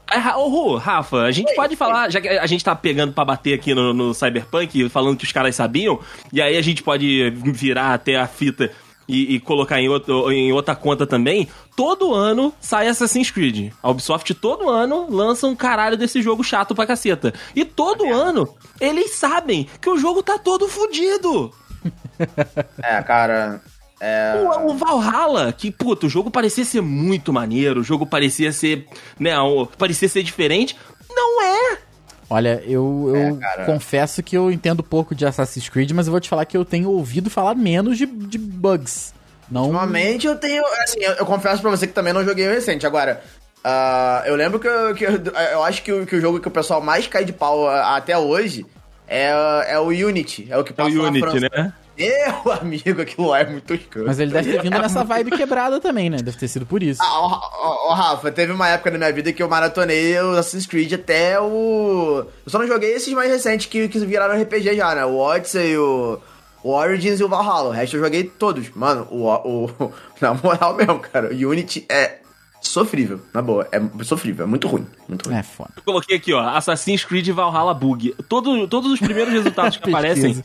Ra- 0.08 0.36
Ô, 0.38 0.48
Ru, 0.48 0.76
Rafa, 0.76 1.22
a 1.22 1.30
gente 1.32 1.54
pode 1.54 1.74
falar, 1.76 2.10
já 2.10 2.20
que 2.20 2.28
a 2.28 2.46
gente 2.46 2.64
tá 2.64 2.74
pegando 2.76 3.12
pra 3.12 3.24
bater 3.24 3.54
aqui 3.54 3.74
no, 3.74 3.92
no 3.94 4.12
Cyberpunk, 4.14 4.88
falando 4.90 5.16
que 5.16 5.24
os 5.24 5.32
caras 5.32 5.54
sabiam, 5.56 5.98
e 6.32 6.40
aí 6.42 6.56
a 6.56 6.62
gente 6.62 6.82
pode 6.82 7.30
virar 7.30 7.94
até 7.94 8.16
a 8.16 8.26
fita 8.26 8.70
e, 9.10 9.34
e 9.34 9.40
colocar 9.40 9.80
em, 9.80 9.88
outro, 9.88 10.30
em 10.30 10.52
outra 10.52 10.74
conta 10.74 11.06
também. 11.06 11.48
Todo 11.76 12.14
ano 12.14 12.52
sai 12.60 12.88
Assassin's 12.88 13.30
Creed. 13.30 13.72
A 13.82 13.90
Ubisoft 13.90 14.32
todo 14.34 14.70
ano 14.70 15.06
lança 15.10 15.46
um 15.46 15.56
caralho 15.56 15.96
desse 15.96 16.22
jogo 16.22 16.44
chato 16.44 16.74
pra 16.74 16.86
caceta. 16.86 17.34
E 17.54 17.64
todo 17.64 18.12
ano 18.12 18.54
eles 18.80 19.12
sabem 19.12 19.66
que 19.80 19.90
o 19.90 19.98
jogo 19.98 20.22
tá 20.22 20.38
todo 20.38 20.68
fudido. 20.68 21.52
É, 22.82 23.02
cara. 23.02 23.62
É. 23.98 24.34
O, 24.36 24.70
o 24.70 24.74
Valhalla, 24.74 25.52
que, 25.52 25.70
puta, 25.70 26.06
o 26.06 26.10
jogo 26.10 26.30
parecia 26.30 26.64
ser 26.64 26.82
muito 26.82 27.32
maneiro, 27.32 27.80
o 27.80 27.84
jogo 27.84 28.04
parecia 28.04 28.52
ser, 28.52 28.86
né, 29.18 29.32
parecia 29.78 30.08
ser 30.08 30.22
diferente. 30.22 30.76
Não 31.08 31.42
é! 31.42 31.78
Olha, 32.32 32.62
eu, 32.64 33.12
eu 33.12 33.38
É, 33.42 33.64
confesso 33.64 34.22
que 34.22 34.36
eu 34.36 34.50
entendo 34.52 34.82
pouco 34.84 35.14
de 35.16 35.26
Assassin's 35.26 35.68
Creed, 35.68 35.90
mas 35.90 36.06
eu 36.06 36.12
vou 36.12 36.20
te 36.20 36.28
falar 36.28 36.44
que 36.44 36.56
eu 36.56 36.64
tenho 36.64 36.88
ouvido 36.88 37.28
falar 37.28 37.56
menos 37.56 37.98
de, 37.98 38.06
de 38.06 38.38
bugs. 38.38 39.12
Não. 39.50 39.62
Ultimamente 39.62 40.28
eu 40.28 40.36
tenho. 40.36 40.62
Assim, 40.84 41.00
eu, 41.02 41.12
eu 41.14 41.26
confesso 41.26 41.60
pra 41.60 41.70
você 41.72 41.88
que 41.88 41.92
também 41.92 42.12
não 42.12 42.24
joguei 42.24 42.46
o 42.46 42.50
recente. 42.52 42.86
Agora, 42.86 43.20
ah, 43.64 44.22
eu 44.26 44.36
lembro 44.36 44.60
que, 44.60 44.68
eu, 44.68 44.94
que 44.94 45.04
eu, 45.04 45.20
eu 45.52 45.64
acho 45.64 45.82
que 45.82 45.92
o, 45.92 46.06
que 46.06 46.14
o 46.14 46.20
jogo 46.20 46.38
que 46.38 46.46
o 46.46 46.52
pessoal 46.52 46.80
mais 46.80 47.08
cai 47.08 47.24
de 47.24 47.32
pau 47.32 47.68
ah, 47.68 47.96
até 47.96 48.16
hoje 48.16 48.64
é, 49.08 49.30
é 49.66 49.78
o 49.80 49.88
Unity. 49.88 50.46
É 50.48 50.56
o 50.56 50.62
que 50.62 50.70
É 50.70 50.74
o 50.74 50.76
passa 50.76 50.96
na 50.96 51.02
Unity, 51.08 51.20
França. 51.20 51.48
né? 51.52 51.72
Meu 52.00 52.52
amigo, 52.52 53.02
aquilo 53.02 53.28
lá 53.28 53.40
é 53.40 53.46
muito 53.46 53.74
escuro. 53.74 54.06
Mas 54.06 54.18
ele 54.18 54.32
deve 54.32 54.52
ter 54.52 54.62
vindo 54.62 54.78
nessa 54.78 55.04
vibe 55.04 55.32
quebrada 55.32 55.78
também, 55.78 56.08
né? 56.08 56.16
Deve 56.16 56.38
ter 56.38 56.48
sido 56.48 56.64
por 56.64 56.82
isso. 56.82 57.02
Ah, 57.02 57.20
ó, 57.20 57.92
Rafa, 57.92 58.32
teve 58.32 58.52
uma 58.52 58.68
época 58.68 58.90
na 58.90 58.98
minha 58.98 59.12
vida 59.12 59.32
que 59.32 59.42
eu 59.42 59.48
maratonei 59.48 60.18
o 60.18 60.30
Assassin's 60.32 60.66
Creed 60.66 60.92
até 60.94 61.38
o. 61.38 62.24
Eu 62.44 62.50
só 62.50 62.58
não 62.58 62.66
joguei 62.66 62.94
esses 62.94 63.12
mais 63.12 63.30
recentes 63.30 63.66
que, 63.66 63.86
que 63.88 63.98
viraram 63.98 64.40
RPG 64.40 64.76
já, 64.76 64.94
né? 64.94 65.04
O 65.04 65.18
Odyssey, 65.18 65.76
o, 65.76 66.18
o 66.62 66.70
Origins 66.70 67.20
e 67.20 67.24
o 67.24 67.28
Valhalla. 67.28 67.68
O 67.68 67.72
resto 67.72 67.96
eu 67.96 68.00
joguei 68.02 68.24
todos. 68.24 68.70
Mano, 68.74 69.06
o, 69.10 69.26
o, 69.28 69.92
na 70.22 70.32
moral 70.32 70.74
mesmo, 70.74 71.00
cara, 71.00 71.28
o 71.28 71.48
Unity 71.50 71.84
é 71.90 72.20
sofrível. 72.62 73.20
Na 73.34 73.42
boa, 73.42 73.68
é 73.70 74.04
sofrível, 74.04 74.44
é 74.44 74.48
muito 74.48 74.66
ruim. 74.68 74.86
Muito 75.06 75.28
ruim. 75.28 75.36
É 75.38 75.42
foda. 75.42 75.72
Eu 75.76 75.82
coloquei 75.82 76.16
aqui, 76.16 76.32
ó, 76.32 76.40
Assassin's 76.40 77.04
Creed 77.04 77.28
Valhalla 77.28 77.74
Bug. 77.74 78.14
Todo, 78.26 78.66
todos 78.68 78.90
os 78.90 79.00
primeiros 79.00 79.32
resultados 79.32 79.76
que 79.76 79.88
aparecem 79.90 80.42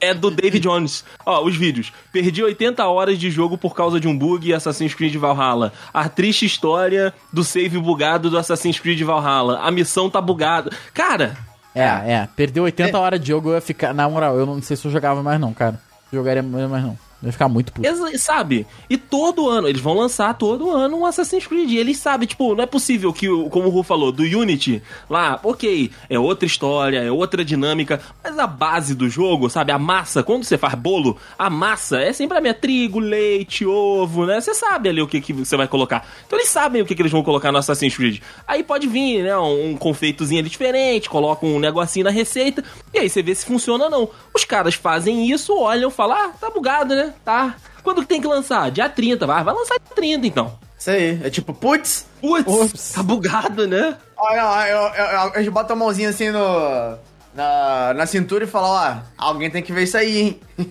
é 0.00 0.14
do 0.14 0.30
David 0.30 0.60
Jones. 0.62 1.04
Ó, 1.24 1.44
os 1.44 1.56
vídeos. 1.56 1.92
Perdi 2.12 2.42
80 2.42 2.86
horas 2.86 3.18
de 3.18 3.30
jogo 3.30 3.56
por 3.58 3.74
causa 3.74 3.98
de 3.98 4.06
um 4.08 4.16
bug 4.16 4.50
em 4.50 4.52
Assassin's 4.54 4.94
Creed 4.94 5.14
Valhalla. 5.16 5.72
A 5.92 6.08
triste 6.08 6.46
história 6.46 7.12
do 7.32 7.42
save 7.44 7.78
bugado 7.78 8.30
do 8.30 8.38
Assassin's 8.38 8.78
Creed 8.78 9.00
Valhalla. 9.02 9.60
A 9.60 9.70
missão 9.70 10.08
tá 10.10 10.20
bugada. 10.20 10.70
Cara, 10.94 11.36
É, 11.74 11.82
é. 11.84 12.28
Perdeu 12.34 12.64
80 12.64 12.98
horas 12.98 13.20
de 13.20 13.28
jogo, 13.28 13.50
eu 13.50 13.54
ia 13.54 13.60
ficar. 13.60 13.92
Na 13.94 14.08
moral, 14.08 14.36
eu 14.36 14.46
não 14.46 14.60
sei 14.62 14.76
se 14.76 14.84
eu 14.86 14.90
jogava 14.90 15.22
mais, 15.22 15.40
não, 15.40 15.52
cara. 15.52 15.80
Jogaria 16.12 16.42
mais, 16.42 16.82
não. 16.82 16.98
Ia 17.22 17.32
ficar 17.32 17.48
muito 17.48 17.72
puto. 17.72 17.86
Sabe? 18.18 18.66
E 18.88 18.96
todo 18.96 19.48
ano, 19.48 19.68
eles 19.68 19.80
vão 19.80 19.94
lançar 19.94 20.34
todo 20.34 20.70
ano 20.70 20.98
um 20.98 21.06
Assassin's 21.06 21.46
Creed. 21.46 21.70
E 21.70 21.76
eles 21.76 21.98
sabem, 21.98 22.28
tipo, 22.28 22.54
não 22.54 22.62
é 22.62 22.66
possível 22.66 23.12
que, 23.12 23.26
como 23.50 23.66
o 23.66 23.70
Ru 23.70 23.82
falou, 23.82 24.12
do 24.12 24.22
Unity, 24.22 24.82
lá, 25.10 25.40
ok, 25.42 25.90
é 26.08 26.18
outra 26.18 26.46
história, 26.46 26.98
é 26.98 27.10
outra 27.10 27.44
dinâmica, 27.44 28.00
mas 28.22 28.38
a 28.38 28.46
base 28.46 28.94
do 28.94 29.08
jogo, 29.08 29.50
sabe? 29.50 29.72
A 29.72 29.78
massa, 29.78 30.22
quando 30.22 30.44
você 30.44 30.56
faz 30.56 30.74
bolo, 30.74 31.16
a 31.36 31.50
massa 31.50 32.00
é 32.00 32.12
sempre 32.12 32.38
a 32.38 32.40
minha 32.40 32.54
trigo, 32.54 33.00
leite, 33.00 33.66
ovo, 33.66 34.24
né? 34.24 34.40
Você 34.40 34.54
sabe 34.54 34.88
ali 34.88 35.02
o 35.02 35.08
que, 35.08 35.20
que 35.20 35.32
você 35.32 35.56
vai 35.56 35.66
colocar. 35.66 36.06
Então 36.26 36.38
eles 36.38 36.48
sabem 36.48 36.82
o 36.82 36.86
que, 36.86 36.94
que 36.94 37.02
eles 37.02 37.12
vão 37.12 37.24
colocar 37.24 37.50
no 37.50 37.58
Assassin's 37.58 37.96
Creed. 37.96 38.20
Aí 38.46 38.62
pode 38.62 38.86
vir, 38.86 39.24
né, 39.24 39.36
um, 39.36 39.70
um 39.70 39.76
confeitozinho 39.76 40.40
ali 40.40 40.48
diferente, 40.48 41.10
coloca 41.10 41.44
um 41.44 41.58
negocinho 41.58 42.04
na 42.04 42.10
receita, 42.10 42.62
e 42.94 42.98
aí 42.98 43.08
você 43.08 43.22
vê 43.22 43.34
se 43.34 43.44
funciona 43.44 43.84
ou 43.84 43.90
não. 43.90 44.08
Os 44.32 44.44
caras 44.44 44.74
fazem 44.74 45.28
isso, 45.30 45.56
olham, 45.58 45.90
falam, 45.90 46.16
ah, 46.16 46.28
tá 46.40 46.48
bugado, 46.50 46.94
né? 46.94 47.07
Tá. 47.24 47.56
Quando 47.82 48.02
que 48.02 48.08
tem 48.08 48.20
que 48.20 48.26
lançar? 48.26 48.70
Dia 48.70 48.88
30, 48.88 49.26
vai, 49.26 49.42
vai 49.42 49.54
lançar 49.54 49.78
dia 49.78 49.94
30 49.94 50.26
então. 50.26 50.58
Isso 50.78 50.90
aí. 50.90 51.20
É 51.24 51.30
tipo, 51.30 51.52
putz. 51.52 52.06
Putz, 52.20 52.92
tá 52.92 53.02
bugado, 53.02 53.66
né? 53.66 53.96
Olha, 54.16 54.68
eu, 54.68 54.78
eu, 54.78 55.04
eu, 55.04 55.20
a 55.34 55.38
gente 55.38 55.50
bota 55.50 55.72
a 55.72 55.76
mãozinha 55.76 56.10
assim 56.10 56.30
no. 56.30 56.98
Na, 57.34 57.94
na 57.94 58.06
cintura 58.06 58.44
e 58.44 58.48
fala, 58.48 59.04
ó, 59.18 59.26
alguém 59.26 59.48
tem 59.48 59.62
que 59.62 59.72
ver 59.72 59.84
isso 59.84 59.96
aí, 59.96 60.18
hein? 60.18 60.40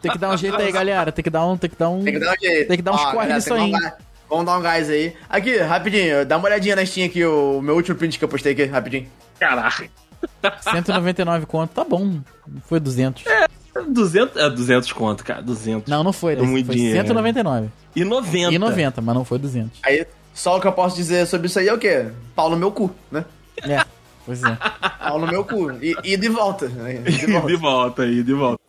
Tem 0.00 0.12
que 0.12 0.18
dar 0.18 0.30
um 0.30 0.36
jeito 0.36 0.56
aí, 0.56 0.70
galera. 0.70 1.10
Tem 1.10 1.22
que 1.22 1.30
dar 1.30 1.44
um. 1.44 1.56
Tem 1.56 1.70
que 1.70 1.76
dar 1.76 1.88
um. 1.88 2.04
Tem 2.04 2.12
que 2.12 2.20
dar 2.20 2.32
um 2.32 2.36
jeito. 2.38 2.68
Tem 2.68 2.76
que 2.76 2.82
dar 2.82 2.92
uns 2.92 3.00
Ó, 3.00 3.12
corre 3.12 3.32
nisso 3.32 3.54
aí, 3.54 3.72
um. 3.72 3.78
Vamos 4.28 4.44
dar 4.44 4.58
um 4.58 4.62
gás 4.62 4.90
aí. 4.90 5.16
Aqui, 5.28 5.56
rapidinho, 5.58 6.24
dá 6.24 6.36
uma 6.36 6.46
olhadinha 6.46 6.76
na 6.76 6.84
Steam 6.84 7.06
aqui, 7.06 7.24
o, 7.24 7.60
meu 7.60 7.74
último 7.74 7.96
print 7.96 8.18
que 8.18 8.24
eu 8.24 8.28
postei 8.28 8.52
aqui, 8.52 8.64
rapidinho. 8.64 9.08
Caraca. 9.38 9.88
199 10.60 11.46
conto, 11.46 11.70
tá 11.70 11.84
bom. 11.84 12.20
Foi 12.66 12.78
200. 12.78 13.24
200, 13.82 14.36
é 14.36 14.50
200 14.50 14.92
conto, 14.92 15.24
cara, 15.24 15.42
200. 15.42 15.88
Não, 15.90 16.02
não 16.04 16.12
foi. 16.12 16.34
É 16.34 16.42
muito 16.42 16.66
foi 16.66 16.74
dinheiro. 16.76 16.98
199. 17.00 17.68
E 17.94 18.04
90. 18.04 18.52
E 18.54 18.58
90, 18.58 19.00
mas 19.00 19.14
não 19.14 19.24
foi 19.24 19.38
200. 19.38 19.78
Aí, 19.82 20.06
só 20.34 20.56
o 20.56 20.60
que 20.60 20.66
eu 20.66 20.72
posso 20.72 20.94
dizer 20.96 21.26
sobre 21.26 21.46
isso 21.46 21.58
aí 21.58 21.68
é 21.68 21.72
o 21.72 21.78
quê? 21.78 22.06
Pau 22.34 22.50
no 22.50 22.56
meu 22.56 22.70
cu, 22.70 22.90
né? 23.10 23.24
É, 23.62 23.82
pois 24.24 24.42
é. 24.42 24.56
Pau 25.00 25.18
no 25.18 25.26
meu 25.26 25.44
cu. 25.44 25.72
E, 25.82 25.96
e 26.04 26.16
de 26.16 26.28
volta. 26.28 26.68
né? 26.68 27.02
E 27.06 27.12
de 27.12 27.26
volta. 27.26 27.46
de 27.48 27.56
volta 27.56 28.02
aí, 28.02 28.22
de 28.22 28.34
volta. 28.34 28.60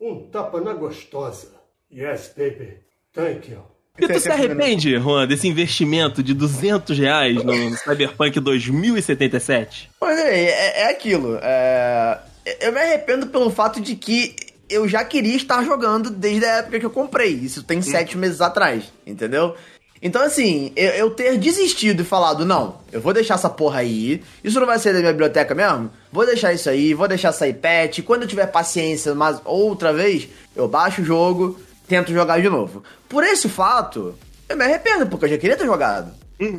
Um 0.00 0.20
tapa 0.30 0.60
na 0.60 0.72
gostosa. 0.72 1.48
Yes, 1.92 2.32
baby. 2.36 2.78
Thank 3.12 3.50
you. 3.50 3.58
E 3.98 4.08
tu 4.08 4.18
se 4.18 4.30
arrepende, 4.30 4.96
Juan, 4.98 5.26
desse 5.26 5.46
investimento 5.46 6.22
de 6.22 6.32
200 6.32 6.96
reais 6.98 7.42
no 7.44 7.52
Cyberpunk 7.76 8.40
2077? 8.40 9.90
Mas 10.00 10.18
é, 10.18 10.44
é, 10.44 10.80
é 10.82 10.90
aquilo. 10.90 11.38
é, 11.42 12.18
eu 12.60 12.72
me 12.72 12.80
arrependo 12.80 13.26
pelo 13.26 13.50
fato 13.50 13.80
de 13.80 13.94
que 13.94 14.34
eu 14.68 14.86
já 14.86 15.04
queria 15.04 15.36
estar 15.36 15.64
jogando 15.64 16.10
desde 16.10 16.44
a 16.44 16.58
época 16.58 16.78
que 16.78 16.86
eu 16.86 16.90
comprei. 16.90 17.32
Isso 17.32 17.62
tem 17.62 17.82
sete 17.82 18.16
meses 18.16 18.40
atrás, 18.40 18.84
entendeu? 19.06 19.56
Então, 20.02 20.22
assim, 20.22 20.72
eu, 20.76 20.90
eu 20.90 21.10
ter 21.10 21.36
desistido 21.36 22.00
e 22.00 22.04
falado, 22.04 22.44
não, 22.46 22.78
eu 22.90 23.00
vou 23.00 23.12
deixar 23.12 23.34
essa 23.34 23.50
porra 23.50 23.80
aí, 23.80 24.22
isso 24.42 24.58
não 24.58 24.66
vai 24.66 24.78
sair 24.78 24.94
da 24.94 25.00
minha 25.00 25.12
biblioteca 25.12 25.54
mesmo? 25.54 25.90
Vou 26.10 26.24
deixar 26.24 26.54
isso 26.54 26.70
aí, 26.70 26.94
vou 26.94 27.06
deixar 27.06 27.32
sair 27.32 27.52
patch, 27.52 28.00
quando 28.02 28.22
eu 28.22 28.28
tiver 28.28 28.46
paciência 28.46 29.14
mais 29.14 29.38
outra 29.44 29.92
vez, 29.92 30.26
eu 30.56 30.66
baixo 30.66 31.02
o 31.02 31.04
jogo, 31.04 31.60
tento 31.86 32.12
jogar 32.12 32.40
de 32.40 32.48
novo. 32.48 32.82
Por 33.08 33.24
esse 33.24 33.46
fato, 33.48 34.14
eu 34.48 34.56
me 34.56 34.64
arrependo, 34.64 35.06
porque 35.06 35.26
eu 35.26 35.30
já 35.30 35.38
queria 35.38 35.56
ter 35.56 35.66
jogado. 35.66 36.12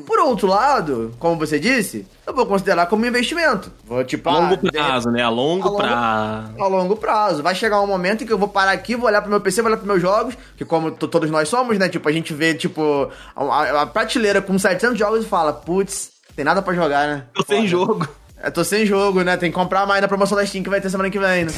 Por 0.05 0.19
outro 0.19 0.47
lado, 0.47 1.11
como 1.17 1.37
você 1.39 1.59
disse, 1.59 2.05
eu 2.27 2.33
vou 2.35 2.45
considerar 2.45 2.85
como 2.85 3.05
investimento. 3.05 3.71
Vou, 3.83 4.03
tipo, 4.03 4.29
A 4.29 4.33
longo 4.33 4.53
ah, 4.53 4.57
de- 4.57 4.71
prazo, 4.71 5.09
né? 5.09 5.23
A 5.23 5.29
longo, 5.29 5.67
A 5.67 5.71
longo- 5.71 5.81
prazo. 5.81 6.53
a 6.63 6.67
longo 6.67 6.95
prazo. 6.95 7.41
Vai 7.43 7.55
chegar 7.55 7.81
um 7.81 7.87
momento 7.87 8.23
em 8.23 8.27
que 8.27 8.33
eu 8.33 8.37
vou 8.37 8.47
parar 8.47 8.71
aqui, 8.73 8.95
vou 8.95 9.07
olhar 9.07 9.21
pro 9.21 9.29
meu 9.31 9.41
PC, 9.41 9.61
vou 9.61 9.69
olhar 9.69 9.77
pros 9.77 9.87
meus 9.87 10.01
jogos, 10.01 10.37
que 10.55 10.63
como 10.63 10.91
to- 10.91 11.07
todos 11.07 11.31
nós 11.31 11.49
somos, 11.49 11.79
né? 11.79 11.89
Tipo, 11.89 12.07
a 12.07 12.11
gente 12.11 12.31
vê, 12.33 12.53
tipo, 12.53 13.09
a, 13.35 13.81
a- 13.81 13.85
prateleira 13.87 14.41
com 14.41 14.57
700 14.59 14.99
jogos 14.99 15.25
e 15.25 15.27
fala, 15.27 15.51
putz, 15.51 16.11
tem 16.35 16.45
nada 16.45 16.61
pra 16.61 16.73
jogar, 16.75 17.07
né? 17.07 17.23
Tô 17.33 17.43
sem 17.43 17.57
Foda. 17.57 17.67
jogo. 17.67 18.07
Eu 18.43 18.51
tô 18.51 18.63
sem 18.63 18.85
jogo, 18.85 19.21
né? 19.23 19.35
Tem 19.37 19.49
que 19.51 19.55
comprar 19.55 19.85
mais 19.87 20.01
na 20.01 20.07
promoção 20.07 20.37
da 20.37 20.45
Steam 20.45 20.63
que 20.63 20.69
vai 20.69 20.79
ter 20.81 20.89
semana 20.89 21.09
que 21.09 21.19
vem, 21.19 21.45
né? 21.45 21.51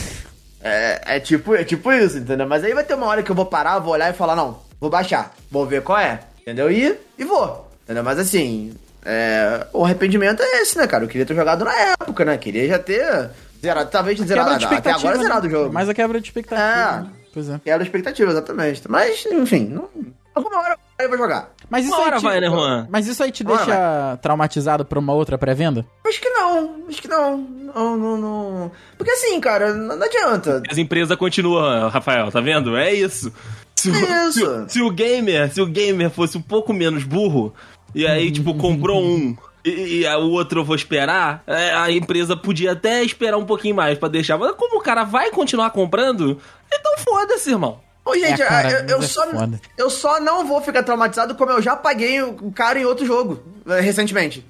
É, 0.61 1.17
é 1.17 1.19
tipo, 1.19 1.53
é 1.55 1.63
tipo 1.63 1.91
isso, 1.91 2.17
entendeu? 2.17 2.47
Mas 2.47 2.63
aí 2.63 2.73
vai 2.73 2.83
ter 2.85 2.93
uma 2.93 3.07
hora 3.07 3.21
que 3.21 3.29
eu 3.29 3.35
vou 3.35 3.45
parar, 3.45 3.79
vou 3.79 3.93
olhar 3.93 4.09
e 4.09 4.13
falar, 4.17 4.33
não, 4.35 4.59
vou 4.79 4.89
baixar, 4.89 5.33
vou 5.51 5.65
ver 5.65 5.81
qual 5.83 5.99
é, 5.99 6.21
entendeu? 6.41 6.71
E, 6.71 6.97
e 7.17 7.23
vou, 7.25 7.62
entendeu? 7.83 8.03
Mas 8.03 8.19
assim, 8.19 8.73
é, 9.05 9.67
o 9.73 9.83
arrependimento 9.83 10.41
é 10.41 10.61
esse, 10.61 10.77
né, 10.77 10.87
cara? 10.87 11.03
Eu 11.03 11.07
queria 11.07 11.25
ter 11.25 11.35
jogado 11.35 11.65
na 11.65 11.73
época, 11.73 12.25
né? 12.25 12.37
Queria 12.37 12.67
já 12.67 12.79
ter 12.79 13.29
zerado, 13.61 13.89
talvez 13.89 14.17
de 14.17 14.25
zerado, 14.27 14.51
até 14.51 14.63
expectativa. 14.63 14.99
agora 14.99 15.17
né? 15.17 15.23
zerado 15.23 15.47
o 15.47 15.49
jogo. 15.49 15.73
Mas 15.73 15.89
a 15.89 15.93
quebra 15.93 16.19
de 16.19 16.27
expectativa. 16.27 16.63
É. 16.63 17.01
né? 17.01 17.09
Pois 17.33 17.49
é. 17.49 17.59
Quebra 17.63 17.81
a 17.81 17.85
expectativa, 17.85 18.31
exatamente. 18.31 18.81
Mas, 18.87 19.25
enfim, 19.25 19.65
não, 19.65 19.89
alguma 20.35 20.59
hora 20.59 20.77
eu 20.99 21.09
vou 21.09 21.17
jogar. 21.17 21.51
Mas 21.69 21.85
isso 21.85 21.93
Uma 21.95 22.01
aí 22.01 22.07
hora 22.07 22.17
te... 22.17 22.23
vai, 22.23 22.39
né, 22.39 22.47
Juan? 22.47 22.87
Mas 22.89 23.07
isso 23.07 23.23
aí 23.23 23.31
te 23.31 23.43
Uma 23.43 23.57
deixa 23.57 24.19
traumatizado 24.21 24.85
pra 24.85 24.99
uma 24.99 25.13
outra 25.13 25.37
pré-venda? 25.37 25.85
Acho 26.05 26.21
que 26.21 26.29
não, 26.29 26.83
acho 26.87 27.01
que 27.01 27.07
não. 27.07 27.37
Não, 27.37 27.97
não, 27.97 28.17
não. 28.17 28.71
Porque 28.97 29.11
assim, 29.11 29.39
cara, 29.39 29.73
não, 29.73 29.95
não 29.95 30.05
adianta. 30.05 30.61
As 30.69 30.77
empresas 30.77 31.17
continuam, 31.17 31.89
Rafael, 31.89 32.31
tá 32.31 32.39
vendo? 32.39 32.77
É 32.77 32.93
isso. 32.93 33.33
Se 33.75 33.89
o, 33.89 33.95
É 33.95 34.27
isso. 34.27 34.65
se 34.67 34.73
se 34.73 34.81
o 34.81 34.91
gamer, 34.91 35.51
se 35.51 35.61
o 35.61 35.65
gamer 35.65 36.09
fosse 36.09 36.37
um 36.37 36.41
pouco 36.41 36.71
menos 36.71 37.03
burro, 37.03 37.53
e 37.95 38.05
aí, 38.07 38.31
tipo, 38.31 38.53
comprou 38.55 39.01
um. 39.03 39.35
E, 39.65 39.99
e 39.99 40.07
a- 40.07 40.17
o 40.17 40.31
outro 40.31 40.59
eu 40.59 40.65
vou 40.65 40.75
esperar, 40.75 41.41
é, 41.47 41.73
a 41.73 41.89
empresa 41.89 42.35
podia 42.35 42.73
até 42.73 43.01
esperar 43.03 43.37
um 43.37 43.45
pouquinho 43.45 43.75
mais 43.75 43.97
pra 43.97 44.09
deixar. 44.09 44.37
Mas 44.37 44.51
como 44.57 44.77
o 44.77 44.81
cara 44.83 45.03
vai 45.05 45.29
continuar 45.31 45.69
comprando, 45.69 46.37
então 46.73 46.97
foda-se, 46.97 47.49
irmão. 47.51 47.79
Ô, 48.05 48.13
gente, 48.15 48.41
É, 48.41 48.45
cara, 48.45 48.69
eu, 48.69 48.87
eu 48.87 48.99
é 48.99 49.01
só, 49.07 49.25
foda. 49.31 49.61
eu 49.77 49.89
só 49.89 50.19
não 50.19 50.45
vou 50.45 50.61
ficar 50.61 50.83
traumatizado 50.83 51.35
como 51.35 51.51
eu 51.51 51.61
já 51.61 51.73
paguei 51.77 52.21
o 52.21 52.51
cara 52.51 52.77
em 52.77 52.83
outro 52.83 53.05
jogo, 53.05 53.41
eh, 53.65 53.79
recentemente. 53.79 54.45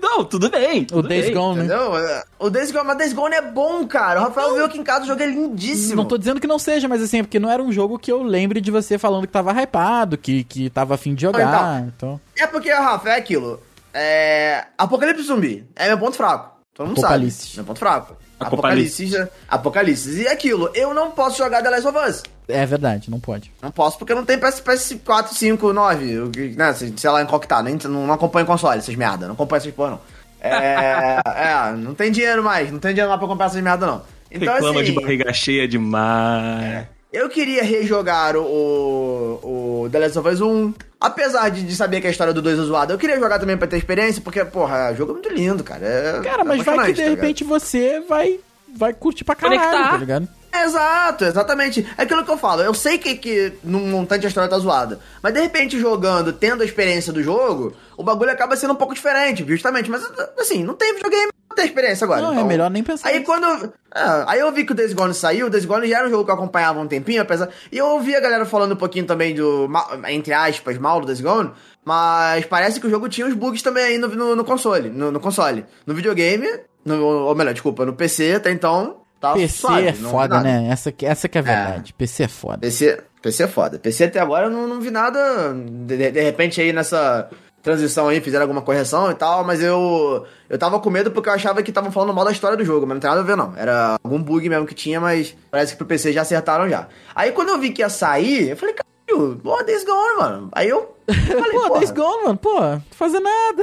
Não, 0.00 0.24
tudo 0.24 0.50
bem. 0.50 0.82
O 0.82 0.86
tudo 0.86 1.08
Days 1.08 1.26
bem. 1.26 1.34
Gone, 1.34 1.58
né? 1.58 1.64
Entendeu? 1.64 1.96
É, 1.96 2.24
O 2.38 2.50
Days 2.50 2.70
Gone, 2.70 2.86
mas 2.86 2.98
Days 2.98 3.12
Gone 3.12 3.34
é 3.34 3.42
bom, 3.42 3.86
cara. 3.86 4.20
O 4.20 4.24
Rafael 4.24 4.54
viu 4.54 4.64
aqui 4.64 4.78
em 4.78 4.84
casa, 4.84 5.04
o 5.04 5.06
jogo 5.06 5.22
é 5.22 5.26
lindíssimo. 5.26 5.96
Não 5.96 6.04
tô 6.04 6.18
dizendo 6.18 6.40
que 6.40 6.46
não 6.46 6.58
seja, 6.58 6.86
mas 6.88 7.02
assim, 7.02 7.20
é 7.20 7.22
porque 7.22 7.38
não 7.38 7.50
era 7.50 7.62
um 7.62 7.72
jogo 7.72 7.98
que 7.98 8.12
eu 8.12 8.22
lembre 8.22 8.60
de 8.60 8.70
você 8.70 8.98
falando 8.98 9.26
que 9.26 9.32
tava 9.32 9.52
hypado, 9.60 10.18
que, 10.18 10.44
que 10.44 10.68
tava 10.70 10.94
afim 10.94 11.14
de 11.14 11.22
jogar. 11.22 11.82
Então, 11.96 12.20
É 12.38 12.46
porque, 12.46 12.70
Rafa, 12.72 13.08
é 13.10 13.16
aquilo. 13.16 13.60
É... 13.92 14.64
Apocalipse 14.76 15.22
zumbi 15.22 15.64
é 15.76 15.88
meu 15.88 15.98
ponto 15.98 16.16
fraco. 16.16 16.54
Todo 16.74 16.88
mundo 16.88 16.98
Apocalipse. 16.98 17.42
sabe. 17.46 17.56
Meu 17.56 17.64
ponto 17.64 17.78
fraco. 17.78 18.16
Apocalipse. 18.40 19.04
Apocalipse. 19.04 19.32
Apocalipse. 19.48 20.22
E 20.22 20.28
aquilo, 20.28 20.70
eu 20.74 20.92
não 20.92 21.10
posso 21.10 21.38
jogar 21.38 21.62
The 21.62 21.70
Last 21.70 21.86
of 21.88 21.98
Us. 21.98 22.22
é 22.48 22.66
verdade, 22.66 23.10
não 23.10 23.18
pode. 23.20 23.50
Não 23.62 23.70
posso 23.70 23.96
porque 23.98 24.14
não 24.14 24.24
tem 24.24 24.38
PS, 24.38 24.60
PS4, 24.60 25.28
5, 25.32 25.72
9, 25.72 26.20
o 26.20 26.30
que- 26.30 26.48
né, 26.56 26.72
sei 26.74 27.10
lá 27.10 27.22
em 27.22 27.26
qual 27.26 27.40
que 27.40 27.48
tá, 27.48 27.62
nem, 27.62 27.76
não, 27.84 28.06
não 28.06 28.14
acompanho 28.14 28.46
console, 28.46 28.78
essas 28.78 28.94
merda, 28.96 29.26
não 29.26 29.34
acompanho 29.34 29.58
essas 29.58 29.72
porra 29.72 29.90
não. 29.92 30.00
É, 30.40 31.20
é, 31.26 31.72
não 31.76 31.94
tem 31.94 32.10
dinheiro 32.12 32.42
mais, 32.42 32.70
não 32.70 32.78
tem 32.78 32.90
dinheiro 32.92 33.08
mais 33.08 33.18
pra 33.18 33.28
comprar 33.28 33.46
essas 33.46 33.62
merda 33.62 33.86
não. 33.86 34.02
Então 34.30 34.52
Reclama 34.54 34.80
assim, 34.80 34.92
de 34.92 35.00
barriga 35.00 35.32
cheia 35.32 35.66
demais. 35.68 36.86
Eu 37.14 37.28
queria 37.28 37.62
rejogar 37.62 38.36
o, 38.36 39.84
o 39.84 39.88
The 39.90 39.98
Last 40.00 40.18
of 40.18 40.28
Us 40.28 40.40
1, 40.40 40.74
apesar 41.00 41.48
de, 41.48 41.62
de 41.62 41.76
saber 41.76 42.00
que 42.00 42.06
a 42.06 42.10
história 42.10 42.32
do 42.32 42.42
2 42.42 42.58
é 42.58 42.62
zoada, 42.62 42.92
eu 42.92 42.98
queria 42.98 43.18
jogar 43.18 43.38
também 43.38 43.56
pra 43.56 43.68
ter 43.68 43.76
experiência, 43.76 44.20
porque, 44.20 44.44
porra, 44.44 44.90
o 44.92 44.96
jogo 44.96 45.12
é 45.12 45.14
muito 45.14 45.28
lindo, 45.32 45.62
cara. 45.62 45.86
É, 45.86 46.20
Cara, 46.22 46.44
mas 46.44 46.60
é 46.60 46.64
vai 46.64 46.86
que 46.86 46.92
de 46.94 46.98
tá 47.02 47.08
ligado? 47.08 47.20
repente 47.20 47.44
você 47.44 48.00
vai, 48.00 48.40
vai 48.76 48.92
curtir 48.92 49.22
pra 49.24 49.34
caralho, 49.34 49.60
Conectar. 49.60 49.90
tá 49.90 49.96
ligado? 49.96 50.28
Exato, 50.56 51.24
exatamente. 51.24 51.84
É 51.98 52.02
aquilo 52.02 52.24
que 52.24 52.30
eu 52.30 52.38
falo. 52.38 52.62
Eu 52.62 52.72
sei 52.72 52.96
que, 52.96 53.16
que 53.16 53.52
num 53.64 53.88
montante 53.88 54.24
a 54.24 54.28
história 54.28 54.48
tá 54.48 54.56
zoada. 54.56 55.00
Mas 55.20 55.34
de 55.34 55.40
repente, 55.40 55.80
jogando, 55.80 56.32
tendo 56.32 56.62
a 56.62 56.64
experiência 56.64 57.12
do 57.12 57.20
jogo, 57.22 57.74
o 57.96 58.04
bagulho 58.04 58.30
acaba 58.30 58.54
sendo 58.56 58.72
um 58.72 58.76
pouco 58.76 58.94
diferente, 58.94 59.44
justamente. 59.48 59.90
Mas 59.90 60.08
assim, 60.38 60.62
não 60.62 60.74
tem 60.74 60.94
videogame, 60.94 61.32
tem 61.54 61.64
experiência 61.66 62.04
agora. 62.04 62.20
Não, 62.22 62.30
é 62.30 62.34
então- 62.34 62.46
melhor 62.46 62.70
nem 62.70 62.82
pensar 62.82 63.08
Aí 63.08 63.14
nisso. 63.20 63.26
quando. 63.26 63.44
eu- 63.44 63.72
é, 63.94 64.24
aí 64.26 64.40
eu 64.40 64.50
vi 64.52 64.64
que 64.64 64.72
o 64.72 64.74
Days 64.74 64.92
Gone 64.92 65.14
saiu, 65.14 65.46
o 65.46 65.50
Days 65.50 65.64
Gone 65.64 65.88
já 65.88 65.98
era 65.98 66.06
um 66.08 66.10
jogo 66.10 66.24
que 66.24 66.30
eu 66.30 66.34
acompanhava 66.34 66.78
há 66.78 66.82
um 66.82 66.86
tempinho, 66.88 67.22
apesar. 67.22 67.48
E 67.70 67.78
eu 67.78 67.86
ouvi 67.86 68.14
a 68.14 68.20
galera 68.20 68.44
falando 68.44 68.72
um 68.72 68.76
pouquinho 68.76 69.06
também 69.06 69.34
do. 69.34 69.68
Entre 70.08 70.32
aspas, 70.32 70.76
mal 70.78 71.00
do 71.00 71.06
Days 71.06 71.20
Gone. 71.20 71.50
Mas 71.84 72.44
parece 72.46 72.80
que 72.80 72.86
o 72.86 72.90
jogo 72.90 73.08
tinha 73.08 73.26
uns 73.26 73.34
bugs 73.34 73.62
também 73.62 73.84
aí 73.84 73.98
no, 73.98 74.08
no, 74.08 74.34
no 74.36 74.44
console. 74.44 74.88
No, 74.90 75.10
no 75.12 75.20
console. 75.20 75.64
No 75.86 75.94
videogame, 75.94 76.48
no, 76.84 77.04
ou 77.04 77.34
melhor, 77.34 77.52
desculpa, 77.52 77.84
no 77.84 77.92
PC 77.94 78.34
até 78.34 78.50
então. 78.50 79.00
Tava 79.20 79.36
PC 79.36 79.56
suave, 79.58 79.82
é 79.88 79.92
não 79.92 79.98
vi 79.98 80.04
foda, 80.10 80.40
né? 80.40 80.68
Essa, 80.70 80.92
que- 80.92 81.06
essa 81.06 81.28
que 81.28 81.38
é 81.38 81.40
a 81.40 81.44
verdade. 81.44 81.94
PC 81.94 82.24
é 82.24 82.28
foda. 82.28 82.58
PC, 82.58 83.00
PC 83.22 83.42
é 83.44 83.46
foda. 83.48 83.78
PC 83.78 84.04
até 84.04 84.18
agora 84.20 84.46
eu 84.46 84.50
não, 84.50 84.66
não 84.66 84.80
vi 84.80 84.90
nada. 84.90 85.54
De- 85.54 86.10
de 86.10 86.20
repente 86.22 86.60
aí 86.60 86.72
nessa 86.74 87.28
transição 87.64 88.08
aí 88.08 88.20
fizeram 88.20 88.42
alguma 88.42 88.60
correção 88.60 89.10
e 89.10 89.14
tal, 89.14 89.42
mas 89.42 89.60
eu 89.62 90.24
eu 90.50 90.58
tava 90.58 90.78
com 90.78 90.90
medo 90.90 91.10
porque 91.10 91.30
eu 91.30 91.32
achava 91.32 91.62
que 91.62 91.70
estavam 91.70 91.90
falando 91.90 92.14
mal 92.14 92.24
da 92.24 92.30
história 92.30 92.56
do 92.56 92.64
jogo, 92.64 92.86
mas 92.86 92.96
não 92.96 93.00
tem 93.00 93.08
nada 93.08 93.22
a 93.22 93.24
ver 93.24 93.36
não. 93.36 93.54
Era 93.56 93.96
algum 94.04 94.22
bug 94.22 94.46
mesmo 94.48 94.66
que 94.66 94.74
tinha, 94.74 95.00
mas 95.00 95.34
parece 95.50 95.72
que 95.72 95.78
pro 95.78 95.86
PC 95.86 96.12
já 96.12 96.20
acertaram 96.20 96.68
já. 96.68 96.86
Aí 97.14 97.32
quando 97.32 97.48
eu 97.48 97.58
vi 97.58 97.70
que 97.70 97.80
ia 97.80 97.88
sair, 97.88 98.50
eu 98.50 98.56
falei, 98.56 98.74
caralho, 98.74 99.40
pô, 99.42 99.62
Days 99.62 99.82
Gone, 99.82 100.16
mano. 100.18 100.48
Aí 100.52 100.68
eu 100.68 100.94
falei, 101.08 101.52
Pô, 101.52 101.78
Days 101.78 101.90
Gone, 101.90 102.24
mano, 102.24 102.36
pô, 102.36 102.60
não 102.60 102.82
fazer 102.90 103.20
nada. 103.20 103.62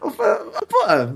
Pô, 0.00 0.10
pô, 0.10 0.26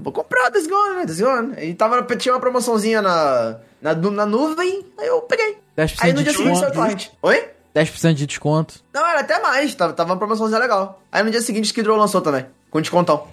vou 0.00 0.12
comprar 0.12 0.50
Days 0.50 0.68
Gone, 0.68 0.94
né? 0.94 1.06
Days 1.06 1.20
Gone. 1.20 1.54
E 1.58 1.74
tava, 1.74 2.02
tinha 2.16 2.34
uma 2.34 2.40
promoçãozinha 2.40 3.02
na, 3.02 3.56
na, 3.82 3.94
na 3.94 4.26
nuvem, 4.26 4.86
aí 4.96 5.08
eu 5.08 5.22
peguei. 5.22 5.58
10% 5.76 5.96
Aí 6.00 6.12
no 6.12 6.22
dia 6.22 6.32
seguinte 6.32 6.58
saiu 6.60 6.70
o 6.70 6.72
torrent. 6.72 7.08
Oi? 7.20 7.53
10% 7.74 8.14
de 8.14 8.26
desconto. 8.26 8.74
Não, 8.92 9.04
era 9.06 9.20
até 9.20 9.40
mais, 9.40 9.74
tava, 9.74 9.92
tava 9.92 10.12
uma 10.12 10.18
promoçãozinha 10.18 10.60
legal. 10.60 11.02
Aí 11.10 11.22
no 11.22 11.30
dia 11.30 11.40
seguinte 11.40 11.66
Skid 11.66 11.88
Row 11.88 11.96
lançou 11.98 12.20
também, 12.20 12.46
com 12.70 12.80
descontão. 12.80 13.26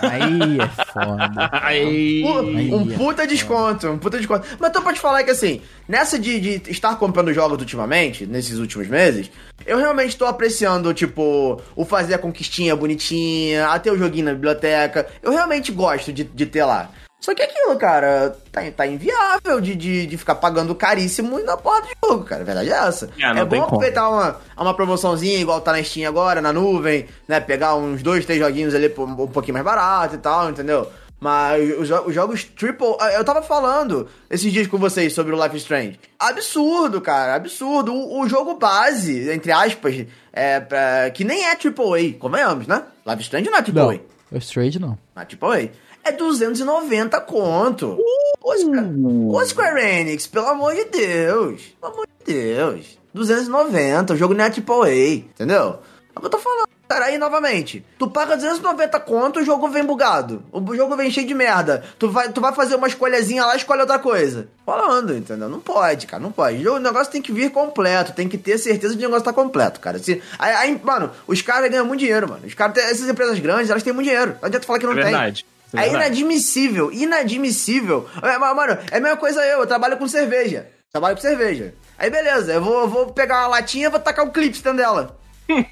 Aí 0.00 0.58
é 0.58 0.68
foda. 0.92 1.50
Aí. 1.62 2.24
Aí 2.24 2.74
um 2.74 2.90
é 2.90 2.96
puta 2.96 3.26
desconto, 3.26 3.88
um 3.88 3.98
puta 3.98 4.16
desconto. 4.16 4.46
Mas 4.58 4.72
tô 4.72 4.80
pra 4.82 4.92
te 4.92 5.00
falar 5.00 5.22
que 5.22 5.30
assim, 5.30 5.60
nessa 5.86 6.18
de, 6.18 6.58
de 6.58 6.70
estar 6.70 6.96
comprando 6.96 7.32
jogos 7.32 7.58
ultimamente, 7.58 8.26
nesses 8.26 8.58
últimos 8.58 8.88
meses, 8.88 9.30
eu 9.66 9.78
realmente 9.78 10.16
tô 10.16 10.24
apreciando, 10.24 10.92
tipo, 10.94 11.60
o 11.74 11.84
fazer 11.84 12.14
a 12.14 12.18
conquistinha 12.18 12.74
bonitinha, 12.74 13.68
até 13.68 13.90
o 13.92 13.98
joguinho 13.98 14.26
na 14.26 14.32
biblioteca. 14.34 15.06
Eu 15.22 15.32
realmente 15.32 15.70
gosto 15.72 16.12
de, 16.12 16.24
de 16.24 16.46
ter 16.46 16.64
lá. 16.64 16.90
Só 17.20 17.34
que 17.34 17.42
aquilo, 17.42 17.76
cara, 17.76 18.36
tá, 18.52 18.60
tá 18.70 18.86
inviável 18.86 19.60
de, 19.60 19.74
de, 19.74 20.06
de 20.06 20.16
ficar 20.16 20.36
pagando 20.36 20.74
caríssimo 20.74 21.38
na 21.42 21.56
porta 21.56 21.88
do 21.88 22.08
jogo, 22.08 22.24
cara. 22.24 22.42
A 22.42 22.44
verdade 22.44 22.70
é 22.70 22.74
essa. 22.74 23.10
É, 23.18 23.34
não 23.34 23.42
é 23.42 23.44
bom 23.44 23.56
como. 23.56 23.64
aproveitar 23.64 24.08
uma, 24.08 24.36
uma 24.56 24.74
promoçãozinha 24.74 25.38
igual 25.38 25.60
tá 25.60 25.72
na 25.72 25.82
Steam 25.82 26.08
agora, 26.08 26.40
na 26.40 26.52
nuvem, 26.52 27.06
né? 27.26 27.40
Pegar 27.40 27.74
uns 27.74 28.02
dois, 28.02 28.24
três 28.24 28.38
joguinhos 28.38 28.74
ali 28.74 28.88
por 28.88 29.08
um 29.08 29.26
pouquinho 29.26 29.54
mais 29.54 29.64
barato 29.64 30.14
e 30.14 30.18
tal, 30.18 30.50
entendeu? 30.50 30.88
Mas 31.18 31.76
os, 31.78 31.90
os 31.90 32.14
jogos 32.14 32.44
triple... 32.44 32.94
Eu 33.14 33.24
tava 33.24 33.40
falando 33.42 34.06
esses 34.30 34.52
dias 34.52 34.66
com 34.66 34.76
vocês 34.76 35.14
sobre 35.14 35.34
o 35.34 35.42
Life 35.42 35.56
is 35.56 35.62
Strange. 35.62 35.98
Absurdo, 36.18 37.00
cara, 37.00 37.34
absurdo. 37.34 37.92
O, 37.94 38.20
o 38.20 38.28
jogo 38.28 38.58
base, 38.58 39.30
entre 39.30 39.50
aspas, 39.50 40.04
é, 40.32 40.60
pra- 40.60 41.08
que 41.10 41.24
nem 41.24 41.46
é 41.46 41.56
triple 41.56 42.14
A, 42.14 42.20
convenhamos, 42.20 42.66
né? 42.66 42.82
Life 43.06 43.20
is 43.20 43.26
Strange 43.26 43.48
não 43.50 43.58
é 43.58 43.62
triple 43.62 43.82
Não, 43.82 43.90
A. 43.90 43.98
o 44.32 44.38
Straight 44.38 44.78
não. 44.78 44.98
Não 45.16 45.22
é 45.22 45.24
triple 45.24 45.48
A. 45.48 45.85
É 46.06 46.12
290 46.12 47.20
conto. 47.22 47.98
Ô, 48.40 48.56
Square, 48.56 48.86
ô, 49.28 49.44
Square 49.44 49.80
Enix, 49.80 50.26
pelo 50.26 50.46
amor 50.46 50.72
de 50.74 50.84
Deus. 50.84 51.62
Pelo 51.80 51.92
amor 51.92 52.06
de 52.24 52.32
Deus. 52.32 52.98
290, 53.12 54.14
o 54.14 54.16
jogo 54.16 54.32
não 54.34 54.44
é 54.44 54.48
AAA, 54.48 55.14
entendeu? 55.16 55.80
É 56.14 56.18
o 56.18 56.20
que 56.20 56.26
eu 56.26 56.30
tô 56.30 56.38
falando. 56.38 56.66
Cara, 56.88 57.06
aí 57.06 57.18
novamente, 57.18 57.84
tu 57.98 58.08
paga 58.08 58.36
290 58.36 59.00
conto, 59.00 59.40
o 59.40 59.44
jogo 59.44 59.66
vem 59.68 59.84
bugado. 59.84 60.44
O 60.52 60.76
jogo 60.76 60.94
vem 60.94 61.10
cheio 61.10 61.26
de 61.26 61.34
merda. 61.34 61.82
Tu 61.98 62.08
vai, 62.08 62.30
tu 62.30 62.40
vai 62.40 62.52
fazer 62.54 62.76
uma 62.76 62.86
escolhazinha 62.86 63.44
lá, 63.44 63.56
escolhe 63.56 63.80
outra 63.80 63.98
coisa. 63.98 64.46
Falando, 64.64 65.12
entendeu? 65.16 65.48
Não 65.48 65.58
pode, 65.58 66.06
cara, 66.06 66.22
não 66.22 66.30
pode. 66.30 66.66
O 66.68 66.78
negócio 66.78 67.10
tem 67.12 67.20
que 67.20 67.32
vir 67.32 67.50
completo, 67.50 68.12
tem 68.12 68.28
que 68.28 68.38
ter 68.38 68.56
certeza 68.58 68.92
de 68.94 69.00
que 69.00 69.04
o 69.04 69.08
negócio 69.08 69.24
tá 69.24 69.32
completo, 69.32 69.80
cara. 69.80 69.98
Se, 69.98 70.22
aí, 70.38 70.52
aí, 70.54 70.80
mano, 70.84 71.10
os 71.26 71.42
caras 71.42 71.68
ganham 71.68 71.84
muito 71.84 72.00
dinheiro, 72.00 72.28
mano. 72.28 72.46
Os 72.46 72.54
caras, 72.54 72.76
essas 72.78 73.08
empresas 73.08 73.36
grandes, 73.40 73.68
elas 73.68 73.82
têm 73.82 73.92
muito 73.92 74.06
dinheiro. 74.06 74.36
Não 74.40 74.46
adianta 74.46 74.64
falar 74.64 74.78
que 74.78 74.86
não 74.86 74.92
É 74.92 74.96
tem. 74.96 75.04
verdade. 75.06 75.44
É 75.74 75.88
inadmissível, 75.88 76.92
inadmissível. 76.92 78.08
É, 78.22 78.38
Mano, 78.38 78.78
é 78.90 78.96
a 78.96 79.00
mesma 79.00 79.16
coisa 79.16 79.44
eu, 79.44 79.60
eu 79.60 79.66
trabalho 79.66 79.96
com 79.96 80.06
cerveja. 80.06 80.68
Trabalho 80.92 81.16
com 81.16 81.22
cerveja. 81.22 81.74
Aí 81.98 82.10
beleza, 82.10 82.52
eu 82.52 82.62
vou, 82.62 82.88
vou 82.88 83.06
pegar 83.12 83.40
uma 83.40 83.48
latinha 83.48 83.86
e 83.86 83.90
vou 83.90 84.00
tacar 84.00 84.24
um 84.24 84.30
clipe 84.30 84.58
dentro 84.58 84.76
dela. 84.76 85.16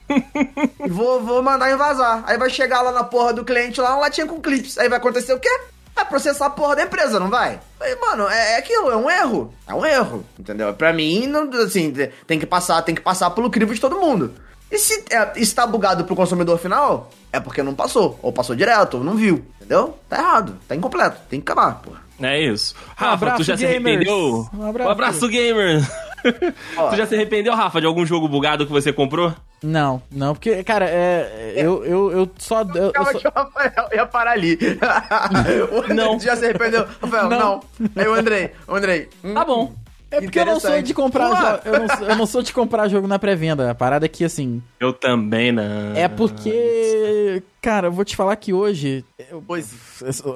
E 0.85 0.89
vou, 0.89 1.21
vou 1.23 1.43
mandar 1.43 1.73
invasar. 1.73 2.23
Aí 2.27 2.39
vai 2.39 2.51
chegar 2.51 2.83
lá 2.83 2.93
na 2.93 3.03
porra 3.05 3.33
do 3.33 3.45
cliente 3.45 3.81
lá, 3.81 3.91
uma 3.91 4.03
latinha 4.03 4.27
com 4.27 4.41
clips. 4.41 4.79
Aí 4.79 4.89
vai 4.89 4.99
acontecer 4.99 5.33
o 5.33 5.41
quê? 5.41 5.49
Vai 5.95 6.05
processar 6.05 6.47
a 6.47 6.51
porra 6.51 6.77
da 6.77 6.83
empresa, 6.83 7.21
não 7.21 7.31
vai? 7.31 7.61
Aí, 7.81 7.97
mano, 8.01 8.29
é, 8.29 8.53
é 8.53 8.59
aquilo, 8.59 8.91
é 8.91 8.97
um 8.97 9.09
erro. 9.09 9.55
É 9.67 9.75
um 9.75 9.85
erro, 9.87 10.25
entendeu? 10.39 10.75
Pra 10.75 10.93
mim, 10.93 11.27
não, 11.27 11.49
assim, 11.63 11.93
tem 12.27 12.39
que 12.39 12.47
passar, 12.47 12.83
tem 12.83 12.95
que 12.95 13.01
passar 13.01 13.31
pelo 13.31 13.51
crivo 13.51 13.75
de 13.75 13.81
todo 13.81 13.99
mundo. 14.01 14.35
E 14.75 14.79
se 14.79 15.05
é, 15.11 15.33
está 15.37 15.65
bugado 15.67 16.05
pro 16.05 16.17
consumidor 16.17 16.59
final, 16.59 17.09
é 17.33 17.39
porque 17.39 17.63
não 17.63 17.75
passou. 17.75 18.19
Ou 18.21 18.33
passou 18.33 18.57
direto, 18.57 18.99
ou 18.99 19.05
não 19.05 19.15
viu. 19.15 19.45
Entendeu? 19.61 19.97
Tá 20.09 20.19
errado. 20.19 20.57
Tá 20.67 20.75
incompleto. 20.75 21.17
Tem 21.31 21.41
que 21.41 21.51
acabar, 21.53 21.81
porra. 21.81 22.01
É 22.21 22.41
isso. 22.41 22.75
Rafa, 22.97 23.13
abraço, 23.15 23.37
tu 23.39 23.43
já 23.45 23.57
se 23.57 23.63
gamers. 23.67 23.85
arrependeu? 23.87 24.49
Um 24.53 24.69
abraço. 24.69 24.91
abraço 24.91 25.29
gamer! 25.29 25.81
Tu 26.25 26.97
já 26.97 27.07
se 27.07 27.15
arrependeu, 27.15 27.55
Rafa, 27.55 27.81
de 27.83 27.87
algum 27.87 28.07
jogo 28.07 28.27
bugado 28.27 28.65
que 28.67 28.73
você 28.73 28.91
comprou? 28.95 29.35
Não, 29.63 30.01
não, 30.11 30.33
porque, 30.35 30.65
cara, 30.65 30.87
é. 30.89 31.53
Eu, 31.55 31.85
eu, 31.85 32.11
eu 32.13 32.31
só. 32.39 32.63
Eu, 32.63 32.93
eu 32.95 33.05
só- 33.05 33.19
que 33.19 33.29
o 33.29 33.33
Rafael 33.35 33.89
ia 33.93 34.07
parar 34.07 34.31
ali. 34.33 34.59
O 35.71 35.79
André 35.83 35.95
Não. 35.95 36.19
Já 36.19 36.35
se 36.35 36.47
arrependeu? 36.47 36.87
Rafael, 37.03 37.29
não. 37.29 37.39
Não. 37.39 37.63
Aí 37.95 38.09
o 38.09 38.15
Andrei, 38.15 38.53
o 38.67 38.75
Andrei. 38.75 39.11
hum, 39.23 39.35
Tá 39.35 39.45
bom. 39.45 39.73
É 40.17 40.21
porque 40.21 40.39
eu 40.39 40.47
não 40.47 40.61
sou 40.61 40.83
de 40.83 40.95
comprar 40.95 41.29
jogo. 41.29 41.63
Eu 41.65 41.81
não, 41.81 41.89
sou- 41.97 42.07
eu 42.09 42.17
não 42.17 42.27
sou 42.27 42.43
de 42.43 42.53
comprar 42.53 42.89
jogo 42.89 43.07
na 43.07 43.19
pré-venda. 43.19 43.71
A 43.71 43.75
parada 43.75 44.07
é 44.07 44.09
que, 44.09 44.25
assim. 44.25 44.63
Eu 44.81 44.93
também 44.93 45.53
não. 45.53 45.95
É 45.95 46.09
porque. 46.09 47.43
Cara, 47.61 47.89
eu 47.89 47.93
vou 47.93 48.05
te 48.05 48.15
falar 48.17 48.37
que 48.37 48.53
hoje. 48.53 49.05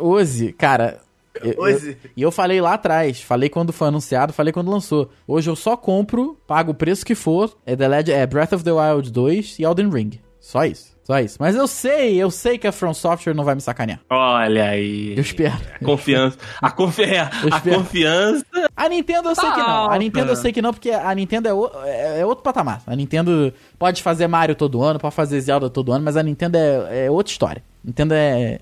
Hoje, 0.00 0.52
cara. 0.52 1.00
Eu- 1.42 1.54
Hoje. 1.58 1.96
e 2.16 2.22
eu 2.22 2.32
falei 2.32 2.60
lá 2.60 2.74
atrás, 2.74 3.20
falei 3.22 3.48
quando 3.48 3.72
foi 3.72 3.86
anunciado, 3.86 4.32
falei 4.32 4.52
quando 4.52 4.70
lançou. 4.72 5.08
Hoje 5.26 5.48
eu 5.48 5.54
só 5.54 5.76
compro, 5.76 6.36
pago 6.48 6.72
o 6.72 6.74
preço 6.74 7.06
que 7.06 7.14
for, 7.14 7.56
é, 7.64 7.76
The 7.76 7.86
Legend, 7.86 8.12
é 8.12 8.26
Breath 8.26 8.54
of 8.54 8.64
the 8.64 8.72
Wild 8.72 9.12
2 9.12 9.56
e 9.60 9.62
Elden 9.62 9.88
Ring. 9.88 10.10
Só 10.40 10.64
isso, 10.64 10.96
só 11.08 11.18
isso. 11.20 11.38
Mas 11.40 11.56
eu 11.56 11.66
sei, 11.66 12.16
eu 12.18 12.30
sei 12.30 12.58
que 12.58 12.66
a 12.66 12.72
From 12.72 12.92
Software 12.92 13.32
não 13.32 13.42
vai 13.42 13.54
me 13.54 13.62
sacanear. 13.62 13.98
Olha 14.10 14.64
aí. 14.68 15.14
Eu 15.16 15.22
espero. 15.22 15.54
A 15.80 15.84
confiança. 15.84 16.36
A, 16.60 16.70
confi 16.70 17.02
é, 17.04 17.20
a 17.20 17.60
confiança. 17.62 18.44
A 18.76 18.88
Nintendo 18.90 19.30
eu 19.30 19.34
sei 19.34 19.48
Tá 19.48 19.54
que 19.54 19.60
não. 19.60 19.66
A 19.66 19.78
alta. 19.84 19.98
Nintendo 19.98 20.30
eu 20.32 20.36
sei 20.36 20.52
que 20.52 20.60
não, 20.60 20.72
porque 20.74 20.90
a 20.90 21.14
Nintendo 21.14 21.48
é, 21.48 21.54
o- 21.54 21.70
é- 21.84 22.20
é 22.20 22.26
outro 22.26 22.44
patamar. 22.44 22.82
A 22.86 22.94
Nintendo 22.94 23.52
pode 23.78 24.02
fazer 24.02 24.26
Mario 24.26 24.54
todo 24.54 24.82
ano, 24.82 24.98
pode 24.98 25.14
fazer 25.14 25.40
Zelda 25.40 25.70
todo 25.70 25.92
ano, 25.92 26.04
mas 26.04 26.14
a 26.18 26.22
Nintendo 26.22 26.58
é, 26.58 27.06
é 27.06 27.10
outra 27.10 27.30
história. 27.32 27.62
Nintendo 27.82 28.12
é. 28.12 28.58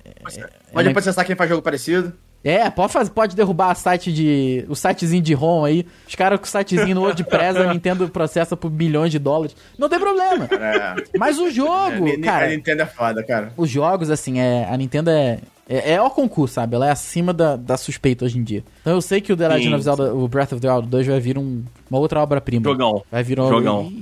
Pode 0.73 0.93
processar 0.93 1.25
quem 1.25 1.35
faz 1.35 1.51
jogo 1.51 1.63
parecido. 1.63 2.13
É, 2.49 2.71
pode, 2.71 2.93
fazer, 2.93 3.11
pode 3.11 3.35
derrubar 3.35 3.75
site 3.75 4.13
de. 4.13 4.65
O 4.69 4.77
sitezinho 4.77 5.21
de 5.23 5.35
ROM 5.35 5.65
aí. 5.65 5.85
Os 6.09 6.15
caras 6.15 6.39
com 6.39 6.45
o 6.45 6.49
sitezinho 6.49 6.95
no 6.95 7.01
WordPress, 7.03 7.59
a 7.59 7.67
Nintendo 7.75 8.09
processa 8.09 8.57
por 8.57 8.71
bilhões 8.71 9.11
de 9.11 9.19
dólares. 9.19 9.57
Não 9.77 9.89
tem 9.89 9.99
problema. 9.99 10.45
É. 10.53 10.95
Mas 11.19 11.39
o 11.41 11.51
jogo, 11.51 12.05
Ni- 12.05 12.17
ni- 12.19 12.29
a 12.29 12.33
cara. 12.33 12.49
Nintendo 12.49 12.83
é 12.83 12.87
foda, 12.87 13.25
cara. 13.25 13.53
Os 13.57 13.69
jogos, 13.69 14.11
assim, 14.11 14.39
é, 14.39 14.65
a 14.71 14.77
Nintendo 14.77 15.11
é. 15.11 15.39
É, 15.69 15.95
é 15.95 16.01
o 16.01 16.09
concurso, 16.09 16.55
sabe? 16.55 16.77
Ela 16.77 16.87
é 16.87 16.91
acima 16.93 17.33
da, 17.33 17.57
da 17.57 17.77
suspeita 17.77 18.25
hoje 18.25 18.39
em 18.39 18.45
dia. 18.45 18.63
Então 18.83 18.93
eu 18.93 19.01
sei 19.03 19.21
que 19.21 19.33
o 19.33 19.37
The 19.37 19.49
Legend 19.49 19.75
of 19.75 19.83
Zelda, 19.83 20.15
o 20.15 20.29
Breath 20.29 20.53
of 20.53 20.61
the 20.61 20.73
Wild 20.73 20.87
2 20.87 21.07
vai 21.09 21.19
vir 21.19 21.37
um- 21.37 21.65
uma 21.91 21.99
outra 21.99 22.21
obra-prima. 22.23 22.63
Jogão. 22.63 23.03
Vai 23.11 23.25
vir 23.25 23.41
um 23.41 23.49
Jogão. 23.49 23.93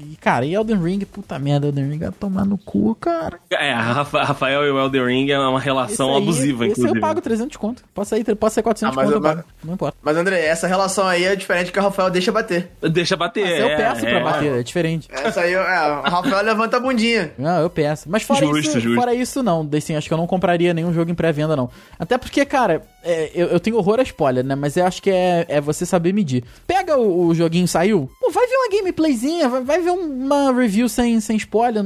E, 0.00 0.11
cara, 0.22 0.46
e 0.46 0.54
Elden 0.54 0.80
Ring, 0.82 1.00
puta 1.00 1.38
merda, 1.38 1.66
Elden 1.66 1.90
Ring 1.90 1.98
vai 1.98 2.10
tomar 2.12 2.44
no 2.46 2.56
cu, 2.56 2.94
cara. 2.94 3.38
É, 3.50 3.72
Rafael 3.72 4.64
e 4.64 4.70
o 4.70 4.78
Elden 4.78 5.04
Ring 5.06 5.30
é 5.30 5.38
uma 5.38 5.60
relação 5.60 6.08
Esse 6.10 6.16
aí- 6.16 6.22
abusiva, 6.22 6.64
esse 6.66 6.72
inclusive. 6.72 6.98
eu 6.98 7.00
pago 7.00 7.20
300 7.20 7.56
conto. 7.56 7.82
Pode 7.94 8.08
ser, 8.08 8.36
pode 8.36 8.54
ser 8.54 8.62
400 8.62 8.96
Ah, 8.96 9.00
mas 9.00 9.04
conto, 9.12 9.24
eu- 9.24 9.30
eu 9.30 9.36
pago. 9.36 9.48
Não 9.64 9.74
importa. 9.74 9.98
Mas, 10.02 10.16
André, 10.16 10.44
essa 10.46 10.66
relação 10.66 11.06
aí 11.06 11.24
é 11.24 11.36
diferente 11.36 11.70
que 11.72 11.78
o 11.78 11.82
Rafael 11.82 12.10
deixa 12.10 12.30
bater. 12.32 12.70
Deixa 12.80 13.16
bater. 13.16 13.44
Mas 13.44 13.58
eu 13.60 13.66
é, 13.68 13.76
peço 13.76 14.00
pra 14.00 14.10
é. 14.10 14.22
bater, 14.22 14.52
é 14.60 14.62
diferente. 14.62 15.08
Essa 15.10 15.40
aí, 15.42 15.52
é, 15.52 15.58
o 15.58 16.02
Rafael 16.02 16.44
levanta 16.44 16.76
a 16.76 16.80
bundinha. 16.80 17.32
Não, 17.36 17.60
eu 17.60 17.68
peço. 17.70 18.08
Mas 18.08 18.22
fora 18.22 18.40
Justo, 18.40 18.58
isso, 18.58 18.80
justo. 18.80 18.96
fora 19.00 19.14
isso 19.14 19.42
não, 19.42 19.68
assim, 19.76 19.96
acho 19.96 20.08
que 20.08 20.14
eu 20.14 20.18
não 20.18 20.26
compraria 20.26 20.72
nenhum 20.72 20.92
jogo 20.92 21.10
em 21.10 21.14
pré-venda, 21.14 21.56
não. 21.56 21.68
Até 21.98 22.16
porque, 22.16 22.44
cara, 22.44 22.82
é, 23.04 23.30
eu, 23.34 23.48
eu 23.48 23.60
tenho 23.60 23.76
horror 23.76 23.98
a 24.00 24.02
spoiler, 24.02 24.44
né? 24.44 24.54
Mas 24.54 24.76
eu 24.76 24.84
acho 24.86 25.02
que 25.02 25.10
é, 25.10 25.44
é 25.48 25.60
você 25.60 25.84
saber 25.84 26.12
medir. 26.12 26.44
Pega 26.66 26.96
o, 26.96 27.26
o 27.26 27.34
joguinho 27.34 27.66
saiu, 27.66 28.10
pô, 28.20 28.30
vai 28.30 28.46
ver 28.46 28.56
uma 28.56 28.68
gameplayzinha, 28.70 29.48
vai, 29.48 29.62
vai 29.62 29.80
ver 29.80 29.90
um- 29.90 30.11
uma 30.12 30.52
review 30.52 30.88
sem, 30.88 31.18
sem 31.20 31.36
spoiler. 31.36 31.82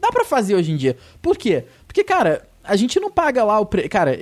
Dá 0.00 0.10
pra 0.12 0.24
fazer 0.24 0.54
hoje 0.54 0.72
em 0.72 0.76
dia. 0.76 0.96
Por 1.22 1.36
quê? 1.36 1.64
Porque, 1.86 2.02
cara, 2.04 2.42
a 2.62 2.76
gente 2.76 2.98
não 2.98 3.10
paga 3.10 3.44
lá 3.44 3.58
o 3.60 3.66
pre... 3.66 3.88
Cara, 3.88 4.16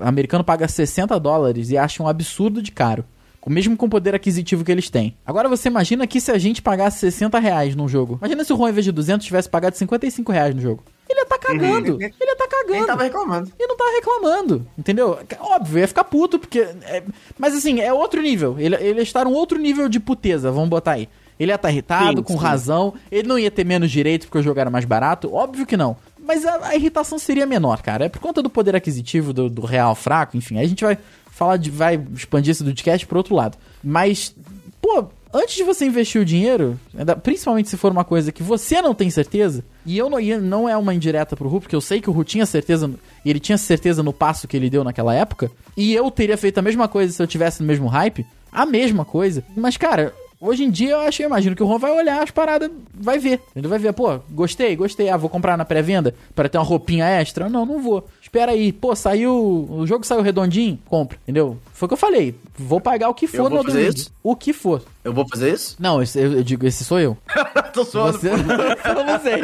americano 0.00 0.44
paga 0.44 0.68
60 0.68 1.18
dólares 1.18 1.70
e 1.70 1.76
acha 1.78 2.02
um 2.02 2.08
absurdo 2.08 2.62
de 2.62 2.70
caro. 2.72 3.04
com- 3.40 3.50
Mesmo 3.50 3.76
com 3.76 3.86
o 3.86 3.90
poder 3.90 4.14
aquisitivo 4.14 4.64
que 4.64 4.72
eles 4.72 4.88
têm. 4.90 5.16
Agora 5.24 5.48
você 5.48 5.68
imagina 5.68 6.06
que 6.06 6.20
se 6.20 6.30
a 6.30 6.38
gente 6.38 6.60
pagasse 6.62 6.98
60 7.00 7.38
reais 7.38 7.74
num 7.76 7.88
jogo. 7.88 8.16
Imagina 8.20 8.44
se 8.44 8.52
o 8.52 8.56
Ron, 8.56 8.68
em 8.68 8.72
vez 8.72 8.84
de 8.84 8.92
200, 8.92 9.26
tivesse 9.26 9.48
pagado 9.48 9.76
55 9.76 10.30
reais 10.32 10.54
no 10.54 10.60
jogo. 10.60 10.82
Ele 11.08 11.20
ia 11.20 11.26
tá 11.26 11.38
cagando. 11.38 12.02
Ele 12.02 12.12
ia 12.20 12.36
tá 12.36 12.48
cagando. 12.48 12.72
Nem 12.72 12.86
tava 12.86 13.02
reclamando. 13.04 13.52
E 13.58 13.66
não 13.66 13.76
tá 13.76 13.84
reclamando, 13.94 14.66
entendeu? 14.76 15.18
Óbvio, 15.40 15.78
ia 15.78 15.86
ficar 15.88 16.02
puto, 16.04 16.36
porque. 16.38 16.58
é- 16.60 17.02
mas 17.38 17.54
assim, 17.54 17.80
é 17.80 17.92
outro 17.92 18.20
nível. 18.20 18.56
Ele, 18.58 18.74
ele 18.76 18.98
ia 18.98 19.02
estar 19.02 19.26
um 19.26 19.32
outro 19.32 19.56
nível 19.58 19.88
de 19.88 20.00
puteza, 20.00 20.50
vamos 20.50 20.68
botar 20.68 20.92
aí. 20.92 21.08
Ele 21.38 21.50
ia 21.52 21.56
estar 21.56 21.70
irritado, 21.70 22.18
Sim, 22.18 22.22
com 22.22 22.34
sim. 22.34 22.38
razão. 22.38 22.94
Ele 23.10 23.28
não 23.28 23.38
ia 23.38 23.50
ter 23.50 23.64
menos 23.64 23.90
direito 23.90 24.26
porque 24.26 24.38
o 24.38 24.42
jogo 24.42 24.58
era 24.58 24.70
mais 24.70 24.84
barato. 24.84 25.32
Óbvio 25.34 25.66
que 25.66 25.76
não. 25.76 25.96
Mas 26.18 26.44
a, 26.44 26.68
a 26.68 26.74
irritação 26.74 27.18
seria 27.18 27.46
menor, 27.46 27.82
cara. 27.82 28.06
É 28.06 28.08
por 28.08 28.20
conta 28.20 28.42
do 28.42 28.50
poder 28.50 28.74
aquisitivo, 28.74 29.32
do, 29.32 29.48
do 29.48 29.64
real 29.64 29.94
fraco, 29.94 30.36
enfim. 30.36 30.58
Aí 30.58 30.64
a 30.64 30.68
gente 30.68 30.84
vai 30.84 30.98
falar 31.30 31.56
de. 31.56 31.70
vai 31.70 32.00
expandir 32.14 32.50
esse 32.50 32.64
podcast 32.64 33.06
pro 33.06 33.18
outro 33.18 33.34
lado. 33.34 33.56
Mas, 33.84 34.34
pô, 34.80 35.06
antes 35.32 35.54
de 35.54 35.62
você 35.62 35.84
investir 35.84 36.20
o 36.20 36.24
dinheiro, 36.24 36.80
principalmente 37.22 37.68
se 37.68 37.76
for 37.76 37.92
uma 37.92 38.04
coisa 38.04 38.32
que 38.32 38.42
você 38.42 38.80
não 38.80 38.94
tem 38.94 39.10
certeza, 39.10 39.62
e 39.84 39.96
eu 39.96 40.08
não, 40.08 40.18
e 40.18 40.36
não 40.38 40.68
é 40.68 40.76
uma 40.76 40.94
indireta 40.94 41.36
pro 41.36 41.48
Ru, 41.48 41.60
porque 41.60 41.76
eu 41.76 41.80
sei 41.80 42.00
que 42.00 42.08
o 42.08 42.12
Ru 42.12 42.24
tinha 42.24 42.46
certeza, 42.46 42.90
e 43.24 43.30
ele 43.30 43.38
tinha 43.38 43.58
certeza 43.58 44.02
no 44.02 44.12
passo 44.12 44.48
que 44.48 44.56
ele 44.56 44.70
deu 44.70 44.82
naquela 44.82 45.14
época, 45.14 45.50
e 45.76 45.94
eu 45.94 46.10
teria 46.10 46.36
feito 46.36 46.58
a 46.58 46.62
mesma 46.62 46.88
coisa 46.88 47.12
se 47.12 47.22
eu 47.22 47.26
tivesse 47.26 47.60
no 47.60 47.66
mesmo 47.66 47.86
hype, 47.86 48.26
a 48.50 48.64
mesma 48.64 49.04
coisa. 49.04 49.44
Mas, 49.54 49.76
cara, 49.76 50.14
hoje 50.40 50.64
em 50.64 50.70
dia 50.70 50.90
eu 50.92 51.00
acho, 51.00 51.22
eu 51.22 51.26
imagino 51.26 51.54
que 51.56 51.62
o 51.62 51.66
Ron 51.66 51.78
vai 51.78 51.90
olhar 51.92 52.22
as 52.22 52.30
paradas, 52.30 52.70
vai 52.94 53.18
ver. 53.18 53.40
Ele 53.54 53.68
vai 53.68 53.78
ver, 53.78 53.92
pô, 53.92 54.18
gostei, 54.30 54.74
gostei, 54.76 55.08
ah, 55.08 55.16
vou 55.16 55.28
comprar 55.30 55.56
na 55.56 55.64
pré-venda 55.64 56.14
pra 56.34 56.48
ter 56.48 56.58
uma 56.58 56.64
roupinha 56.64 57.04
extra? 57.06 57.48
Não, 57.48 57.64
não 57.66 57.80
vou. 57.80 58.06
Espera 58.22 58.52
aí, 58.52 58.72
pô, 58.72 58.94
saiu. 58.94 59.32
O 59.70 59.86
jogo 59.86 60.04
saiu 60.04 60.20
redondinho? 60.20 60.78
Compra, 60.86 61.16
entendeu? 61.22 61.56
Foi 61.72 61.86
o 61.86 61.88
que 61.88 61.94
eu 61.94 61.98
falei. 61.98 62.34
Vou 62.58 62.80
pagar 62.80 63.08
o 63.08 63.14
que 63.14 63.26
for 63.26 63.48
vou 63.48 63.58
no 63.58 63.64
fazer 63.64 63.88
isso? 63.88 64.10
O 64.22 64.34
que 64.34 64.52
for. 64.52 64.82
Eu 65.04 65.12
vou 65.12 65.26
fazer 65.28 65.52
isso? 65.54 65.76
Não, 65.78 66.02
esse- 66.02 66.18
eu, 66.18 66.32
eu 66.32 66.42
digo, 66.42 66.66
esse 66.66 66.84
sou 66.84 66.98
eu. 66.98 67.16
Tô 67.72 67.84
suando. 67.84 68.18
Você. 68.18 68.28
eu 68.30 69.04
não 69.04 69.20
sei. 69.20 69.34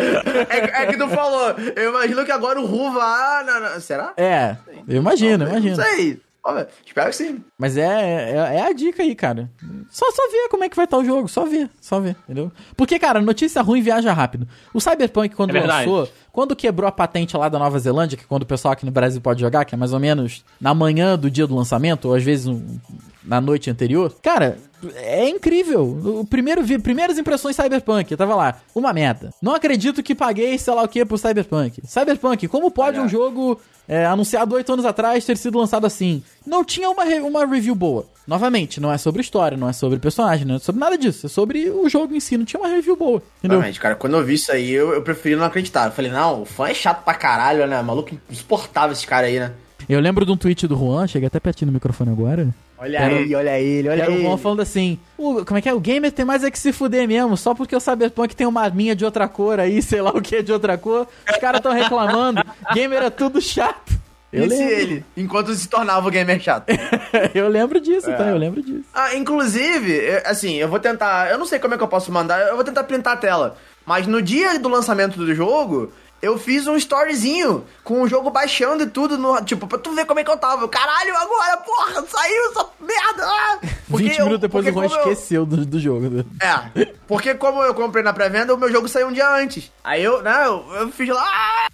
É, 0.49 0.83
é 0.83 0.87
que 0.87 0.97
tu 0.99 1.09
falou. 1.09 1.51
Eu 1.77 1.91
imagino 1.91 2.25
que 2.25 2.33
agora 2.33 2.61
o 2.61 2.67
Ru 2.67 2.91
vai. 2.93 3.45
na- 3.45 3.81
Será? 3.81 4.13
É, 4.17 4.57
eu 4.89 4.97
imagino, 4.97 5.45
eu 5.45 5.51
imagino. 5.51 5.77
Não 5.77 5.85
sei. 5.85 6.21
Ó, 6.45 6.55
velho, 6.55 6.67
Espero 6.85 7.11
que 7.11 7.17
sim. 7.17 7.45
Mas 7.57 7.77
é, 7.77 7.83
é, 7.85 8.57
é 8.57 8.63
a 8.67 8.73
dica 8.73 9.03
aí, 9.03 9.15
cara. 9.15 9.49
Só, 9.91 10.11
só 10.11 10.29
ver 10.31 10.49
como 10.49 10.65
é 10.65 10.69
que 10.69 10.75
vai 10.75 10.87
estar 10.87 10.99
o 10.99 11.05
jogo. 11.05 11.29
Só 11.29 11.45
ver, 11.45 11.71
só 11.81 12.01
ver, 12.01 12.17
entendeu? 12.25 12.51
Porque, 12.77 12.99
cara, 12.99 13.21
notícia 13.21 13.63
ruim 13.63 13.81
viaja 13.81 14.13
rápido. 14.13 14.49
O 14.75 14.81
Cyberpunk, 14.81 15.37
quando 15.37 15.57
É 15.57 15.65
lançou, 15.65 16.09
quando 16.33 16.57
quebrou 16.57 16.89
a 16.89 16.93
patente 16.93 17.37
lá 17.37 17.49
da 17.49 17.59
Nova 17.61 17.79
Zelândia, 17.79 18.17
que 18.19 18.25
é 18.25 18.27
quando 18.27 18.43
o 18.43 18.47
pessoal 18.47 18.73
aqui 18.73 18.85
no 18.85 18.91
Brasil 18.91 19.21
pode 19.21 19.41
jogar, 19.41 19.65
que 19.65 19.75
é 19.75 19.79
mais 19.79 19.93
ou 19.93 20.01
menos 20.01 20.45
na 20.61 20.75
manhã 20.75 21.17
do 21.17 21.31
dia 21.31 21.47
do 21.47 21.55
lançamento, 21.55 22.07
ou 22.09 22.15
às 22.15 22.25
vezes 22.25 22.47
um- 22.49 22.79
na 23.23 23.41
noite 23.41 23.71
anterior, 23.71 24.13
cara, 24.21 24.59
é 24.97 25.29
incrível. 25.29 25.83
O 26.21 26.27
primeiro 26.27 26.63
vi, 26.63 26.79
primeiras 26.79 27.19
impressões 27.19 27.57
Cyberpunk, 27.57 28.11
eu 28.11 28.19
tava 28.19 28.35
lá, 28.35 28.61
uma 28.75 28.93
merda. 28.93 29.31
Não 29.41 29.55
acredito 29.55 30.03
que 30.03 30.15
paguei, 30.15 30.59
sei 30.59 30.75
lá 30.75 30.83
o 30.83 30.89
que, 30.89 31.05
pro 31.05 31.19
Cyberpunk. 31.19 31.83
Cyberpunk, 31.87 32.49
como 32.49 32.71
pode 32.71 32.99
um 32.99 33.09
jogo 33.09 33.61
é, 33.89 34.05
anunciado 34.07 34.55
oito 34.55 34.73
anos 34.73 34.85
atrás 34.85 35.25
ter 35.25 35.37
sido 35.37 35.59
lançado 35.59 35.87
assim? 35.87 36.23
Não 36.47 36.65
tinha 36.65 36.91
uma, 36.91 37.05
uma 37.05 37.47
review 37.47 37.75
boa. 37.75 38.07
Novamente, 38.27 38.81
não 38.81 38.93
é 38.93 38.99
sobre 38.99 39.21
história, 39.21 39.57
não 39.57 39.69
é 39.69 39.73
sobre 39.73 39.99
personagem, 39.99 40.47
não 40.47 40.55
é 40.57 40.59
sobre 40.59 40.81
nada 40.81 40.97
disso. 40.97 41.27
É 41.27 41.29
sobre 41.29 41.69
o 41.71 41.89
jogo 41.89 42.15
em 42.15 42.21
si, 42.21 42.39
não 42.39 42.45
tinha 42.45 42.61
uma 42.61 42.69
review 42.69 42.97
boa. 42.97 43.23
Entendeu? 43.39 43.59
Realmente, 43.59 43.81
cara, 43.81 43.97
quando 43.97 44.17
eu 44.17 44.25
vi 44.25 44.35
isso 44.35 44.53
aí, 44.53 44.71
eu, 44.71 44.93
eu 44.93 45.03
preferi 45.03 45.35
não 45.35 45.45
acreditar. 45.45 45.87
Eu 45.87 45.93
falei, 45.93 46.11
não, 46.11 46.43
o 46.43 46.45
fã 46.45 46.69
é 46.69 46.75
chato 46.75 47.03
pra 47.03 47.15
caralho, 47.15 47.67
né? 47.67 47.83
Maluco 47.83 48.17
insuportável 48.31 48.93
esse 48.93 49.07
cara 49.07 49.27
aí, 49.27 49.41
né? 49.41 49.53
Eu 49.89 50.01
lembro 50.01 50.25
de 50.25 50.33
um 50.33 50.37
tweet 50.37 50.67
do 50.67 50.77
Juan, 50.77 51.07
cheguei 51.07 51.27
até 51.27 51.39
pertinho 51.41 51.67
no 51.67 51.73
microfone 51.75 52.11
agora. 52.11 52.49
Olha 52.79 52.99
Era- 52.99 53.15
ele, 53.15 53.35
olha 53.35 53.61
ele, 53.61 53.89
olha 53.89 54.03
Era 54.03 54.11
o 54.11 54.15
ele. 54.15 54.23
Juan 54.25 54.37
falando 54.37 54.61
assim: 54.61 54.99
como 55.17 55.57
é 55.57 55.61
que 55.63 55.69
é? 55.69 55.75
O 55.75 55.81
gamer 55.81 56.11
tem 56.13 56.25
mais 56.25 56.43
é 56.43 56.51
que 56.51 56.59
se 56.59 56.73
fuder 56.73 57.07
mesmo, 57.07 57.37
só 57.37 57.55
porque 57.55 57.77
o 57.77 57.81
Cyberpunk 57.81 58.35
tem 58.35 58.47
uma 58.47 58.63
arminha 58.63 58.95
de 58.97 59.05
outra 59.05 59.29
cor 59.29 59.61
aí, 59.61 59.81
sei 59.83 60.01
lá 60.03 60.11
o 60.11 60.21
que 60.21 60.43
de 60.43 60.53
outra 60.53 60.77
cor. 60.79 61.07
Os 61.31 61.37
caras 61.39 61.61
tão 61.61 61.73
reclamando. 61.73 62.43
gamer 62.75 63.03
é 63.03 63.11
tudo 63.11 63.41
chato. 63.41 63.93
Eu 64.33 64.49
Disse 64.49 64.65
lembro. 64.65 64.75
ele, 64.81 65.05
enquanto 65.15 65.53
se 65.55 65.69
tornava 65.69 66.09
o 66.09 66.11
gamer 66.11 66.41
chato. 66.41 66.65
eu 67.35 67.49
lembro 67.49 67.79
disso, 67.79 68.07
tá? 68.17 68.29
Eu 68.29 68.39
lembro 68.39 68.63
disso. 68.63 68.85
Ah, 68.95 69.15
inclusive, 69.15 70.01
assim, 70.25 70.55
eu 70.55 70.69
vou 70.69 70.81
tentar. 70.81 71.31
Eu 71.31 71.39
não 71.39 71.45
sei 71.45 71.59
como 71.59 71.75
é 71.75 71.77
que 71.77 71.83
eu 71.83 71.89
posso 71.89 72.11
mandar, 72.11 72.41
eu 72.49 72.55
vou 72.57 72.65
tentar 72.65 72.85
printar 72.85 73.13
a 73.13 73.17
tela. 73.19 73.57
Mas 73.85 74.07
no 74.07 74.23
dia 74.23 74.59
do 74.59 74.69
lançamento 74.71 75.19
do 75.19 75.35
jogo, 75.35 75.93
eu 76.23 76.39
fiz 76.39 76.67
um 76.69 76.77
storyzinho 76.77 77.65
com 77.83 78.01
o 78.03 78.09
jogo 78.09 78.31
baixando 78.31 78.85
e 78.85 78.87
tudo, 78.87 79.19
no, 79.19 79.43
tipo, 79.45 79.67
pra 79.67 79.77
tu 79.77 79.93
ver 79.93 80.07
como 80.07 80.21
é 80.21 80.25
que 80.25 80.31
eu 80.31 80.37
tava. 80.37 80.69
Caralho, 80.69 81.17
agora, 81.17 81.57
porra, 81.59 82.07
saiu 82.07 82.51
essa 82.51 82.67
merda! 82.81 83.25
Ah! 83.27 83.59
20 83.91 84.17
eu- 84.19 84.25
minutos 84.25 84.41
depois 84.41 84.65
o 84.65 84.73
porque 84.73 84.79
Juan 84.81 84.89
como 84.89 85.01
eu- 85.09 85.13
esqueceu 85.13 85.45
do, 85.45 85.67
do 85.67 85.81
jogo. 85.81 86.25
É, 86.41 86.87
porque 87.09 87.35
como 87.35 87.63
eu 87.65 87.75
comprei 87.75 88.05
na 88.05 88.13
pré-venda, 88.13 88.55
o 88.55 88.59
meu 88.59 88.71
jogo 88.71 88.89
saiu 88.89 89.09
um 89.09 89.13
dia 89.13 89.29
antes. 89.35 89.71
Aí 89.83 90.03
eu, 90.03 90.23
né, 90.23 90.47
eu, 90.47 90.65
eu 90.77 90.89
fiz 90.93 91.09
lá, 91.09 91.23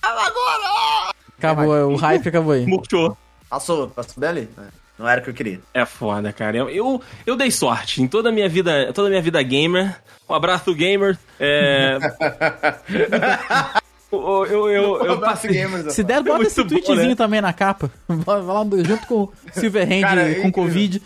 ah, 0.03 0.09
agora! 0.09 0.33
ah! 0.65 1.11
Acabou, 1.37 1.93
o 1.93 1.97
hype 1.97 2.29
acabou 2.29 2.53
aí. 2.53 2.67
Murchou. 2.67 3.17
Passou, 3.49 3.89
passou 3.91 4.15
bem 4.17 4.29
ali. 4.31 4.49
né? 4.57 4.69
Não 4.99 5.09
era 5.09 5.21
o 5.21 5.25
que 5.25 5.31
eu 5.31 5.35
queria. 5.35 5.61
É 5.73 5.87
foda, 5.87 6.33
cara. 6.33 6.57
Eu, 6.57 6.69
eu, 6.69 7.01
eu 7.25 7.37
dei 7.37 7.53
sorte 7.53 8.03
em 8.03 8.09
toda 8.09 8.31
a 8.31 8.33
minha 8.33 8.49
vida, 8.49 8.93
toda 8.93 9.07
a 9.07 9.11
minha 9.11 9.23
vida 9.23 9.41
gamer. 9.43 9.97
Um 10.29 10.35
abraço, 10.35 10.75
gamer. 10.75 11.17
É... 11.39 11.97
eu, 14.11 14.47
eu, 14.47 14.69
eu, 14.69 15.05
eu 15.05 15.21
passei... 15.21 15.53
gamers. 15.53 15.93
Se 15.93 16.03
der, 16.03 16.23
bota 16.23 16.45
esse 16.45 16.63
bom, 16.63 16.69
tweetzinho 16.69 17.09
né? 17.09 17.15
também 17.15 17.41
na 17.41 17.53
capa. 17.53 17.91
Vai 18.09 18.41
lá 18.43 18.65
junto 18.85 19.07
com 19.07 19.15
o 19.25 19.33
Silverhand 19.53 20.01
Cara, 20.01 20.23
é 20.23 20.35
com 20.35 20.49
incrível. 20.49 20.53
Covid. 20.53 21.03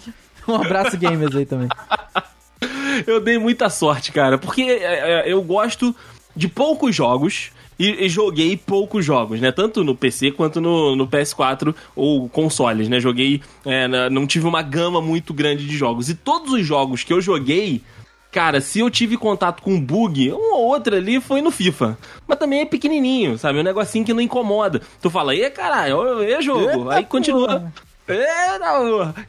Um 0.48 0.54
abraço, 0.56 0.96
gamers 0.96 1.34
aí 1.34 1.46
também. 1.46 1.68
Eu 3.06 3.20
dei 3.20 3.38
muita 3.38 3.68
sorte, 3.68 4.12
cara, 4.12 4.38
porque 4.38 4.62
é, 4.62 5.28
é, 5.28 5.32
eu 5.32 5.42
gosto 5.42 5.96
de 6.36 6.46
poucos 6.46 6.94
jogos 6.94 7.50
e, 7.78 8.08
joguei 8.08 8.56
poucos 8.56 9.04
jogos, 9.04 9.40
né? 9.40 9.50
Tanto 9.50 9.82
no 9.82 9.96
PC 9.96 10.30
quanto 10.30 10.60
no, 10.60 10.94
no 10.94 11.08
PS4 11.08 11.74
ou 11.96 12.28
consoles, 12.28 12.88
né? 12.88 13.00
Joguei, 13.00 13.40
é, 13.64 14.08
não 14.08 14.26
tive 14.26 14.46
uma 14.46 14.62
gama 14.62 15.00
muito 15.00 15.34
grande 15.34 15.66
de 15.66 15.76
jogos. 15.76 16.08
E 16.08 16.14
todos 16.14 16.52
os 16.52 16.64
jogos 16.64 17.02
que 17.02 17.12
eu 17.12 17.20
joguei, 17.20 17.82
cara, 18.32 18.60
se 18.62 18.80
eu 18.80 18.90
tive 18.90 19.16
contato 19.18 19.62
com 19.62 19.78
bug, 19.78 20.32
um 20.32 20.54
ou 20.54 20.64
outro 20.64 20.96
ali 20.96 21.20
foi 21.20 21.42
no 21.42 21.50
FIFA. 21.50 21.96
Mas 22.26 22.38
também 22.38 22.62
é 22.62 22.64
pequenininho, 22.64 23.38
sabe? 23.38 23.60
Um 23.60 23.62
negocinho 23.62 24.04
que 24.04 24.14
não 24.14 24.20
incomoda. 24.20 24.80
Tu 25.00 25.10
fala, 25.10 25.34
e 25.34 25.48
caralho, 25.50 26.22
é 26.22 26.40
jogo. 26.40 26.68
Eita 26.68 26.94
Aí 26.94 27.04
continua. 27.04 27.46
porra. 27.46 27.72
É, 28.08 28.58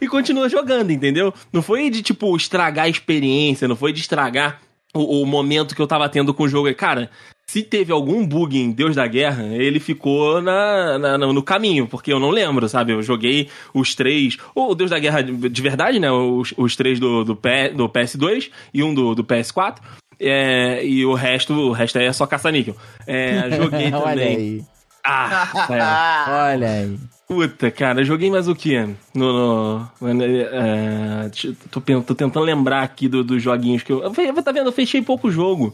e 0.02 0.08
continua 0.08 0.50
jogando, 0.50 0.92
entendeu? 0.92 1.32
Não 1.52 1.62
foi 1.62 1.90
de, 1.90 2.02
tipo, 2.02 2.36
estragar 2.36 2.86
a 2.86 2.90
experiência, 2.90 3.68
não 3.68 3.76
foi 3.76 3.94
de 3.94 4.00
estragar 4.00 4.62
o, 4.94 5.22
o 5.22 5.26
momento 5.26 5.76
que 5.76 5.82
eu 5.82 5.88
tava 5.88 6.10
tendo 6.10 6.34
com 6.34 6.44
o 6.44 6.50
jogo. 6.50 6.74
Cara, 6.74 7.10
se 7.54 7.62
teve 7.62 7.92
algum 7.92 8.26
bug 8.26 8.58
em 8.58 8.72
Deus 8.72 8.96
da 8.96 9.06
Guerra, 9.06 9.44
ele 9.44 9.80
ficou 9.80 10.42
na, 10.42 10.98
na- 10.98 11.18
no 11.20 11.44
caminho, 11.44 11.86
porque 11.88 12.12
eu 12.12 12.20
não 12.20 12.32
lembro, 12.32 12.68
sabe? 12.68 12.94
Eu 12.94 13.04
joguei 13.04 13.48
os 13.76 13.94
três, 13.94 14.38
ou 14.56 14.72
o 14.72 14.76
Deus 14.76 14.90
da 14.90 14.98
Guerra 14.98 15.22
de 15.22 15.50
de 15.50 15.62
verdade, 15.62 16.00
né? 16.00 16.12
Os, 16.12 16.52
os 16.58 16.76
três 16.76 17.00
do, 17.00 17.24
do, 17.24 17.36
P, 17.36 17.70
do 17.70 17.88
PS2 17.88 18.50
e 18.74 18.82
um 18.82 18.92
do, 18.92 19.14
do 19.14 19.24
PS4. 19.24 19.76
É, 20.20 20.84
e 20.84 21.06
o 21.06 21.14
resto, 21.14 21.54
o 21.54 21.72
resto 21.72 22.00
é 22.00 22.12
só 22.12 22.26
caça-níquel. 22.26 22.76
É, 23.06 23.50
joguei 23.56 23.92
também. 23.92 23.94
Olha 23.94 24.26
aí. 24.26 24.64
Ah, 25.06 25.52
é. 25.70 26.54
Olha 26.56 26.70
aí. 26.70 26.98
Puta, 27.28 27.70
cara, 27.70 28.04
joguei 28.04 28.32
mais 28.32 28.48
o 28.48 28.56
quê? 28.56 28.88
No. 29.14 29.80
no 30.02 30.24
é, 30.24 31.30
deixa 31.30 31.48
eu- 31.50 31.56
tô, 31.70 31.82
tô 32.02 32.16
tentando 32.16 32.44
lembrar 32.44 32.82
aqui 32.82 33.08
do- 33.08 33.24
dos 33.24 33.44
joguinhos 33.44 33.84
que 33.84 33.92
eu. 33.94 34.02
Tá 34.44 34.52
vendo? 34.52 34.68
Eu 34.68 34.72
fechei 34.72 35.02
pouco 35.04 35.30
jogo. 35.30 35.74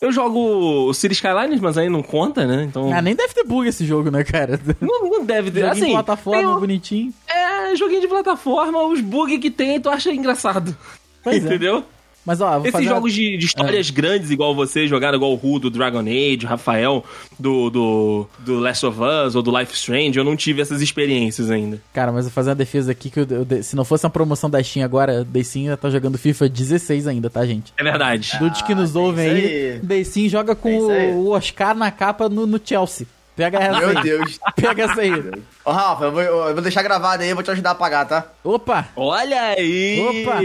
Eu 0.00 0.10
jogo 0.12 0.38
o 0.88 0.92
City 0.94 1.14
Skylines, 1.14 1.60
mas 1.60 1.78
aí 1.78 1.88
não 1.88 2.02
conta, 2.02 2.44
né? 2.46 2.64
Então. 2.64 2.92
Ah, 2.92 3.00
nem 3.00 3.14
deve 3.14 3.32
ter 3.32 3.44
bug 3.44 3.66
esse 3.68 3.86
jogo, 3.86 4.10
né, 4.10 4.22
cara? 4.24 4.60
Não, 4.80 5.08
não 5.08 5.24
deve 5.24 5.50
ter. 5.50 5.60
Joguinho 5.60 5.84
Assim, 5.84 5.92
plataforma 5.92 6.38
tem 6.42 6.46
um- 6.48 6.60
bonitinho. 6.60 7.14
É, 7.26 7.74
joguinho 7.76 8.00
de 8.00 8.08
plataforma, 8.08 8.82
os 8.86 9.00
bugs 9.00 9.38
que 9.38 9.50
tem, 9.50 9.80
tu 9.80 9.88
acha 9.88 10.12
engraçado. 10.12 10.76
Pois 11.22 11.44
é. 11.46 11.58
Mas 12.24 12.40
ó, 12.40 12.58
vou 12.58 12.66
Esses 12.66 12.80
uma- 12.80 12.82
jogos 12.94 13.12
de, 13.12 13.36
de 13.36 13.44
histórias 13.44 13.90
grandes, 13.90 14.30
igual 14.30 14.54
você, 14.54 14.86
jogaram 14.88 15.16
igual 15.16 15.32
o 15.32 15.34
Ru 15.36 15.58
do 15.58 15.68
Dragon 15.70 16.00
Age, 16.00 16.40
o 16.44 16.48
Rafael 16.48 17.04
do, 17.38 17.68
do, 17.70 18.26
do 18.38 18.58
Last 18.58 18.86
of 18.86 18.98
Us 19.00 19.34
ou 19.34 19.42
do 19.42 19.56
Life 19.56 19.74
Strange, 19.74 20.16
eu 20.18 20.24
não 20.24 20.34
tive 20.36 20.62
essas 20.62 20.80
experiências 20.80 21.50
ainda. 21.50 21.80
Cara, 21.92 22.10
mas 22.12 22.24
eu 22.24 22.30
vou 22.30 22.34
fazer 22.34 22.50
uma 22.50 22.56
defesa 22.56 22.92
aqui 22.92 23.10
que 23.10 23.20
eu- 23.20 23.26
eu- 23.50 23.62
se 23.62 23.76
não 23.76 23.84
fosse 23.84 24.06
uma 24.06 24.10
promoção 24.10 24.48
da 24.48 24.62
Steam 24.62 24.84
agora, 24.84 25.20
o 25.20 25.24
Daysim 25.24 25.64
ia 25.66 25.76
tá 25.76 25.90
jogando 25.90 26.16
FIFA 26.16 26.48
16 26.48 27.06
ainda, 27.06 27.28
tá, 27.28 27.44
gente? 27.44 27.72
É 27.76 27.82
verdade. 27.82 28.32
Dudes 28.38 28.62
que 28.62 28.74
nos 28.74 28.96
ouvem 28.96 29.26
isso 29.26 29.36
aí, 29.36 29.80
aí. 29.90 30.28
Joga 30.28 30.54
com 30.54 30.90
É 30.90 31.08
o 31.12 31.28
Oscar 31.30 31.74
na 31.76 31.90
capa 31.90 32.28
no, 32.28 32.46
no 32.46 32.58
Chelsea. 32.64 33.06
Pega 33.36 33.58
essa 33.58 33.78
Meu 33.80 33.88
aí. 33.98 34.02
Deus. 34.02 34.38
Pega 34.54 34.84
essa 34.84 35.00
aí. 35.00 35.12
Ô, 35.64 35.72
Rafa, 35.72 36.04
eu 36.04 36.12
vou, 36.12 36.22
eu 36.22 36.54
vou 36.54 36.62
deixar 36.62 36.82
gravado 36.82 37.22
aí, 37.22 37.28
eu 37.30 37.34
vou 37.34 37.42
te 37.42 37.50
ajudar 37.50 37.72
a 37.72 37.74
pagar, 37.74 38.04
tá? 38.06 38.26
Opa! 38.44 38.88
Olha 38.96 39.40
aí! 39.42 40.22
Opa! 40.24 40.40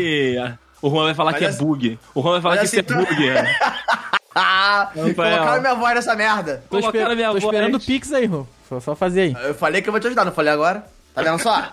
O 0.82 0.90
Juan 0.90 1.06
vai 1.06 1.14
falar 1.14 1.32
Mas 1.32 1.40
que 1.40 1.46
é 1.46 1.48
assim- 1.50 1.66
bug. 1.66 2.00
O 2.16 2.22
Juan 2.22 2.32
vai 2.34 2.42
falar 2.42 2.56
que 2.56 2.62
mas 2.62 2.74
isso 2.74 2.76
é 2.78 2.80
assim, 2.80 3.06
tu- 3.06 3.16
bug. 3.16 3.30
é. 3.30 3.44
Ah, 4.36 4.92
colocaram 4.94 5.60
minha 5.62 5.74
voz 5.76 5.96
nessa 5.96 6.16
merda. 6.16 6.64
Tô, 6.70 6.78
Colocaram 6.80 7.00
esper- 7.00 7.12
a 7.12 7.16
minha 7.16 7.32
tô 7.32 7.38
esperando 7.40 7.76
o 7.76 7.80
Pix 7.80 8.14
aí, 8.14 8.26
Rô. 8.26 8.46
Só, 8.70 8.80
só 8.80 8.96
fazer 8.96 9.22
aí. 9.22 9.36
Eu 9.44 9.56
falei 9.56 9.82
que 9.82 9.90
eu 9.90 9.92
vou 9.92 10.00
te 10.00 10.06
ajudar, 10.08 10.24
não 10.24 10.32
falei 10.32 10.54
agora? 10.54 10.86
Tá 11.16 11.24
vendo 11.24 11.40
só? 11.40 11.64